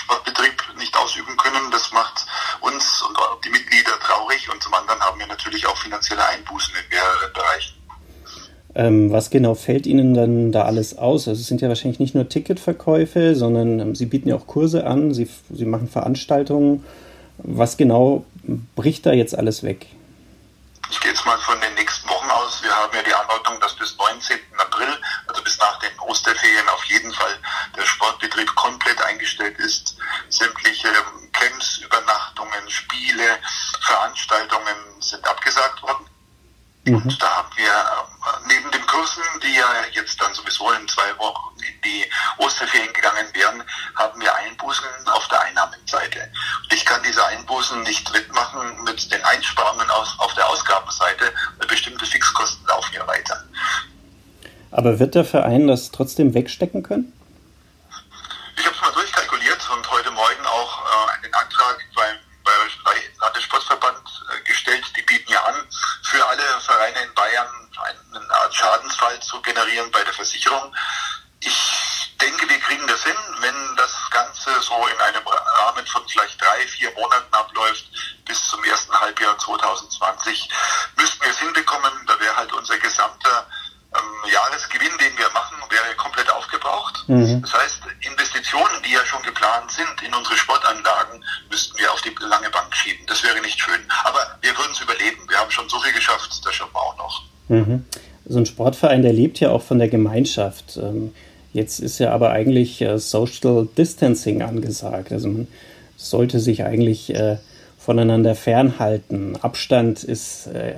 Sportbetrieb 0.00 0.62
nicht 0.78 0.96
ausüben 0.96 1.36
können. 1.36 1.70
Das 1.70 1.92
macht 1.92 2.26
uns 2.60 3.02
und 3.02 3.16
auch 3.18 3.40
die 3.40 3.50
Mitglieder 3.50 3.98
traurig. 4.00 4.50
Und 4.50 4.62
zum 4.62 4.74
anderen 4.74 5.00
haben 5.00 5.18
wir 5.18 5.26
natürlich 5.26 5.66
auch 5.66 5.76
finanzielle 5.76 6.24
Einbußen 6.26 6.74
in 6.74 6.88
mehreren 6.88 7.32
Bereichen. 7.32 7.80
Ähm, 8.74 9.10
was 9.10 9.30
genau 9.30 9.54
fällt 9.54 9.86
Ihnen 9.86 10.14
dann 10.14 10.52
da 10.52 10.62
alles 10.62 10.96
aus? 10.96 11.26
Also 11.26 11.40
es 11.40 11.48
sind 11.48 11.60
ja 11.60 11.68
wahrscheinlich 11.68 11.98
nicht 11.98 12.14
nur 12.14 12.28
Ticketverkäufe, 12.28 13.34
sondern 13.34 13.80
ähm, 13.80 13.94
Sie 13.96 14.06
bieten 14.06 14.28
ja 14.28 14.36
auch 14.36 14.46
Kurse 14.46 14.86
an, 14.86 15.12
Sie, 15.12 15.28
Sie 15.50 15.64
machen 15.64 15.88
Veranstaltungen. 15.88 16.84
Was 17.38 17.76
genau 17.76 18.24
bricht 18.76 19.06
da 19.06 19.12
jetzt 19.12 19.36
alles 19.36 19.62
weg? 19.62 19.86
Ich 20.90 21.00
gehe 21.00 21.10
jetzt 21.10 21.24
mal 21.24 21.38
von 21.38 21.60
den 21.60 21.74
nächsten 21.74 22.08
Wochen 22.08 22.30
aus. 22.30 22.62
Wir 22.62 22.70
haben 22.70 22.94
ja 22.94 23.02
die 23.02 23.14
Anordnung, 23.14 23.60
dass 23.60 23.74
bis 23.74 23.96
19. 23.96 24.38
April, 24.58 24.88
also 25.40 25.44
bis 25.44 25.58
nach 25.58 25.78
den 25.78 25.98
Osterferien, 26.00 26.68
auf 26.68 26.84
jeden 26.84 27.12
Fall 27.12 27.38
der 27.76 27.86
Sportbetrieb 27.86 28.54
komplett 28.54 29.00
eingestellt 29.02 29.58
ist. 29.58 29.96
Sämtliche 30.28 30.88
Camps, 31.32 31.78
Übernachtungen, 31.78 32.68
Spiele, 32.68 33.38
Veranstaltungen 33.80 34.76
sind 35.00 35.26
abgesagt 35.26 35.82
worden. 35.82 36.06
Mhm. 36.84 36.96
Und 36.96 37.22
da 37.22 37.36
haben 37.36 37.50
wir 37.56 37.66
äh, 37.66 38.48
neben 38.48 38.70
den 38.70 38.86
Kursen, 38.86 39.22
die 39.42 39.54
ja 39.54 39.66
jetzt 39.92 40.20
dann 40.20 40.34
sowieso 40.34 40.70
in 40.72 40.88
zwei 40.88 41.16
Wochen 41.18 41.58
in 41.60 41.80
die 41.82 42.10
Osterferien 42.38 42.92
gegangen 42.92 43.28
wären, 43.34 43.62
haben 43.96 44.20
wir 44.20 44.34
Einbußen 44.34 44.84
auf 45.06 45.28
der 45.28 45.40
Einnahmenseite. 45.42 46.30
Und 46.62 46.72
ich 46.72 46.84
kann 46.84 47.02
diese 47.02 47.24
Einbußen 47.26 47.82
nicht 47.82 48.12
wettmachen 48.12 48.82
mit 48.84 49.10
den 49.12 49.22
Einsparungen 49.24 49.90
aus, 49.90 50.14
auf 50.18 50.32
der 50.34 50.48
Ausgabenseite, 50.48 51.32
weil 51.58 51.68
bestimmte 51.68 52.06
Fixkosten 52.06 52.66
laufen 52.66 52.94
ja 52.94 53.06
weiter. 53.06 53.44
Aber 54.70 54.98
wird 54.98 55.14
der 55.14 55.24
Verein 55.24 55.66
das 55.66 55.90
trotzdem 55.90 56.34
wegstecken 56.34 56.82
können? 56.82 57.12
Ich 58.56 58.64
habe 58.64 58.74
es 58.74 58.80
mal 58.80 58.92
durchkalkuliert 58.92 59.70
und 59.70 59.90
heute 59.90 60.10
Morgen 60.10 60.46
auch 60.46 60.84
äh, 60.84 61.24
einen 61.24 61.34
Antrag 61.34 61.78
beim 61.94 62.16
Landessportverband 63.20 63.98
äh, 63.98 64.48
gestellt. 64.48 64.84
Die 64.96 65.02
bieten 65.02 65.32
ja 65.32 65.42
an, 65.44 65.54
für 66.02 66.26
alle 66.26 66.42
Vereine 66.60 67.00
in 67.00 67.14
Bayern 67.14 67.48
eine 68.14 68.34
Art 68.34 68.54
Schadensfall 68.54 69.18
zu 69.20 69.40
generieren 69.42 69.90
bei 69.90 70.02
der 70.04 70.12
Versicherung. 70.12 70.74
Ich 71.40 72.14
denke, 72.20 72.48
wir 72.48 72.58
kriegen 72.58 72.86
das 72.86 73.02
hin, 73.02 73.16
wenn 73.40 73.76
das 73.76 73.94
Ganze 74.10 74.50
so 74.60 74.86
in 74.86 75.00
einem 75.00 75.26
Rahmen 75.26 75.86
von 75.86 76.06
vielleicht 76.08 76.40
drei, 76.40 76.66
vier 76.66 76.92
Monaten 76.92 77.32
abläuft, 77.32 77.86
bis 78.26 78.48
zum 78.48 78.62
ersten 78.64 78.92
Halbjahr 78.92 79.38
2020 79.38 80.48
müssten 80.96 81.24
wir 81.24 81.30
es 81.30 81.38
hinbekommen. 81.38 81.92
Da 82.06 82.20
wäre 82.20 82.36
halt 82.36 82.52
unser 82.52 82.78
gesamter 82.78 83.46
ähm, 83.94 84.30
Jahresgewinn, 84.30 84.96
den 85.00 85.18
wir 85.18 85.30
machen, 85.30 85.56
wäre 85.68 85.94
komplett 85.96 86.30
aufgebraucht. 86.30 87.08
Mhm. 87.08 87.42
Das 87.42 87.52
heißt, 87.54 87.78
Investitionen, 88.06 88.82
die 88.86 88.92
ja 88.92 89.04
schon 89.04 89.22
geplant 89.22 89.70
sind 89.70 90.02
in 90.06 90.14
unsere 90.14 90.36
Sportanlagen, 90.36 91.24
müssten 91.50 91.78
wir 91.78 91.92
auf 91.92 92.00
die 92.02 92.14
lange 92.20 92.50
Bank 92.50 92.74
schieben. 92.74 93.04
Das 93.06 93.22
wäre 93.24 93.40
nicht 93.40 93.58
schön. 93.58 93.80
Aber 94.04 94.38
wir 94.40 94.56
würden 94.56 94.72
es 94.72 94.80
überleben. 94.80 95.28
Wir 95.28 95.38
haben 95.38 95.50
schon 95.50 95.68
so 95.68 95.80
viel 95.80 95.92
geschafft, 95.92 96.30
das 96.44 96.54
schaffen 96.54 96.74
wir 96.74 96.80
auch 96.80 96.96
noch. 96.98 97.22
Mhm. 97.48 97.84
So 98.26 98.38
ein 98.38 98.46
Sportverein, 98.46 99.02
der 99.02 99.12
lebt 99.12 99.40
ja 99.40 99.50
auch 99.50 99.62
von 99.62 99.78
der 99.78 99.88
Gemeinschaft. 99.88 100.76
Ähm, 100.76 101.12
jetzt 101.52 101.80
ist 101.80 101.98
ja 101.98 102.12
aber 102.12 102.30
eigentlich 102.30 102.80
äh, 102.80 102.98
Social 102.98 103.68
Distancing 103.76 104.42
angesagt. 104.42 105.10
Also 105.10 105.28
man 105.28 105.48
sollte 105.96 106.38
sich 106.38 106.64
eigentlich 106.64 107.12
äh, 107.14 107.38
voneinander 107.90 108.36
fernhalten. 108.36 109.36
Abstand 109.42 110.04
ist 110.04 110.46
äh, 110.46 110.74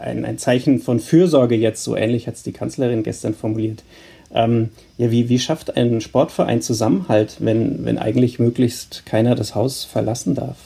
ein, 0.00 0.24
ein, 0.24 0.38
Zeichen 0.38 0.80
von 0.80 1.00
Fürsorge 1.00 1.56
jetzt, 1.56 1.82
so 1.82 1.96
ähnlich 1.96 2.28
hat 2.28 2.36
es 2.36 2.44
die 2.44 2.52
Kanzlerin 2.52 3.02
gestern 3.02 3.34
formuliert. 3.34 3.82
Ähm, 4.32 4.70
ja, 4.96 5.10
wie, 5.10 5.28
wie 5.28 5.40
schafft 5.40 5.76
ein 5.76 6.00
Sportverein 6.00 6.62
Zusammenhalt, 6.62 7.38
wenn, 7.40 7.84
wenn 7.84 7.98
eigentlich 7.98 8.38
möglichst 8.38 9.04
keiner 9.06 9.34
das 9.34 9.56
Haus 9.56 9.84
verlassen 9.84 10.36
darf? 10.36 10.56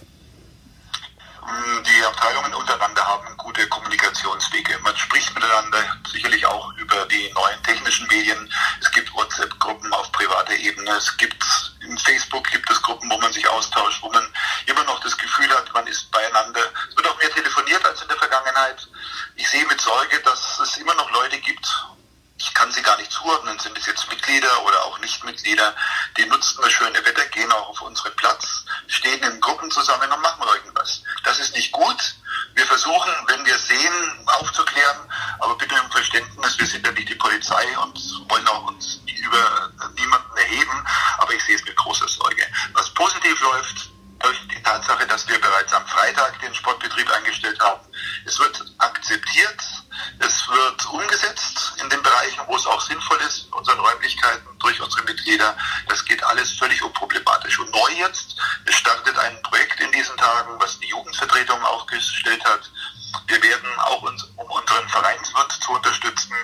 Die 1.47 2.05
Abteilungen 2.05 2.53
untereinander 2.53 3.03
haben 3.03 3.35
gute 3.39 3.67
Kommunikationswege. 3.67 4.75
Man 4.85 4.95
spricht 4.97 5.35
miteinander 5.35 5.79
sicherlich 6.13 6.45
auch 6.45 6.75
über 6.77 7.07
die 7.11 7.33
neuen 7.33 7.63
technischen 7.65 8.07
Medien. 8.09 8.53
Es 8.83 8.93
gibt 8.93 9.15
WhatsApp-Gruppen 9.15 9.91
auf 9.95 10.13
privater 10.13 10.57
Ebene. 10.57 10.91
Es 10.99 11.17
gibt 11.17 11.43
in 11.87 11.99
Facebook 11.99 12.51
gibt 12.51 12.71
es 12.71 12.83
Gruppen, 12.83 13.11
wo 13.11 13.19
man 13.19 13.33
sich 13.33 13.47
austauscht, 13.49 14.03
wo 14.03 14.11
man 14.11 14.27
immer 14.67 14.85
noch 14.85 15.01
das 15.01 15.17
Gefühl 15.17 15.49
hat, 15.51 15.73
man 15.73 15.87
ist 15.87 16.11
beieinander. 16.11 16.61
Es 16.89 16.97
wird 16.97 17.07
auch 17.07 17.19
mehr 17.19 17.31
telefoniert 17.31 17.85
als 17.85 18.03
in 18.03 18.09
der 18.09 18.17
Vergangenheit. 18.17 18.87
Ich 19.37 19.49
sehe 19.49 19.67
mit 19.67 19.81
Sorge, 19.81 20.21
dass 20.21 20.59
es 20.61 20.77
immer 20.79 20.95
noch 20.95 21.11
Leute 21.13 21.39
gibt, 21.39 21.67
ich 22.39 22.53
kann 22.53 22.71
sie 22.71 22.83
gar 22.83 22.97
nicht 22.99 23.11
zuordnen, 23.11 23.59
sind 23.59 23.77
es 23.79 23.87
jetzt 23.87 24.09
Mitglieder 24.11 24.63
oder 24.65 24.85
auch 24.85 24.99
Nichtmitglieder, 24.99 25.75
die 26.19 26.27
nutzen 26.27 26.59
das 26.63 26.73
schöne 26.73 27.05
Wetter, 27.05 27.25
gehen 27.27 27.51
auch 27.51 27.71
auf 27.71 27.81
unseren 27.81 28.15
Platz, 28.17 28.65
stehen 28.89 29.23
in 29.23 29.41
Gruppen 29.41 29.71
zusammen 29.71 30.11
und 30.13 30.21
machen 30.21 30.47
irgendwas. 30.55 31.03
Das 31.25 31.39
ist 31.39 31.55
nicht 31.55 31.73
gut. 31.73 32.15
Wir 32.55 32.67
versuchen, 32.67 33.13
wenn 33.29 33.45
wir 33.45 33.59
sehen, 33.59 34.27
aufzuklären, 34.27 35.11
aber 35.41 35.57
bitte 35.57 35.77
im 35.77 35.91
Verständnis, 35.91 36.59
wir 36.59 36.67
sind 36.67 36.87
ja 36.87 36.93
nicht 36.93 37.09
die 37.09 37.15
Polizei 37.15 37.79
und 37.79 37.99
wollen 38.29 38.49
auch 38.49 38.67
uns 38.67 39.01
über 39.19 39.71
niemanden 39.95 40.37
erheben, 40.37 40.87
aber 41.19 41.33
ich 41.33 41.45
sehe 41.45 41.57
es 41.57 41.65
mit 41.65 41.77
großer 41.77 42.09
Sorge. 42.09 42.47
Was 42.75 42.93
positiv 42.95 43.41
läuft, 43.41 43.91
durch 44.21 44.49
die 44.49 44.63
Tatsache, 44.63 45.07
dass 45.07 45.29
wir 45.29 45.41
bereits 45.41 45.73
am 45.73 45.87
Freitag 45.87 46.41
den 46.41 46.55
Sportbetrieb 46.55 47.09
eingestellt 47.11 47.59
haben. 47.61 47.81
Es 48.25 48.39
wird 48.39 48.65
akzeptiert, 48.79 49.63
es 50.19 50.49
wird 50.49 50.87
umgesetzt 50.91 51.75
in 51.83 51.91
den 51.91 52.03
Bereichen, 52.03 52.43
wo 52.47 52.57
es 52.57 52.67
auch 52.67 52.81
sinnvoll 52.81 53.19
ist, 53.27 53.47
in 53.47 53.53
unseren 53.53 53.79
Räumlichkeiten, 53.79 54.47
durch 54.59 54.81
unsere 54.81 55.05
Mitglieder. 55.05 55.57
Das 55.89 56.05
geht 56.05 56.23
alles 56.25 56.53
völlig 56.53 56.83
unproblematisch. 56.83 57.59
Und 57.59 57.71
neu 57.71 57.91
jetzt, 57.99 58.37
es 58.65 58.75
startet 58.75 59.17
ein 59.19 59.41
Projekt 59.43 59.81
in 59.81 59.93
diesen 59.93 60.17
Tagen, 60.17 60.59
was 60.59 60.79
die 60.79 60.89
Jugendvertretung 60.89 61.63
aufgestellt 61.63 62.45
hat. 62.45 62.71
Wir 63.27 63.43
werden 63.43 63.79
auch 63.79 64.03
uns, 64.03 64.25
um 64.37 64.51
unseren 64.51 64.89
Vereinswirt 64.89 65.53
zu 65.53 65.73
unterstützen, 65.73 66.35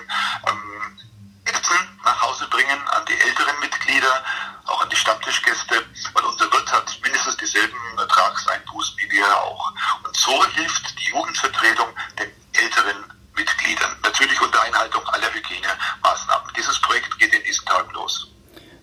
ähm, 0.47 0.99
Essen 1.45 1.99
nach 2.03 2.21
Hause 2.21 2.47
bringen 2.49 2.79
an 2.87 3.03
die 3.07 3.19
älteren 3.19 3.59
Mitglieder, 3.59 4.23
auch 4.65 4.81
an 4.81 4.89
die 4.89 4.95
Stammtischgäste, 4.95 5.75
weil 6.13 6.23
unser 6.23 6.51
Wirt 6.51 6.71
hat 6.71 6.99
mindestens 7.03 7.37
dieselben 7.37 7.77
Ertragseinbußen 7.97 8.97
wie 8.99 9.11
wir 9.11 9.25
auch. 9.37 9.71
Und 10.03 10.15
so 10.15 10.45
hilft 10.55 10.99
die 10.99 11.11
Jugendvertretung 11.11 11.87
den 12.19 12.29
älteren 12.53 13.03
Mitgliedern. 13.35 13.91
Natürlich 14.03 14.39
unter 14.41 14.61
Einhaltung 14.61 15.05
aller 15.07 15.33
Hygienemaßnahmen. 15.33 16.53
Dieses 16.55 16.79
Projekt 16.81 17.17
geht 17.19 17.33
in 17.33 17.43
diesen 17.43 17.65
Tagen 17.65 17.91
los. 17.93 18.27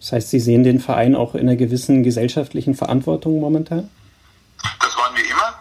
Das 0.01 0.13
heißt, 0.13 0.31
Sie 0.31 0.41
sehen 0.41 0.65
den 0.65 0.81
Verein 0.81 1.15
auch 1.15 1.35
in 1.35 1.43
einer 1.43 1.57
gewissen 1.57 2.03
gesellschaftlichen 2.03 2.75
Verantwortung 2.75 3.39
momentan? 3.41 3.91
Das 4.81 4.97
waren 4.97 5.15
wir 5.15 5.25
immer. 5.25 5.55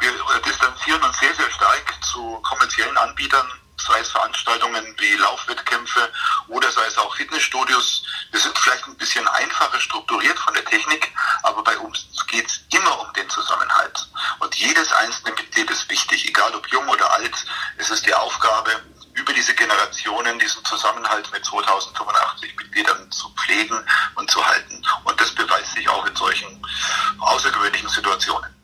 Wir 0.00 0.10
distanzieren 0.44 1.02
uns 1.02 1.18
sehr, 1.18 1.34
sehr 1.34 1.50
stark 1.50 1.94
zu 2.02 2.38
kommerziellen 2.42 2.96
Anbietern, 2.96 3.46
sei 3.86 4.00
es 4.00 4.10
Veranstaltungen 4.10 4.94
wie 4.98 5.14
Laufwettkämpfe 5.16 6.12
oder 6.48 6.70
sei 6.70 6.86
es 6.86 6.98
auch 6.98 7.14
Fitnessstudios. 7.16 8.04
Wir 8.30 8.40
sind 8.40 8.56
vielleicht 8.58 8.86
ein 8.86 8.96
bisschen 8.96 9.26
einfacher 9.28 9.80
strukturiert 9.80 10.38
von 10.38 10.54
der 10.54 10.64
Technik, 10.64 11.12
aber 11.42 11.62
bei 11.64 11.76
uns 11.78 12.06
geht 12.28 12.46
es 12.46 12.60
immer 12.70 13.00
um 13.00 13.12
den 13.14 13.28
Zusammenhalt. 13.28 14.08
Und 14.38 14.54
jedes 14.54 14.92
einzelne 14.92 15.34
Mitglied 15.34 15.70
ist 15.70 15.88
wichtig, 15.90 16.28
egal 16.28 16.54
ob 16.54 16.66
jung 16.68 16.88
oder 16.88 17.10
alt. 17.12 17.34
Es 17.78 17.90
ist 17.90 18.06
die 18.06 18.14
Aufgabe, 18.14 18.82
über 19.14 19.32
diese 19.32 19.54
Generationen 19.54 20.38
diesen 20.38 20.64
Zusammenhalt 20.64 21.30
mit 21.32 21.44
2085 21.44 22.56
Mitgliedern 22.56 23.10
zu 23.10 23.28
pflegen 23.34 23.78
und 24.14 24.30
zu 24.30 24.44
halten. 24.44 24.82
Und 25.04 25.20
das 25.20 25.34
beweist 25.34 25.72
sich 25.72 25.88
auch 25.88 26.06
in 26.06 26.16
solchen 26.16 26.66
außergewöhnlichen 27.18 27.88
Situationen. 27.88 28.61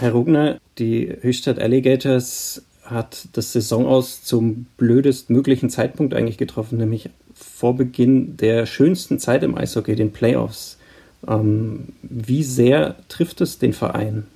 Herr 0.00 0.12
Rugner, 0.12 0.58
die 0.78 1.14
Höchstadt 1.20 1.58
Alligators 1.58 2.62
hat 2.86 3.28
das 3.34 3.52
Saison 3.52 3.86
aus 3.86 4.24
zum 4.24 4.64
blödestmöglichen 4.78 5.68
Zeitpunkt 5.68 6.14
eigentlich 6.14 6.38
getroffen, 6.38 6.78
nämlich 6.78 7.10
vor 7.34 7.76
Beginn 7.76 8.38
der 8.38 8.64
schönsten 8.64 9.18
Zeit 9.18 9.42
im 9.42 9.58
Eishockey, 9.58 9.94
den 9.96 10.10
Playoffs. 10.10 10.78
Ähm, 11.28 11.92
wie 12.00 12.42
sehr 12.42 12.96
trifft 13.10 13.42
es 13.42 13.58
den 13.58 13.74
Verein? 13.74 14.26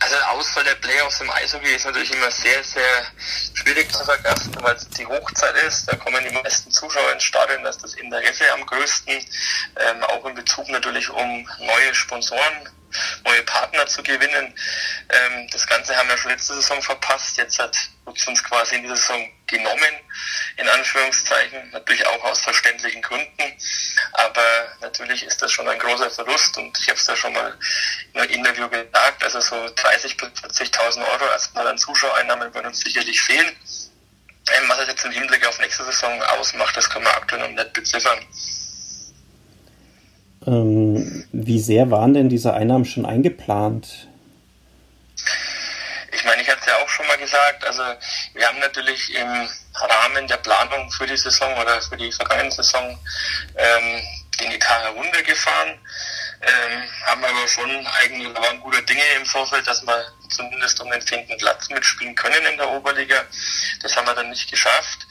Also 0.00 0.14
der 0.14 0.30
Ausfall 0.32 0.64
der 0.64 0.74
Playoffs 0.74 1.22
im 1.22 1.30
Eishockey 1.30 1.74
ist 1.74 1.86
natürlich 1.86 2.12
immer 2.12 2.30
sehr, 2.30 2.62
sehr 2.62 3.02
schwierig 3.54 3.90
zu 3.90 4.04
vergessen, 4.04 4.54
weil 4.60 4.76
es 4.76 4.86
die 4.90 5.06
Hochzeit 5.06 5.54
ist. 5.66 5.90
Da 5.90 5.96
kommen 5.96 6.22
die 6.28 6.34
meisten 6.34 6.70
Zuschauer 6.70 7.14
ins 7.14 7.24
Stadion, 7.24 7.62
da 7.62 7.70
ist 7.70 7.82
das 7.82 7.94
Interesse 7.94 8.44
am 8.52 8.66
größten. 8.66 9.14
Ähm, 9.14 10.02
auch 10.02 10.26
in 10.26 10.34
Bezug 10.34 10.68
natürlich 10.68 11.08
um 11.08 11.48
neue 11.60 11.94
Sponsoren 11.94 12.68
neue 13.24 13.42
Partner 13.44 13.86
zu 13.86 14.02
gewinnen. 14.02 14.54
Ähm, 15.08 15.48
das 15.50 15.66
Ganze 15.66 15.96
haben 15.96 16.08
wir 16.08 16.18
schon 16.18 16.30
letzte 16.30 16.54
Saison 16.54 16.80
verpasst. 16.82 17.36
Jetzt 17.36 17.58
hat 17.58 17.76
uns 18.04 18.26
uns 18.26 18.42
quasi 18.44 18.76
in 18.76 18.82
dieser 18.82 18.96
Saison 18.96 19.30
genommen, 19.46 19.94
in 20.56 20.68
Anführungszeichen, 20.68 21.70
natürlich 21.70 22.06
auch 22.06 22.24
aus 22.24 22.40
verständlichen 22.40 23.02
Gründen. 23.02 23.52
Aber 24.12 24.42
natürlich 24.80 25.22
ist 25.24 25.40
das 25.40 25.52
schon 25.52 25.68
ein 25.68 25.78
großer 25.78 26.10
Verlust 26.10 26.56
und 26.58 26.76
ich 26.78 26.88
habe 26.88 26.98
es 26.98 27.06
ja 27.06 27.16
schon 27.16 27.32
mal 27.32 27.56
in 28.12 28.20
einem 28.20 28.30
Interview 28.30 28.68
gesagt, 28.68 29.22
also 29.22 29.40
so 29.40 29.56
30.000 29.56 30.30
bis 30.48 30.60
40.000 30.70 30.98
Euro 31.12 31.24
erstmal 31.30 31.66
an 31.66 31.78
Zuschauereinnahmen 31.78 32.52
würden 32.54 32.66
uns 32.66 32.80
sicherlich 32.80 33.20
fehlen. 33.20 33.56
Ähm, 34.56 34.68
was 34.68 34.78
es 34.80 34.88
jetzt 34.88 35.04
im 35.04 35.12
Hinblick 35.12 35.46
auf 35.46 35.58
nächste 35.58 35.84
Saison 35.84 36.22
ausmacht, 36.22 36.76
das 36.76 36.88
kann 36.88 37.02
man 37.02 37.14
aktuell 37.14 37.42
noch 37.42 37.50
nicht 37.50 37.72
beziffern. 37.72 38.18
Ähm, 40.46 40.77
wie 41.48 41.58
sehr 41.58 41.90
waren 41.90 42.12
denn 42.12 42.28
diese 42.28 42.52
Einnahmen 42.52 42.84
schon 42.84 43.06
eingeplant? 43.06 44.06
Ich 46.12 46.24
meine, 46.24 46.42
ich 46.42 46.48
hatte 46.50 46.60
es 46.60 46.66
ja 46.66 46.76
auch 46.76 46.88
schon 46.90 47.06
mal 47.06 47.16
gesagt, 47.16 47.64
also 47.64 47.82
wir 48.34 48.46
haben 48.46 48.58
natürlich 48.58 49.14
im 49.14 49.48
Rahmen 49.74 50.26
der 50.28 50.36
Planung 50.36 50.90
für 50.90 51.06
die 51.06 51.16
Saison 51.16 51.56
oder 51.56 51.80
für 51.80 51.96
die 51.96 52.12
vergangene 52.12 52.52
Saison 52.52 52.98
ähm, 53.56 54.02
den 54.38 54.52
Etat 54.52 54.82
heruntergefahren, 54.82 55.70
ähm, 56.42 56.82
haben 57.06 57.24
aber 57.24 57.48
schon 57.48 57.86
eigentlich 58.02 58.34
waren 58.34 58.60
gute 58.60 58.82
Dinge 58.82 59.02
im 59.16 59.24
Vorfeld, 59.24 59.66
dass 59.66 59.82
wir 59.86 60.04
zumindest 60.28 60.78
um 60.80 60.90
den 60.90 61.00
zehnten 61.00 61.36
Platz 61.38 61.70
mitspielen 61.70 62.14
können 62.14 62.44
in 62.44 62.58
der 62.58 62.68
Oberliga. 62.68 63.24
Das 63.82 63.96
haben 63.96 64.06
wir 64.06 64.14
dann 64.14 64.28
nicht 64.28 64.50
geschafft. 64.50 65.06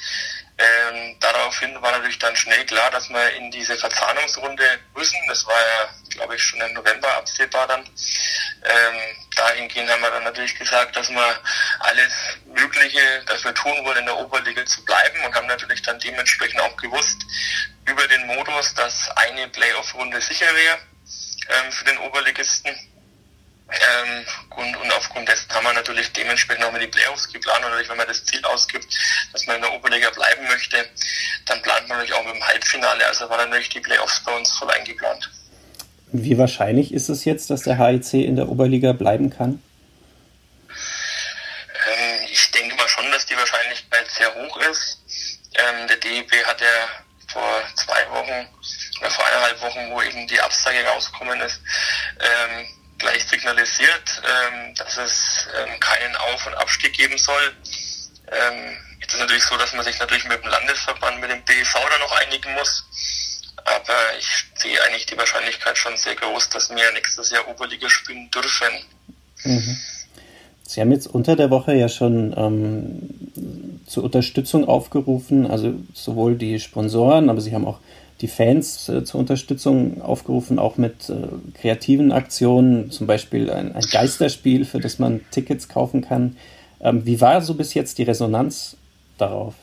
Ähm, 0.59 1.15
daraufhin 1.19 1.79
war 1.81 1.91
natürlich 1.91 2.17
dann 2.17 2.35
schnell 2.35 2.65
klar, 2.65 2.89
dass 2.89 3.09
wir 3.09 3.29
in 3.35 3.51
diese 3.51 3.77
Verzahnungsrunde 3.77 4.63
müssen. 4.95 5.19
Das 5.27 5.45
war 5.45 5.53
ja, 5.53 5.89
glaube 6.09 6.35
ich, 6.35 6.43
schon 6.43 6.59
im 6.61 6.73
November 6.73 7.13
absehbar 7.15 7.67
dann. 7.67 7.81
Ähm, 7.83 8.95
dahingehend 9.35 9.89
haben 9.89 10.01
wir 10.01 10.09
dann 10.09 10.23
natürlich 10.23 10.55
gesagt, 10.57 10.95
dass 10.95 11.09
wir 11.09 11.39
alles 11.79 12.11
Mögliche 12.45 13.23
dafür 13.27 13.53
tun 13.53 13.85
wollen, 13.85 13.99
in 13.99 14.05
der 14.05 14.17
Oberliga 14.17 14.65
zu 14.65 14.83
bleiben 14.83 15.23
und 15.25 15.35
haben 15.35 15.47
natürlich 15.47 15.83
dann 15.83 15.99
dementsprechend 15.99 16.59
auch 16.61 16.75
gewusst 16.77 17.21
über 17.85 18.07
den 18.07 18.25
Modus, 18.25 18.73
dass 18.73 19.11
eine 19.11 19.47
Playoff-Runde 19.49 20.19
sicher 20.21 20.53
wäre 20.55 20.79
ähm, 21.49 21.71
für 21.71 21.85
den 21.85 21.99
Oberligisten. 21.99 22.75
Ähm, 23.69 24.25
und, 24.55 24.75
und, 24.77 24.91
aufgrund 24.93 25.27
dessen 25.27 25.49
haben 25.53 25.65
wir 25.65 25.73
natürlich 25.73 26.11
dementsprechend 26.13 26.63
auch 26.63 26.71
mal 26.71 26.79
die 26.79 26.87
Playoffs 26.87 27.27
geplant. 27.27 27.57
Und 27.65 27.71
natürlich, 27.71 27.89
wenn 27.89 27.97
man 27.97 28.07
das 28.07 28.23
Ziel 28.23 28.43
ausgibt, 28.45 28.87
dass 29.33 29.45
man 29.45 29.57
in 29.57 29.61
der 29.61 29.73
Oberliga 29.73 30.09
bleiben 30.11 30.47
möchte, 30.47 30.77
dann 31.45 31.61
plant 31.61 31.87
man 31.89 31.97
natürlich 31.97 32.13
auch 32.13 32.25
mit 32.25 32.35
dem 32.35 32.47
Halbfinale. 32.47 33.05
Also 33.05 33.29
war 33.29 33.37
dann 33.37 33.49
natürlich 33.49 33.69
die 33.69 33.81
Playoffs 33.81 34.23
bei 34.23 34.33
uns 34.33 34.51
voll 34.57 34.71
eingeplant. 34.71 35.29
Wie 36.13 36.37
wahrscheinlich 36.37 36.93
ist 36.93 37.09
es 37.09 37.25
jetzt, 37.25 37.49
dass 37.49 37.63
der 37.63 37.77
HIC 37.77 38.13
in 38.13 38.37
der 38.37 38.47
Oberliga 38.47 38.93
bleiben 38.93 39.29
kann? 39.29 39.61
Ähm, 40.69 42.27
ich 42.31 42.51
denke 42.51 42.75
mal 42.75 42.87
schon, 42.87 43.11
dass 43.11 43.25
die 43.25 43.35
Wahrscheinlichkeit 43.35 44.09
sehr 44.09 44.33
hoch 44.33 44.57
ist. 44.71 45.01
Ähm, 45.55 45.87
der 45.89 45.97
DEB 45.97 46.31
hat 46.45 46.61
ja 46.61 46.67
vor 47.27 47.61
zwei 47.75 48.09
Wochen 48.11 48.47
oder 49.01 49.11
vor 49.11 49.25
eineinhalb 49.25 49.61
Wochen, 49.61 49.91
wo 49.91 50.01
eben 50.01 50.27
die 50.27 50.39
Absage 50.39 50.83
rausgekommen 50.85 51.39
ist, 51.41 51.61
ähm, 52.19 52.67
gleich 52.97 53.23
signalisiert, 53.25 54.21
ähm, 54.23 54.75
dass 54.75 54.97
es 54.97 55.47
ähm, 55.57 55.79
keinen 55.79 56.15
Auf- 56.15 56.47
und 56.47 56.55
Abstieg 56.55 56.93
geben 56.93 57.17
soll. 57.17 57.53
Ähm, 58.31 58.77
jetzt 58.99 59.13
ist 59.13 59.19
natürlich 59.19 59.43
so, 59.43 59.57
dass 59.57 59.73
man 59.73 59.85
sich 59.85 59.99
natürlich 59.99 60.25
mit 60.25 60.43
dem 60.43 60.49
Landesverband, 60.49 61.19
mit 61.21 61.29
dem 61.29 61.43
DEV 61.45 61.73
da 61.73 61.97
noch 61.99 62.11
einigen 62.19 62.53
muss. 62.53 62.83
Aber 63.63 64.17
ich 64.17 64.45
sehe 64.55 64.81
eigentlich 64.83 65.05
die 65.05 65.17
Wahrscheinlichkeit 65.17 65.77
schon 65.77 65.95
sehr 65.97 66.15
groß, 66.15 66.49
dass 66.49 66.69
wir 66.69 66.91
nächstes 66.93 67.31
Jahr 67.31 67.47
Oberliga 67.47 67.89
spielen 67.89 68.29
dürfen. 68.31 68.67
Mhm. 69.43 69.77
Sie 70.63 70.81
haben 70.81 70.91
jetzt 70.91 71.07
unter 71.07 71.35
der 71.35 71.49
Woche 71.49 71.73
ja 71.73 71.87
schon 71.87 72.33
ähm, 72.37 73.81
zur 73.87 74.03
Unterstützung 74.03 74.67
aufgerufen, 74.67 75.49
also 75.49 75.73
sowohl 75.93 76.35
die 76.35 76.59
Sponsoren, 76.59 77.29
aber 77.29 77.39
Sie 77.39 77.53
haben 77.53 77.65
auch 77.65 77.79
die 78.21 78.27
Fans 78.27 78.89
äh, 78.89 79.03
zur 79.03 79.19
Unterstützung 79.19 80.01
aufgerufen, 80.01 80.59
auch 80.59 80.77
mit 80.77 81.09
äh, 81.09 81.13
kreativen 81.59 82.11
Aktionen, 82.11 82.91
zum 82.91 83.07
Beispiel 83.07 83.51
ein, 83.51 83.75
ein, 83.75 83.85
Geisterspiel, 83.91 84.65
für 84.65 84.79
das 84.79 84.99
man 84.99 85.23
Tickets 85.31 85.69
kaufen 85.69 86.01
kann. 86.01 86.37
Ähm, 86.81 87.05
wie 87.05 87.21
war 87.21 87.41
so 87.41 87.53
bis 87.53 87.73
jetzt 87.73 87.97
die 87.97 88.03
Resonanz 88.03 88.75
darauf? 89.17 89.53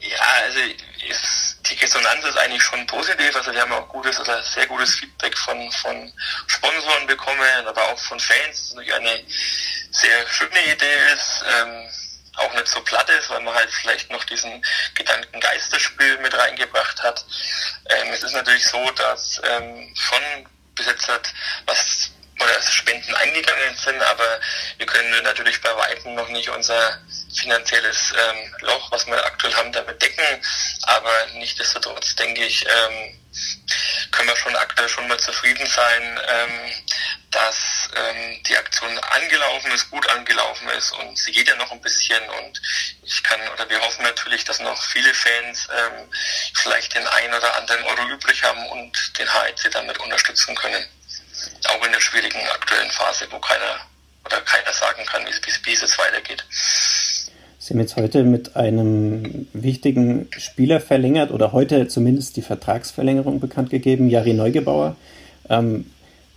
Ja, 0.00 0.26
also 0.44 0.58
ist, 1.08 1.58
die 1.70 1.74
Resonanz 1.74 2.24
ist 2.24 2.38
eigentlich 2.38 2.62
schon 2.62 2.86
positiv. 2.86 3.34
Also 3.36 3.52
wir 3.52 3.60
haben 3.60 3.72
auch 3.72 3.88
gutes 3.88 4.20
oder 4.20 4.42
sehr 4.42 4.66
gutes 4.66 4.94
Feedback 4.94 5.36
von, 5.38 5.70
von 5.72 6.12
Sponsoren 6.46 7.06
bekommen, 7.06 7.66
aber 7.66 7.82
auch 7.82 7.98
von 7.98 8.18
Fans. 8.18 8.40
Das 8.50 8.74
natürlich 8.74 8.94
eine 8.94 9.20
sehr 9.90 10.26
schöne 10.28 10.72
Idee 10.72 11.12
ist. 11.14 11.44
Ähm, 11.60 11.88
auch 12.36 12.52
nicht 12.54 12.68
so 12.68 12.80
platt 12.82 13.08
ist, 13.10 13.30
weil 13.30 13.40
man 13.40 13.54
halt 13.54 13.70
vielleicht 13.70 14.10
noch 14.10 14.24
diesen 14.24 14.64
Gedanken 14.94 15.40
Geisterspiel 15.40 16.18
mit 16.18 16.34
reingebracht 16.34 17.02
hat. 17.02 17.24
Ähm, 17.90 18.10
es 18.12 18.22
ist 18.22 18.32
natürlich 18.32 18.66
so, 18.66 18.90
dass 18.92 19.40
ähm, 19.44 19.94
schon 19.94 20.48
bis 20.74 20.86
jetzt 20.86 21.08
hat 21.08 21.32
was 21.66 22.10
oder 22.40 22.62
Spenden 22.62 23.14
eingegangen 23.14 23.76
sind, 23.76 24.02
aber 24.02 24.40
wir 24.78 24.86
können 24.86 25.22
natürlich 25.22 25.60
bei 25.60 25.76
Weitem 25.76 26.14
noch 26.14 26.28
nicht 26.28 26.48
unser 26.48 26.98
finanzielles 27.34 28.12
ähm, 28.12 28.54
Loch, 28.60 28.90
was 28.90 29.06
wir 29.06 29.24
aktuell 29.24 29.54
haben, 29.54 29.72
damit 29.72 30.00
decken. 30.00 30.24
Aber 30.82 31.12
nichtsdestotrotz 31.34 32.16
denke 32.16 32.44
ich, 32.44 32.66
ähm, 32.66 33.18
können 34.10 34.28
wir 34.28 34.36
schon 34.36 34.56
aktuell 34.56 34.88
schon 34.88 35.08
mal 35.08 35.18
zufrieden 35.18 35.66
sein, 35.66 36.20
ähm, 36.28 36.84
dass 37.30 37.81
ähm, 37.94 38.42
die 38.48 38.56
Aktion 38.56 38.90
angelaufen 38.98 39.70
ist, 39.72 39.90
gut 39.90 40.08
angelaufen 40.10 40.68
ist 40.76 40.92
und 40.92 41.18
sie 41.18 41.32
geht 41.32 41.48
ja 41.48 41.56
noch 41.56 41.70
ein 41.70 41.80
bisschen 41.80 42.22
und 42.44 42.60
ich 43.02 43.22
kann 43.22 43.40
oder 43.52 43.68
wir 43.68 43.80
hoffen 43.80 44.02
natürlich, 44.02 44.44
dass 44.44 44.60
noch 44.60 44.82
viele 44.82 45.12
Fans 45.14 45.68
ähm, 45.70 46.08
vielleicht 46.54 46.94
den 46.94 47.06
einen 47.06 47.34
oder 47.34 47.56
anderen 47.56 47.84
Euro 47.84 48.08
übrig 48.12 48.42
haben 48.42 48.64
und 48.68 49.18
den 49.18 49.28
HEC 49.28 49.70
damit 49.72 49.98
unterstützen 49.98 50.54
können. 50.54 50.84
Auch 51.68 51.84
in 51.84 51.92
der 51.92 52.00
schwierigen 52.00 52.40
aktuellen 52.54 52.90
Phase, 52.90 53.26
wo 53.30 53.38
keiner 53.38 53.86
oder 54.24 54.40
keiner 54.42 54.72
sagen 54.72 55.04
kann, 55.06 55.24
wie 55.26 55.72
es 55.72 55.98
weitergeht. 55.98 56.44
Sie 57.58 57.74
haben 57.74 57.80
jetzt 57.80 57.96
heute 57.96 58.24
mit 58.24 58.56
einem 58.56 59.48
wichtigen 59.52 60.28
Spieler 60.36 60.80
verlängert 60.80 61.30
oder 61.30 61.52
heute 61.52 61.88
zumindest 61.88 62.36
die 62.36 62.42
Vertragsverlängerung 62.42 63.38
bekannt 63.40 63.70
gegeben, 63.70 64.08
Jari 64.08 64.34
Neugebauer. 64.34 64.96
Ähm, 65.48 65.90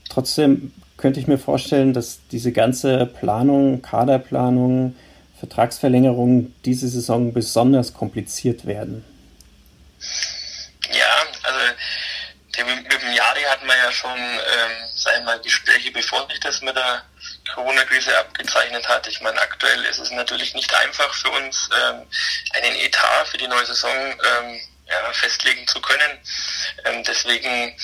trotzdem 0.09 0.71
könnte 1.05 1.19
ich 1.19 1.27
mir 1.27 1.37
vorstellen, 1.37 1.93
dass 1.93 2.17
diese 2.31 2.51
ganze 2.51 3.05
Planung, 3.05 3.83
Kaderplanung, 3.83 4.95
Vertragsverlängerung 5.37 6.51
diese 6.65 6.87
Saison 6.87 7.31
besonders 7.31 7.93
kompliziert 7.93 8.65
werden. 8.65 9.05
Ja, 10.91 11.15
also 11.43 11.59
mit 12.57 12.91
dem 12.91 13.13
Jari 13.13 13.43
hatten 13.43 13.67
wir 13.67 13.77
ja 13.77 13.91
schon, 13.91 14.17
ähm, 14.17 15.25
mal, 15.25 15.39
Gespräche, 15.41 15.91
bevor 15.91 16.27
sich 16.27 16.39
das 16.39 16.63
mit 16.63 16.75
der 16.75 17.03
Corona-Krise 17.53 18.17
abgezeichnet 18.17 18.89
hat. 18.89 19.05
Ich 19.05 19.21
meine, 19.21 19.39
aktuell 19.39 19.85
ist 19.85 19.99
es 19.99 20.09
natürlich 20.09 20.55
nicht 20.55 20.73
einfach 20.73 21.13
für 21.13 21.29
uns, 21.29 21.69
ähm, 21.83 22.07
einen 22.55 22.75
Etat 22.77 23.27
für 23.27 23.37
die 23.37 23.47
neue 23.47 23.65
Saison 23.67 23.91
ähm, 23.93 24.59
ja, 24.87 25.13
festlegen 25.13 25.67
zu 25.67 25.79
können. 25.81 26.17
Ähm, 26.85 27.03
deswegen 27.03 27.75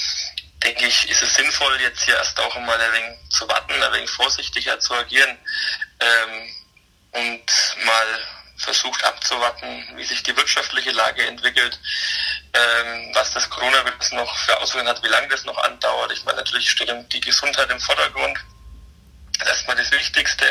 denke 0.64 0.86
ich, 0.86 1.10
ist 1.10 1.24
es 1.24 1.34
sinnvoll, 1.34 1.80
jetzt 1.82 2.04
hier 2.04 2.16
erst 2.16 2.40
auch 2.40 2.56
mal 2.60 2.80
ein 2.80 2.94
wenig 2.94 3.20
zu 3.30 3.48
warten, 3.48 3.82
ein 3.82 3.94
wenig 3.94 4.10
vorsichtiger 4.10 4.80
zu 4.80 4.94
agieren 4.94 5.38
ähm, 6.00 6.56
und 7.12 7.86
mal 7.86 8.08
versucht 8.58 9.04
abzuwarten, 9.04 9.88
wie 9.96 10.04
sich 10.04 10.22
die 10.24 10.36
wirtschaftliche 10.38 10.92
Lage 10.92 11.26
entwickelt, 11.26 11.80
ähm, 12.54 13.12
was 13.14 13.34
das 13.34 13.50
Coronavirus 13.50 14.12
noch 14.12 14.38
für 14.38 14.58
Auswirkungen 14.60 14.90
hat, 14.90 15.04
wie 15.04 15.08
lange 15.08 15.28
das 15.30 15.44
noch 15.46 15.58
andauert. 15.58 16.12
Ich 16.12 16.24
meine, 16.26 16.38
natürlich 16.38 16.70
steht 16.70 16.94
die 17.12 17.22
Gesundheit 17.22 17.70
im 17.72 17.80
Vordergrund. 17.80 18.38
Das 19.40 19.48
ist 19.48 19.50
erstmal 19.50 19.78
das 19.78 19.92
Wichtigste. 19.92 20.46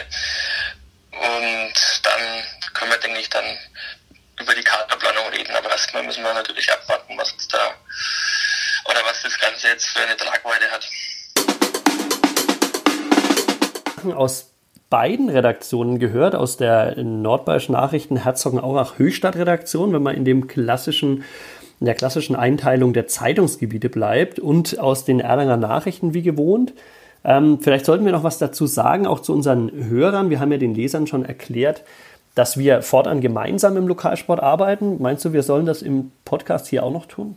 Und 1.12 1.74
dann 2.02 2.44
können 2.74 2.90
wir, 2.90 2.98
denke 2.98 3.20
ich, 3.20 3.30
dann 3.30 3.58
über 4.40 4.54
die 4.54 4.64
Kaderplanung 4.64 5.28
reden. 5.28 5.54
Aber 5.54 5.70
erstmal 5.70 6.02
müssen 6.02 6.24
wir 6.24 6.34
natürlich 6.34 6.72
abwarten, 6.72 7.16
was 7.16 7.32
uns 7.32 7.46
da 7.48 7.74
oder 8.84 9.00
was 9.08 9.22
das 9.22 9.38
Ganze 9.38 9.68
jetzt 9.68 9.86
für 9.86 10.00
eine 10.00 10.16
Tragweite 10.16 10.70
hat. 10.70 10.88
Aus 14.16 14.50
beiden 14.88 15.28
Redaktionen 15.28 15.98
gehört, 15.98 16.34
aus 16.34 16.56
der 16.56 16.96
Nordbayerischen 17.02 17.74
Nachrichten 17.74 18.16
Herzogenaurach 18.16 18.98
Höchstadt 18.98 19.36
Redaktion, 19.36 19.92
wenn 19.92 20.02
man 20.02 20.16
in 20.16 20.24
dem 20.24 20.48
klassischen 20.48 21.24
in 21.80 21.86
der 21.86 21.94
klassischen 21.94 22.36
Einteilung 22.36 22.92
der 22.92 23.06
Zeitungsgebiete 23.06 23.88
bleibt 23.88 24.38
und 24.38 24.78
aus 24.78 25.06
den 25.06 25.18
Erlanger 25.18 25.56
Nachrichten 25.56 26.12
wie 26.12 26.22
gewohnt. 26.22 26.74
Ähm, 27.24 27.58
vielleicht 27.60 27.86
sollten 27.86 28.04
wir 28.04 28.12
noch 28.12 28.22
was 28.22 28.36
dazu 28.36 28.66
sagen, 28.66 29.06
auch 29.06 29.20
zu 29.20 29.32
unseren 29.32 29.72
Hörern. 29.72 30.28
Wir 30.28 30.40
haben 30.40 30.52
ja 30.52 30.58
den 30.58 30.74
Lesern 30.74 31.06
schon 31.06 31.24
erklärt, 31.24 31.82
dass 32.34 32.58
wir 32.58 32.82
fortan 32.82 33.22
gemeinsam 33.22 33.78
im 33.78 33.88
Lokalsport 33.88 34.40
arbeiten. 34.40 35.00
Meinst 35.00 35.24
du, 35.24 35.32
wir 35.32 35.42
sollen 35.42 35.64
das 35.64 35.80
im 35.80 36.12
Podcast 36.26 36.66
hier 36.68 36.82
auch 36.84 36.92
noch 36.92 37.06
tun? 37.06 37.36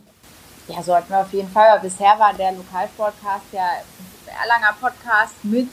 Ja, 0.68 0.82
sollten 0.82 1.10
wir 1.10 1.20
auf 1.20 1.32
jeden 1.32 1.50
Fall. 1.50 1.68
Aber 1.68 1.82
bisher 1.82 2.18
war 2.18 2.32
der 2.34 2.52
Lokalsportcast 2.52 3.44
ja 3.52 3.68
Erlanger 4.42 4.74
Podcast 4.80 5.34
mit 5.44 5.68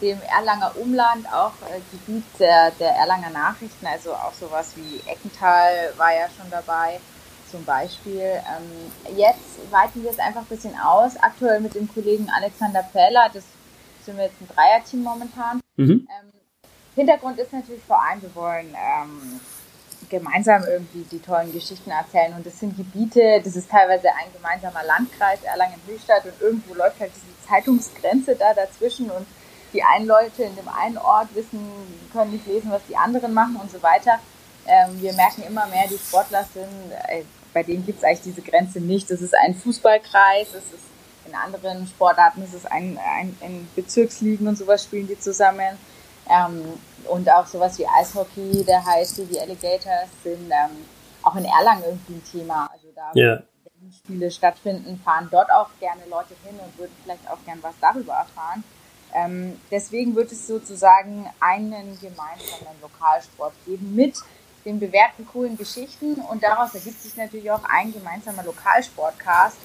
dem 0.00 0.20
Erlanger 0.22 0.72
Umland, 0.76 1.26
auch 1.32 1.52
äh, 1.68 1.80
Gebiet 1.90 2.24
der, 2.38 2.70
der 2.72 2.90
Erlanger 2.90 3.30
Nachrichten, 3.30 3.86
also 3.86 4.12
auch 4.12 4.32
sowas 4.32 4.72
wie 4.76 5.00
Eckental 5.08 5.92
war 5.96 6.14
ja 6.14 6.26
schon 6.36 6.50
dabei 6.50 7.00
zum 7.50 7.64
Beispiel. 7.64 8.20
Ähm, 8.20 9.16
jetzt 9.16 9.70
weiten 9.70 10.02
wir 10.02 10.10
es 10.10 10.18
einfach 10.18 10.42
ein 10.42 10.46
bisschen 10.46 10.78
aus. 10.78 11.16
Aktuell 11.16 11.60
mit 11.60 11.74
dem 11.74 11.88
Kollegen 11.92 12.28
Alexander 12.30 12.82
Peller, 12.82 13.30
das 13.32 13.44
sind 14.04 14.16
wir 14.16 14.24
jetzt 14.24 14.40
ein 14.40 14.48
Dreierteam 14.54 15.02
momentan. 15.02 15.60
Mhm. 15.76 16.06
Ähm, 16.10 16.32
Hintergrund 16.94 17.38
ist 17.38 17.52
natürlich 17.52 17.82
vor 17.84 18.02
allem, 18.02 18.22
wir 18.22 18.34
wollen 18.34 18.74
ähm, 18.74 19.40
gemeinsam 20.08 20.64
irgendwie 20.64 21.04
die 21.10 21.20
tollen 21.20 21.52
Geschichten 21.52 21.90
erzählen. 21.90 22.34
Und 22.34 22.46
das 22.46 22.58
sind 22.58 22.76
Gebiete, 22.76 23.40
das 23.42 23.56
ist 23.56 23.70
teilweise 23.70 24.08
ein 24.08 24.32
gemeinsamer 24.32 24.84
Landkreis, 24.84 25.42
Erlangen-Höchstadt, 25.42 26.24
und 26.24 26.40
irgendwo 26.40 26.74
läuft 26.74 27.00
halt 27.00 27.12
diese 27.14 27.48
Zeitungsgrenze 27.48 28.36
da 28.36 28.54
dazwischen 28.54 29.10
und 29.10 29.26
die 29.72 29.82
einen 29.82 30.06
Leute 30.06 30.44
in 30.44 30.56
dem 30.56 30.68
einen 30.68 30.98
Ort 30.98 31.28
wissen, 31.34 31.60
können 32.12 32.32
nicht 32.32 32.46
lesen, 32.46 32.70
was 32.70 32.82
die 32.88 32.96
anderen 32.96 33.34
machen 33.34 33.56
und 33.56 33.70
so 33.70 33.82
weiter. 33.82 34.18
Ähm, 34.66 35.00
wir 35.00 35.12
merken 35.12 35.42
immer 35.42 35.66
mehr, 35.66 35.86
die 35.88 35.98
Sportler 35.98 36.44
sind, 36.54 36.92
äh, 37.08 37.22
bei 37.52 37.62
denen 37.62 37.84
gibt 37.86 37.98
es 37.98 38.04
eigentlich 38.04 38.34
diese 38.34 38.42
Grenze 38.42 38.80
nicht. 38.80 39.10
Es 39.10 39.22
ist 39.22 39.34
ein 39.34 39.54
Fußballkreis, 39.54 40.48
es 40.48 40.72
ist 40.72 40.86
in 41.26 41.34
anderen 41.34 41.86
Sportarten, 41.86 42.42
es 42.42 42.54
ist 42.54 42.70
ein, 42.70 42.98
ein, 42.98 43.36
ein 43.40 43.68
Bezirksligen 43.74 44.46
und 44.46 44.56
sowas 44.56 44.84
spielen 44.84 45.06
die 45.06 45.18
zusammen. 45.18 45.78
Ähm, 46.28 46.64
und 47.08 47.30
auch 47.30 47.46
sowas 47.46 47.78
wie 47.78 47.86
Eishockey, 47.86 48.64
der 48.64 48.84
heißt 48.84 49.18
die 49.18 49.40
Alligators, 49.40 50.08
sind 50.22 50.50
ähm, 50.50 50.84
auch 51.22 51.34
in 51.36 51.44
Erlangen 51.44 51.84
irgendwie 51.84 52.14
ein 52.14 52.24
Thema. 52.24 52.70
Also 52.72 52.88
da, 52.94 53.12
yeah. 53.14 53.42
wenn 53.80 53.92
Spiele 53.92 54.30
stattfinden, 54.30 55.00
fahren 55.04 55.28
dort 55.30 55.50
auch 55.50 55.68
gerne 55.80 56.02
Leute 56.08 56.34
hin 56.44 56.58
und 56.58 56.78
würden 56.78 56.94
vielleicht 57.02 57.28
auch 57.30 57.38
gern 57.44 57.58
was 57.62 57.74
darüber 57.80 58.14
erfahren. 58.14 58.64
Ähm, 59.14 59.60
deswegen 59.70 60.14
wird 60.14 60.32
es 60.32 60.46
sozusagen 60.46 61.26
einen 61.40 61.98
gemeinsamen 62.00 62.80
Lokalsport 62.82 63.54
geben 63.64 63.94
mit 63.94 64.16
den 64.66 64.80
bewährten 64.80 65.26
coolen 65.26 65.56
Geschichten 65.56 66.14
und 66.14 66.42
daraus 66.42 66.74
ergibt 66.74 67.00
sich 67.00 67.16
natürlich 67.16 67.50
auch 67.50 67.62
ein 67.64 67.92
gemeinsamer 67.92 68.42
Lokalsportcast. 68.42 69.56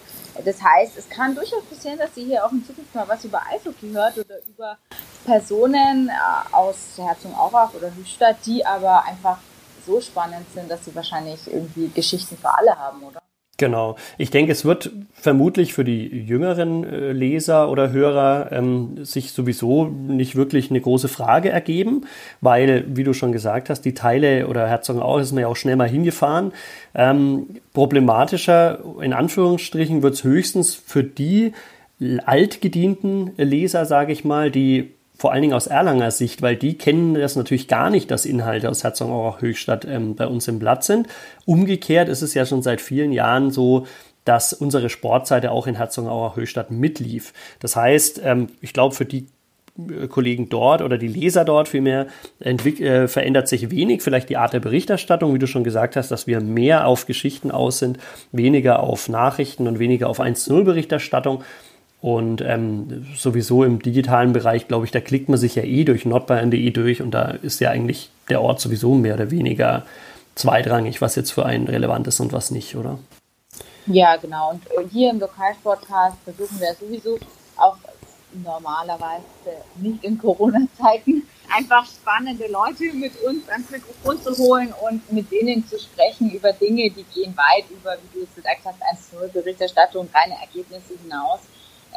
Das 0.46 0.64
heißt, 0.64 0.96
es 0.98 1.10
kann 1.10 1.36
durchaus 1.36 1.66
passieren, 1.66 1.98
dass 1.98 2.16
ihr 2.16 2.26
hier 2.26 2.46
auch 2.46 2.52
in 2.52 2.64
Zukunft 2.64 2.94
mal 2.94 3.08
was 3.08 3.26
über 3.26 3.42
Eishockey 3.48 3.92
hört 3.92 4.18
oder 4.18 4.36
über 4.48 4.78
Personen 5.26 6.10
äh, 6.10 6.56
aus 6.56 6.98
Herzogenaurach 6.98 7.74
oder 7.74 7.94
Höchstadt, 7.96 8.38
die 8.46 8.66
aber 8.66 9.06
einfach 9.06 9.38
so 9.86 10.00
spannend 10.00 10.46
sind, 10.54 10.70
dass 10.70 10.86
sie 10.86 10.96
wahrscheinlich 10.96 11.40
irgendwie 11.48 11.90
Geschichten 11.90 12.38
für 12.38 12.56
alle 12.56 12.78
haben, 12.78 13.02
oder? 13.04 13.22
Genau. 13.62 13.96
Ich 14.18 14.32
denke, 14.32 14.52
es 14.52 14.66
wird 14.66 14.92
vermutlich 15.14 15.74
für 15.76 15.84
die 15.84 16.08
jüngeren 16.08 16.84
äh, 16.84 17.12
Leser 17.12 17.70
oder 17.70 17.92
Hörer 17.92 18.52
ähm, 18.52 19.06
sich 19.06 19.34
sowieso 19.34 19.86
nicht 19.86 20.36
wirklich 20.36 20.72
eine 20.72 20.82
große 20.82 21.08
Frage 21.08 21.50
ergeben, 21.50 22.08
weil, 22.42 22.86
wie 22.88 23.04
du 23.04 23.14
schon 23.14 23.32
gesagt 23.32 23.70
hast, 23.70 23.82
die 23.82 23.94
Teile 23.94 24.48
oder 24.48 24.68
Herzogenaurach 24.68 25.22
ist 25.22 25.34
man 25.34 25.42
ja 25.42 25.48
auch 25.48 25.56
schnell 25.56 25.76
mal 25.76 25.88
hingefahren. 25.88 26.54
Ähm, 26.96 27.62
problematischer, 27.72 28.80
in 29.00 29.14
Anführungsstrichen, 29.14 30.02
wird 30.02 30.16
es 30.16 30.24
höchstens 30.24 30.74
für 30.74 31.04
die 31.04 31.54
altgedienten 32.26 33.34
Leser, 33.38 33.86
sage 33.86 34.12
ich 34.12 34.26
mal, 34.26 34.50
die 34.50 34.92
vor 35.22 35.32
allen 35.32 35.44
Dingen 35.44 35.54
aus 35.54 35.68
Erlanger 35.68 36.10
Sicht, 36.10 36.42
weil 36.42 36.56
die 36.56 36.80
kennen 36.80 37.14
das 37.14 37.36
natürlich 37.36 37.68
gar 37.68 37.92
nicht, 37.92 38.10
dass 38.10 38.26
Inhalte 38.26 38.68
aus 38.68 38.84
Herzogenaurach 38.84 39.40
Höchstadt 39.40 39.86
ähm, 39.86 40.16
bei 40.16 40.26
uns 40.26 40.48
im 40.48 40.58
Blatt 40.58 40.84
sind. 40.84 41.08
Umgekehrt 41.46 42.10
ist 42.10 42.24
es 42.24 42.34
ja 42.34 42.44
schon 42.44 42.64
seit 42.64 42.82
vielen 42.82 43.12
Jahren 43.12 43.52
so, 43.52 43.86
dass 44.26 44.52
unsere 44.52 44.90
Sportseite 44.90 45.52
auch 45.52 45.68
in 45.68 45.76
Herzogenaurach 45.76 46.38
Höchstadt 46.38 46.72
mitlief. 46.72 47.34
Das 47.60 47.76
heißt, 47.76 48.20
ähm, 48.26 48.48
ich 48.62 48.74
glaube, 48.74 48.96
für 48.96 49.06
die 49.06 49.28
äh, 49.78 50.08
Kollegen 50.08 50.50
dort 50.50 50.82
oder 50.82 50.98
die 50.98 51.08
Leser 51.08 51.46
dort 51.46 51.68
vielmehr 51.68 52.08
äh, 52.40 53.08
verändert 53.08 53.48
sich 53.48 53.70
wenig. 53.70 54.02
Vielleicht 54.02 54.28
die 54.28 54.38
Art 54.38 54.54
der 54.54 54.60
Berichterstattung, 54.60 55.36
wie 55.36 55.40
du 55.40 55.46
schon 55.46 55.64
gesagt 55.64 55.98
hast, 55.98 56.10
dass 56.10 56.26
wir 56.26 56.42
mehr 56.42 56.88
auf 56.88 57.06
Geschichten 57.06 57.52
aus 57.52 57.78
sind, 57.78 58.00
weniger 58.32 58.82
auf 58.82 59.08
Nachrichten 59.08 59.68
und 59.68 59.78
weniger 59.78 60.10
auf 60.10 60.20
1-0-Berichterstattung. 60.20 61.44
Und 62.02 62.42
ähm, 62.42 63.06
sowieso 63.16 63.64
im 63.64 63.80
digitalen 63.80 64.34
Bereich, 64.34 64.68
glaube 64.68 64.86
ich, 64.86 64.92
da 64.92 65.00
klickt 65.00 65.30
man 65.30 65.38
sich 65.38 65.54
ja 65.54 65.64
eh 65.64 65.84
durch 65.84 66.04
nordbayern.de 66.04 66.72
durch 66.72 67.02
und 67.02 67.12
da 67.12 67.26
ist 67.30 67.62
ja 67.62 67.70
eigentlich 67.70 68.10
der 68.28 68.42
Ort 68.42 68.60
sowieso 68.60 68.96
mehr 68.96 69.14
oder 69.14 69.30
weniger 69.30 69.86
zweitrangig, 70.34 71.00
was 71.00 71.16
jetzt 71.16 71.32
für 71.32 71.46
einen 71.46 71.68
relevant 71.68 72.08
ist 72.08 72.20
und 72.20 72.34
was 72.34 72.50
nicht, 72.50 72.76
oder? 72.76 72.98
Ja, 73.86 74.16
genau. 74.16 74.52
Und 74.52 74.66
äh, 74.68 74.90
hier 74.92 75.12
im 75.12 75.20
Lokalsportcast 75.20 76.18
versuchen 76.24 76.60
wir 76.60 76.74
sowieso 76.74 77.20
auch 77.56 77.78
normalerweise 78.44 79.24
nicht 79.76 80.04
in 80.04 80.18
Corona-Zeiten 80.18 81.28
einfach 81.56 81.86
spannende 81.86 82.48
Leute 82.48 82.94
mit 82.96 83.12
uns 83.24 83.48
ans 83.50 83.70
Mikrofon 83.70 84.20
zu 84.24 84.36
holen 84.38 84.74
und 84.82 85.12
mit 85.12 85.32
denen 85.32 85.68
zu 85.68 85.78
sprechen 85.78 86.32
über 86.32 86.54
Dinge, 86.54 86.90
die 86.90 87.06
gehen 87.14 87.36
weit 87.38 87.70
über, 87.70 87.98
wie 88.02 88.20
du 88.20 88.24
es 88.24 88.34
gesagt 88.34 88.62
hast, 88.66 88.82
1-0 89.14 89.28
Berichterstattung, 89.28 90.10
reine 90.14 90.40
Ergebnisse 90.42 90.94
hinaus 91.04 91.42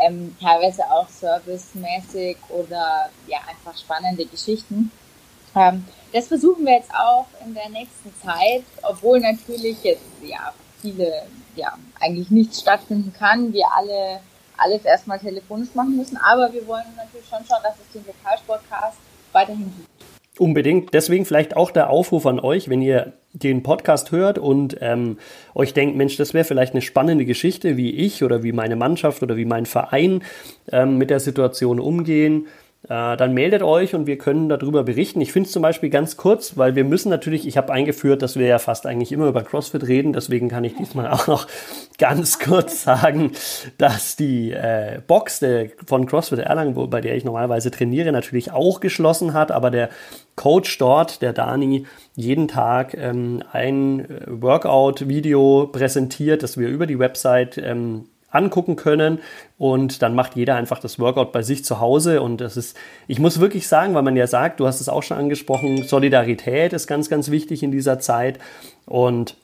ähm, 0.00 0.36
teilweise 0.40 0.82
auch 0.90 1.08
servicemäßig 1.08 2.36
oder 2.48 3.10
ja 3.26 3.38
einfach 3.48 3.78
spannende 3.78 4.26
Geschichten. 4.26 4.90
Ähm, 5.54 5.84
das 6.12 6.28
versuchen 6.28 6.64
wir 6.64 6.74
jetzt 6.74 6.92
auch 6.92 7.26
in 7.44 7.54
der 7.54 7.68
nächsten 7.68 8.12
Zeit, 8.22 8.64
obwohl 8.82 9.20
natürlich 9.20 9.82
jetzt 9.82 10.02
ja 10.22 10.52
viele 10.80 11.26
ja 11.56 11.76
eigentlich 12.00 12.30
nichts 12.30 12.60
stattfinden 12.60 13.12
kann, 13.12 13.52
wir 13.52 13.66
alle 13.72 14.20
alles 14.56 14.84
erstmal 14.84 15.18
telefonisch 15.18 15.74
machen 15.74 15.96
müssen, 15.96 16.16
aber 16.16 16.52
wir 16.52 16.66
wollen 16.66 16.84
natürlich 16.96 17.26
schon 17.28 17.44
schauen, 17.48 17.62
dass 17.62 17.74
es 17.74 17.92
den 17.92 18.04
Lokalsportcast 18.06 18.98
weiterhin 19.32 19.72
gibt. 19.76 20.40
Unbedingt. 20.40 20.94
Deswegen 20.94 21.24
vielleicht 21.24 21.56
auch 21.56 21.70
der 21.70 21.90
Aufruf 21.90 22.26
an 22.26 22.40
euch, 22.40 22.68
wenn 22.68 22.82
ihr 22.82 23.12
den 23.34 23.62
Podcast 23.62 24.12
hört 24.12 24.38
und 24.38 24.76
ähm, 24.80 25.18
euch 25.54 25.74
denkt, 25.74 25.96
Mensch, 25.96 26.16
das 26.16 26.34
wäre 26.34 26.44
vielleicht 26.44 26.72
eine 26.72 26.82
spannende 26.82 27.24
Geschichte, 27.24 27.76
wie 27.76 27.90
ich 27.90 28.22
oder 28.22 28.42
wie 28.42 28.52
meine 28.52 28.76
Mannschaft 28.76 29.22
oder 29.22 29.36
wie 29.36 29.44
mein 29.44 29.66
Verein 29.66 30.22
ähm, 30.70 30.98
mit 30.98 31.10
der 31.10 31.20
Situation 31.20 31.80
umgehen 31.80 32.46
äh, 32.84 33.16
dann 33.16 33.32
meldet 33.32 33.62
euch 33.62 33.94
und 33.94 34.06
wir 34.06 34.18
können 34.18 34.50
darüber 34.50 34.84
berichten. 34.84 35.20
Ich 35.22 35.32
finde 35.32 35.46
es 35.46 35.52
zum 35.52 35.62
Beispiel 35.62 35.88
ganz 35.88 36.18
kurz, 36.18 36.58
weil 36.58 36.74
wir 36.74 36.84
müssen 36.84 37.08
natürlich, 37.08 37.46
ich 37.46 37.56
habe 37.56 37.72
eingeführt, 37.72 38.20
dass 38.20 38.36
wir 38.36 38.46
ja 38.46 38.58
fast 38.58 38.86
eigentlich 38.86 39.10
immer 39.10 39.26
über 39.26 39.42
CrossFit 39.42 39.86
reden, 39.88 40.12
deswegen 40.12 40.50
kann 40.50 40.64
ich 40.64 40.76
diesmal 40.76 41.08
auch 41.08 41.26
noch 41.26 41.46
ganz 41.98 42.38
kurz 42.38 42.82
sagen, 42.82 43.32
dass 43.78 44.16
die 44.16 44.52
äh, 44.52 45.00
Box 45.06 45.38
der, 45.38 45.70
von 45.86 46.04
CrossFit 46.04 46.40
Erlangen, 46.40 46.74
bei 46.90 47.00
der 47.00 47.16
ich 47.16 47.24
normalerweise 47.24 47.70
trainiere, 47.70 48.12
natürlich 48.12 48.52
auch 48.52 48.80
geschlossen 48.80 49.32
hat, 49.32 49.50
aber 49.50 49.70
der 49.70 49.88
Coach 50.36 50.76
dort, 50.78 51.22
der 51.22 51.32
Dani, 51.32 51.86
jeden 52.16 52.48
Tag 52.48 52.94
ähm, 52.94 53.42
ein 53.52 54.00
äh, 54.00 54.24
Workout-Video 54.26 55.68
präsentiert, 55.72 56.42
das 56.42 56.58
wir 56.58 56.68
über 56.68 56.86
die 56.86 56.98
Website 56.98 57.56
ähm, 57.56 58.08
angucken 58.34 58.76
können 58.76 59.20
und 59.58 60.02
dann 60.02 60.14
macht 60.14 60.36
jeder 60.36 60.56
einfach 60.56 60.80
das 60.80 60.98
Workout 60.98 61.32
bei 61.32 61.42
sich 61.42 61.64
zu 61.64 61.80
Hause 61.80 62.20
und 62.20 62.40
das 62.40 62.56
ist, 62.56 62.76
ich 63.06 63.18
muss 63.18 63.40
wirklich 63.40 63.68
sagen, 63.68 63.94
weil 63.94 64.02
man 64.02 64.16
ja 64.16 64.26
sagt, 64.26 64.60
du 64.60 64.66
hast 64.66 64.80
es 64.80 64.88
auch 64.88 65.02
schon 65.02 65.16
angesprochen, 65.16 65.84
Solidarität 65.84 66.72
ist 66.72 66.86
ganz, 66.86 67.08
ganz 67.08 67.30
wichtig 67.30 67.62
in 67.62 67.70
dieser 67.70 67.98
Zeit 67.98 68.38
und 68.86 69.36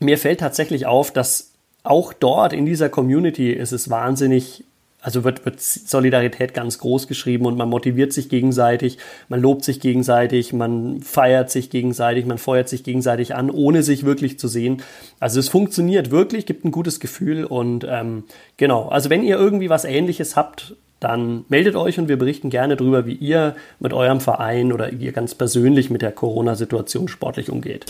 mir 0.00 0.18
fällt 0.18 0.40
tatsächlich 0.40 0.86
auf, 0.86 1.10
dass 1.10 1.52
auch 1.82 2.12
dort 2.12 2.52
in 2.52 2.66
dieser 2.66 2.88
Community 2.88 3.52
ist 3.52 3.72
es 3.72 3.88
wahnsinnig 3.88 4.64
also 5.06 5.22
wird, 5.22 5.44
wird 5.44 5.60
Solidarität 5.60 6.52
ganz 6.52 6.80
groß 6.80 7.06
geschrieben 7.06 7.46
und 7.46 7.56
man 7.56 7.68
motiviert 7.68 8.12
sich 8.12 8.28
gegenseitig, 8.28 8.98
man 9.28 9.40
lobt 9.40 9.62
sich 9.62 9.78
gegenseitig, 9.78 10.52
man 10.52 11.00
feiert 11.00 11.48
sich 11.48 11.70
gegenseitig, 11.70 12.26
man 12.26 12.38
feuert 12.38 12.68
sich 12.68 12.82
gegenseitig 12.82 13.32
an, 13.32 13.48
ohne 13.52 13.84
sich 13.84 14.04
wirklich 14.04 14.36
zu 14.40 14.48
sehen. 14.48 14.82
Also 15.20 15.38
es 15.38 15.48
funktioniert 15.48 16.10
wirklich, 16.10 16.44
gibt 16.44 16.64
ein 16.64 16.72
gutes 16.72 16.98
Gefühl 16.98 17.44
und 17.44 17.86
ähm, 17.88 18.24
genau, 18.56 18.88
also 18.88 19.08
wenn 19.08 19.22
ihr 19.22 19.36
irgendwie 19.36 19.70
was 19.70 19.84
ähnliches 19.84 20.34
habt, 20.34 20.74
dann 20.98 21.44
meldet 21.48 21.76
euch 21.76 22.00
und 22.00 22.08
wir 22.08 22.18
berichten 22.18 22.50
gerne 22.50 22.74
darüber, 22.74 23.06
wie 23.06 23.14
ihr 23.14 23.54
mit 23.78 23.92
eurem 23.92 24.20
Verein 24.20 24.72
oder 24.72 24.92
ihr 24.92 25.12
ganz 25.12 25.36
persönlich 25.36 25.88
mit 25.88 26.02
der 26.02 26.10
Corona-Situation 26.10 27.06
sportlich 27.06 27.48
umgeht. 27.48 27.86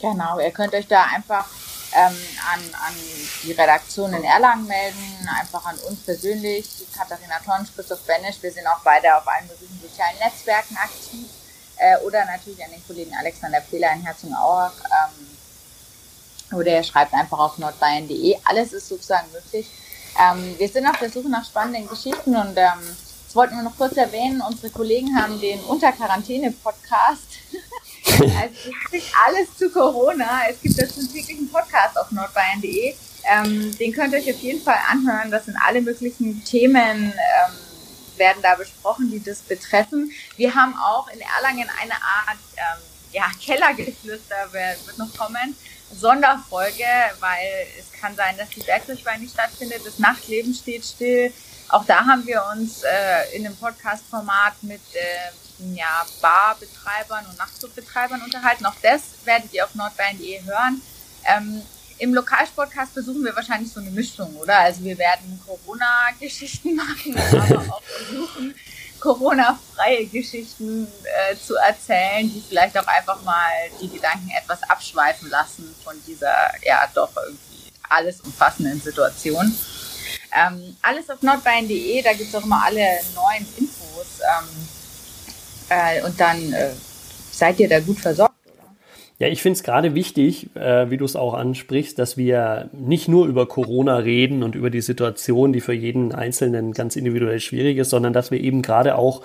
Genau, 0.00 0.38
ihr 0.38 0.52
könnt 0.52 0.72
euch 0.72 0.86
da 0.86 1.02
einfach 1.16 1.48
ähm, 1.94 2.16
an, 2.52 2.60
an 2.86 2.94
die 3.42 3.52
Redaktion 3.52 4.12
in 4.12 4.24
Erlangen 4.24 4.66
melden, 4.66 5.28
einfach 5.40 5.64
an 5.64 5.78
uns 5.88 6.00
persönlich, 6.00 6.68
Katharina 6.96 7.38
Tonsch, 7.44 7.70
Christoph 7.74 8.00
Benisch. 8.00 8.36
Wir 8.40 8.52
sind 8.52 8.66
auch 8.66 8.80
beide 8.82 9.16
auf 9.16 9.26
allen 9.26 9.46
möglichen 9.46 9.80
sozialen 9.80 10.18
Netzwerken 10.18 10.76
aktiv. 10.76 11.26
Äh, 11.76 11.98
oder 11.98 12.24
natürlich 12.24 12.62
an 12.64 12.70
den 12.70 12.86
Kollegen 12.86 13.14
Alexander 13.14 13.60
Pehler 13.60 13.92
in 13.92 14.02
Herzogenaurach. 14.02 14.72
Ähm, 14.84 16.58
oder 16.58 16.72
er 16.72 16.82
schreibt 16.82 17.14
einfach 17.14 17.38
auf 17.38 17.58
nordbayern.de. 17.58 18.38
Alles 18.44 18.72
ist 18.72 18.88
sozusagen 18.88 19.30
möglich. 19.32 19.68
Ähm, 20.20 20.54
wir 20.58 20.68
sind 20.68 20.86
auf 20.86 20.98
der 20.98 21.10
Suche 21.10 21.28
nach 21.28 21.44
spannenden 21.44 21.88
Geschichten 21.88 22.36
und 22.36 22.56
ähm, 22.56 22.96
das 23.26 23.34
wollten 23.34 23.56
wir 23.56 23.62
noch 23.64 23.76
kurz 23.76 23.96
erwähnen. 23.96 24.40
Unsere 24.40 24.70
Kollegen 24.70 25.20
haben 25.20 25.40
den 25.40 25.60
Unter-Quarantäne-Podcast 25.64 27.33
Also 28.20 28.70
ist 28.92 29.12
alles 29.26 29.56
zu 29.56 29.70
Corona. 29.70 30.42
Es 30.48 30.60
gibt 30.60 30.80
dazu 30.80 31.00
einen 31.00 31.12
täglichen 31.12 31.50
Podcast 31.50 31.98
auf 31.98 32.10
nordbayern.de. 32.10 32.94
Ähm, 33.26 33.76
den 33.78 33.92
könnt 33.92 34.12
ihr 34.12 34.20
euch 34.20 34.30
auf 34.30 34.40
jeden 34.40 34.62
Fall 34.62 34.78
anhören. 34.90 35.30
Das 35.30 35.46
sind 35.46 35.56
alle 35.56 35.80
möglichen 35.80 36.44
Themen, 36.44 37.12
ähm, 37.12 37.54
werden 38.16 38.42
da 38.42 38.54
besprochen, 38.54 39.10
die 39.10 39.22
das 39.22 39.40
betreffen. 39.40 40.12
Wir 40.36 40.54
haben 40.54 40.74
auch 40.76 41.08
in 41.08 41.20
Erlangen 41.20 41.68
eine 41.80 41.94
Art 41.94 42.38
ähm, 42.56 42.82
ja, 43.12 43.30
Kellergeflüster 43.42 44.52
wird 44.52 44.98
noch 44.98 45.12
kommen. 45.16 45.56
Sonderfolge, 45.92 46.84
weil 47.20 47.66
es 47.78 47.92
kann 48.00 48.16
sein, 48.16 48.36
dass 48.36 48.48
die 48.50 48.60
Bergdurchwahl 48.60 49.18
nicht 49.18 49.32
stattfindet. 49.32 49.82
Das 49.84 49.98
Nachtleben 49.98 50.52
steht 50.52 50.84
still. 50.84 51.32
Auch 51.68 51.84
da 51.84 52.04
haben 52.04 52.26
wir 52.26 52.44
uns 52.52 52.82
äh, 52.82 53.36
in 53.36 53.46
einem 53.46 53.56
Podcast-Format 53.56 54.62
mit 54.62 54.80
äh, 54.94 55.30
ja, 55.58 56.04
Barbetreibern 56.20 57.26
und 57.26 57.38
Nachtclubbetreibern 57.38 58.22
unterhalten. 58.22 58.66
Auch 58.66 58.76
das 58.82 59.02
werdet 59.24 59.52
ihr 59.52 59.64
auf 59.64 59.74
nordbayern.de 59.74 60.44
hören. 60.44 60.82
Ähm, 61.24 61.62
Im 61.98 62.14
Lokalsportcast 62.14 62.92
versuchen 62.92 63.24
wir 63.24 63.34
wahrscheinlich 63.34 63.72
so 63.72 63.80
eine 63.80 63.90
Mischung, 63.90 64.34
oder? 64.36 64.58
Also 64.58 64.82
wir 64.84 64.98
werden 64.98 65.40
Corona-Geschichten 65.46 66.74
machen, 66.76 67.16
aber 67.16 67.74
auch 67.74 67.82
versuchen, 67.82 68.54
Corona-freie 69.00 70.06
Geschichten 70.06 70.86
äh, 71.04 71.36
zu 71.36 71.56
erzählen, 71.56 72.22
die 72.32 72.42
vielleicht 72.48 72.76
auch 72.78 72.86
einfach 72.86 73.22
mal 73.22 73.50
die 73.80 73.88
Gedanken 73.88 74.30
etwas 74.30 74.62
abschweifen 74.62 75.28
lassen 75.30 75.74
von 75.84 75.94
dieser, 76.06 76.34
ja, 76.62 76.88
doch 76.94 77.10
irgendwie 77.16 77.70
alles 77.88 78.20
umfassenden 78.22 78.80
Situation. 78.80 79.54
Ähm, 80.32 80.76
alles 80.82 81.08
auf 81.10 81.22
nordbayern.de, 81.22 82.02
da 82.02 82.12
gibt 82.12 82.30
es 82.30 82.34
auch 82.34 82.44
immer 82.44 82.64
alle 82.64 83.00
neuen 83.14 83.46
Infos. 83.56 84.20
Ähm, 84.20 84.68
äh, 85.74 86.04
und 86.04 86.20
dann 86.20 86.52
äh, 86.52 86.70
seid 87.30 87.58
ihr 87.60 87.68
da 87.68 87.80
gut 87.80 87.98
versorgt. 87.98 88.34
Ja, 89.20 89.28
ich 89.28 89.42
finde 89.42 89.56
es 89.56 89.62
gerade 89.62 89.94
wichtig, 89.94 90.54
äh, 90.56 90.90
wie 90.90 90.96
du 90.96 91.04
es 91.04 91.14
auch 91.14 91.34
ansprichst, 91.34 91.98
dass 91.98 92.16
wir 92.16 92.68
nicht 92.72 93.08
nur 93.08 93.26
über 93.26 93.46
Corona 93.46 93.98
reden 93.98 94.42
und 94.42 94.56
über 94.56 94.70
die 94.70 94.80
Situation, 94.80 95.52
die 95.52 95.60
für 95.60 95.72
jeden 95.72 96.12
Einzelnen 96.12 96.72
ganz 96.72 96.96
individuell 96.96 97.38
schwierig 97.38 97.78
ist, 97.78 97.90
sondern 97.90 98.12
dass 98.12 98.32
wir 98.32 98.40
eben 98.40 98.60
gerade 98.60 98.96
auch 98.96 99.22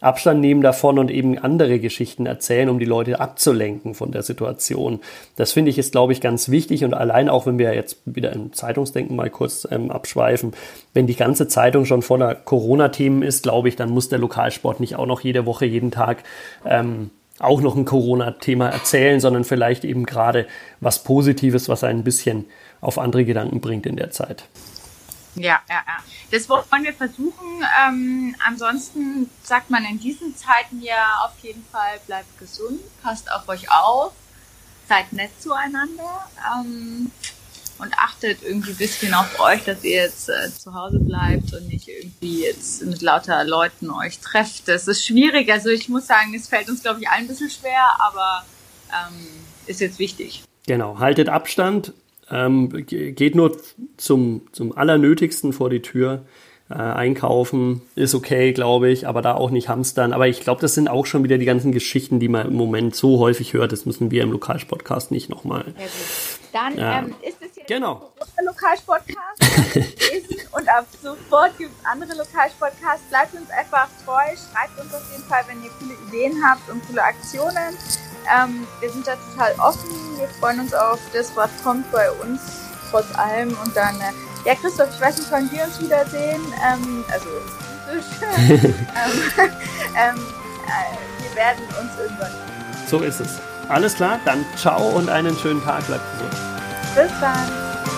Abstand 0.00 0.40
nehmen 0.40 0.62
davon 0.62 0.98
und 0.98 1.10
eben 1.10 1.38
andere 1.38 1.80
Geschichten 1.80 2.26
erzählen, 2.26 2.68
um 2.68 2.78
die 2.78 2.84
Leute 2.84 3.18
abzulenken 3.18 3.94
von 3.94 4.12
der 4.12 4.22
Situation. 4.22 5.00
Das 5.34 5.52
finde 5.52 5.70
ich 5.70 5.78
ist, 5.78 5.90
glaube 5.90 6.12
ich, 6.12 6.20
ganz 6.20 6.50
wichtig 6.50 6.84
und 6.84 6.94
allein 6.94 7.28
auch, 7.28 7.46
wenn 7.46 7.58
wir 7.58 7.74
jetzt 7.74 7.96
wieder 8.04 8.32
im 8.32 8.52
Zeitungsdenken 8.52 9.16
mal 9.16 9.28
kurz 9.28 9.66
ähm, 9.70 9.90
abschweifen, 9.90 10.52
wenn 10.94 11.08
die 11.08 11.16
ganze 11.16 11.48
Zeitung 11.48 11.84
schon 11.84 12.02
voller 12.02 12.36
Corona-Themen 12.36 13.22
ist, 13.22 13.42
glaube 13.42 13.68
ich, 13.68 13.74
dann 13.74 13.90
muss 13.90 14.08
der 14.08 14.20
Lokalsport 14.20 14.78
nicht 14.78 14.94
auch 14.94 15.06
noch 15.06 15.20
jede 15.20 15.46
Woche, 15.46 15.66
jeden 15.66 15.90
Tag 15.90 16.22
ähm, 16.64 17.10
auch 17.40 17.60
noch 17.60 17.76
ein 17.76 17.84
Corona-Thema 17.84 18.68
erzählen, 18.68 19.18
sondern 19.18 19.42
vielleicht 19.42 19.84
eben 19.84 20.06
gerade 20.06 20.46
was 20.80 21.02
Positives, 21.02 21.68
was 21.68 21.82
ein 21.82 22.04
bisschen 22.04 22.44
auf 22.80 22.98
andere 22.98 23.24
Gedanken 23.24 23.60
bringt 23.60 23.86
in 23.86 23.96
der 23.96 24.10
Zeit. 24.10 24.44
Ja, 25.34 25.60
ja, 25.68 25.82
ja. 25.86 25.98
Das 26.30 26.48
wollen 26.48 26.84
wir 26.84 26.94
versuchen. 26.94 27.64
Ähm, 27.86 28.34
ansonsten 28.44 29.30
sagt 29.42 29.70
man 29.70 29.84
in 29.84 30.00
diesen 30.00 30.36
Zeiten 30.36 30.80
ja 30.82 31.24
auf 31.24 31.38
jeden 31.42 31.64
Fall, 31.70 32.00
bleibt 32.06 32.38
gesund, 32.38 32.80
passt 33.02 33.30
auf 33.30 33.48
euch 33.48 33.70
auf, 33.70 34.12
seid 34.88 35.12
nett 35.12 35.30
zueinander. 35.40 36.28
Ähm, 36.54 37.12
und 37.78 37.96
achtet 37.96 38.42
irgendwie 38.42 38.70
ein 38.70 38.76
bisschen 38.76 39.14
auf 39.14 39.38
euch, 39.40 39.64
dass 39.64 39.84
ihr 39.84 40.02
jetzt 40.02 40.28
äh, 40.28 40.50
zu 40.52 40.74
Hause 40.74 40.98
bleibt 40.98 41.52
und 41.54 41.68
nicht 41.68 41.88
irgendwie 41.88 42.44
jetzt 42.44 42.82
mit 42.82 43.02
lauter 43.02 43.44
Leuten 43.44 43.90
euch 43.90 44.18
trefft. 44.18 44.68
Das 44.68 44.88
ist 44.88 45.06
schwierig. 45.06 45.50
Also 45.50 45.68
ich 45.68 45.88
muss 45.88 46.06
sagen, 46.06 46.34
es 46.34 46.48
fällt 46.48 46.68
uns, 46.68 46.82
glaube 46.82 47.00
ich, 47.00 47.08
allen 47.08 47.24
ein 47.24 47.28
bisschen 47.28 47.50
schwer, 47.50 47.84
aber 48.00 48.44
ähm, 48.90 49.26
ist 49.66 49.80
jetzt 49.80 49.98
wichtig. 49.98 50.42
Genau, 50.66 50.98
haltet 50.98 51.28
Abstand, 51.28 51.92
ähm, 52.30 52.86
geht 52.86 53.34
nur 53.34 53.56
zum, 53.96 54.42
zum 54.52 54.76
Allernötigsten 54.76 55.52
vor 55.52 55.70
die 55.70 55.82
Tür. 55.82 56.24
Äh, 56.70 56.74
einkaufen 56.74 57.80
ist 57.94 58.14
okay, 58.14 58.52
glaube 58.52 58.90
ich, 58.90 59.08
aber 59.08 59.22
da 59.22 59.34
auch 59.34 59.50
nicht 59.50 59.70
hamstern. 59.70 60.12
Aber 60.12 60.28
ich 60.28 60.40
glaube, 60.40 60.60
das 60.60 60.74
sind 60.74 60.88
auch 60.88 61.06
schon 61.06 61.24
wieder 61.24 61.38
die 61.38 61.46
ganzen 61.46 61.72
Geschichten, 61.72 62.20
die 62.20 62.28
man 62.28 62.48
im 62.48 62.56
Moment 62.56 62.94
so 62.94 63.18
häufig 63.18 63.54
hört. 63.54 63.72
Das 63.72 63.86
müssen 63.86 64.10
wir 64.10 64.22
im 64.22 64.32
Lokalsportcast 64.32 65.10
nicht 65.10 65.30
nochmal. 65.30 65.64
Dann 66.52 66.76
ja. 66.76 66.98
ähm, 66.98 67.14
ist 67.22 67.38
es 67.40 67.56
jetzt 67.56 67.68
genau. 67.68 68.12
ein 68.36 68.44
Lokalsportcast 68.44 69.42
und 70.56 70.68
ab 70.68 70.86
sofort 71.02 71.56
gibt 71.56 71.70
es 71.70 71.86
andere 71.86 72.18
Lokalsportcasts. 72.18 73.08
Bleibt 73.08 73.34
uns 73.34 73.48
einfach 73.48 73.88
treu, 74.04 74.12
schreibt 74.12 74.78
uns 74.78 74.92
auf 74.92 75.10
jeden 75.10 75.24
Fall, 75.24 75.44
wenn 75.48 75.62
ihr 75.62 75.70
coole 75.78 75.94
Ideen 76.08 76.44
habt 76.44 76.68
und 76.68 76.86
coole 76.86 77.02
Aktionen. 77.02 77.74
Ähm, 78.26 78.66
wir 78.80 78.90
sind 78.90 79.06
da 79.06 79.14
total 79.32 79.54
offen. 79.58 79.90
Wir 80.18 80.28
freuen 80.40 80.60
uns 80.60 80.74
auf 80.74 80.98
das, 81.12 81.34
was 81.36 81.50
kommt 81.62 81.90
bei 81.92 82.10
uns 82.10 82.40
trotz 82.90 83.06
allem 83.16 83.56
und 83.64 83.76
dann 83.76 84.00
äh, 84.00 84.12
ja, 84.44 84.54
Christoph, 84.54 84.88
ich 84.94 85.00
weiß 85.00 85.18
nicht, 85.18 85.30
wann 85.30 85.50
wir 85.50 85.64
uns 85.64 85.80
wiedersehen. 85.80 86.40
Ähm, 86.66 87.04
also 87.10 87.28
ähm, 87.90 88.72
ähm, 89.96 90.26
äh, 90.66 91.22
wir 91.22 91.36
werden 91.36 91.64
uns 91.80 91.98
irgendwann. 91.98 92.30
So 92.86 93.00
ist 93.00 93.20
es. 93.20 93.38
Alles 93.68 93.94
klar, 93.94 94.18
dann 94.24 94.44
ciao 94.56 94.88
und 94.88 95.10
einen 95.10 95.36
schönen 95.36 95.62
Tag. 95.62 95.86
Bleibt 95.86 96.04
gesund. 96.12 96.34
Bis 96.94 97.20
dann. 97.20 97.97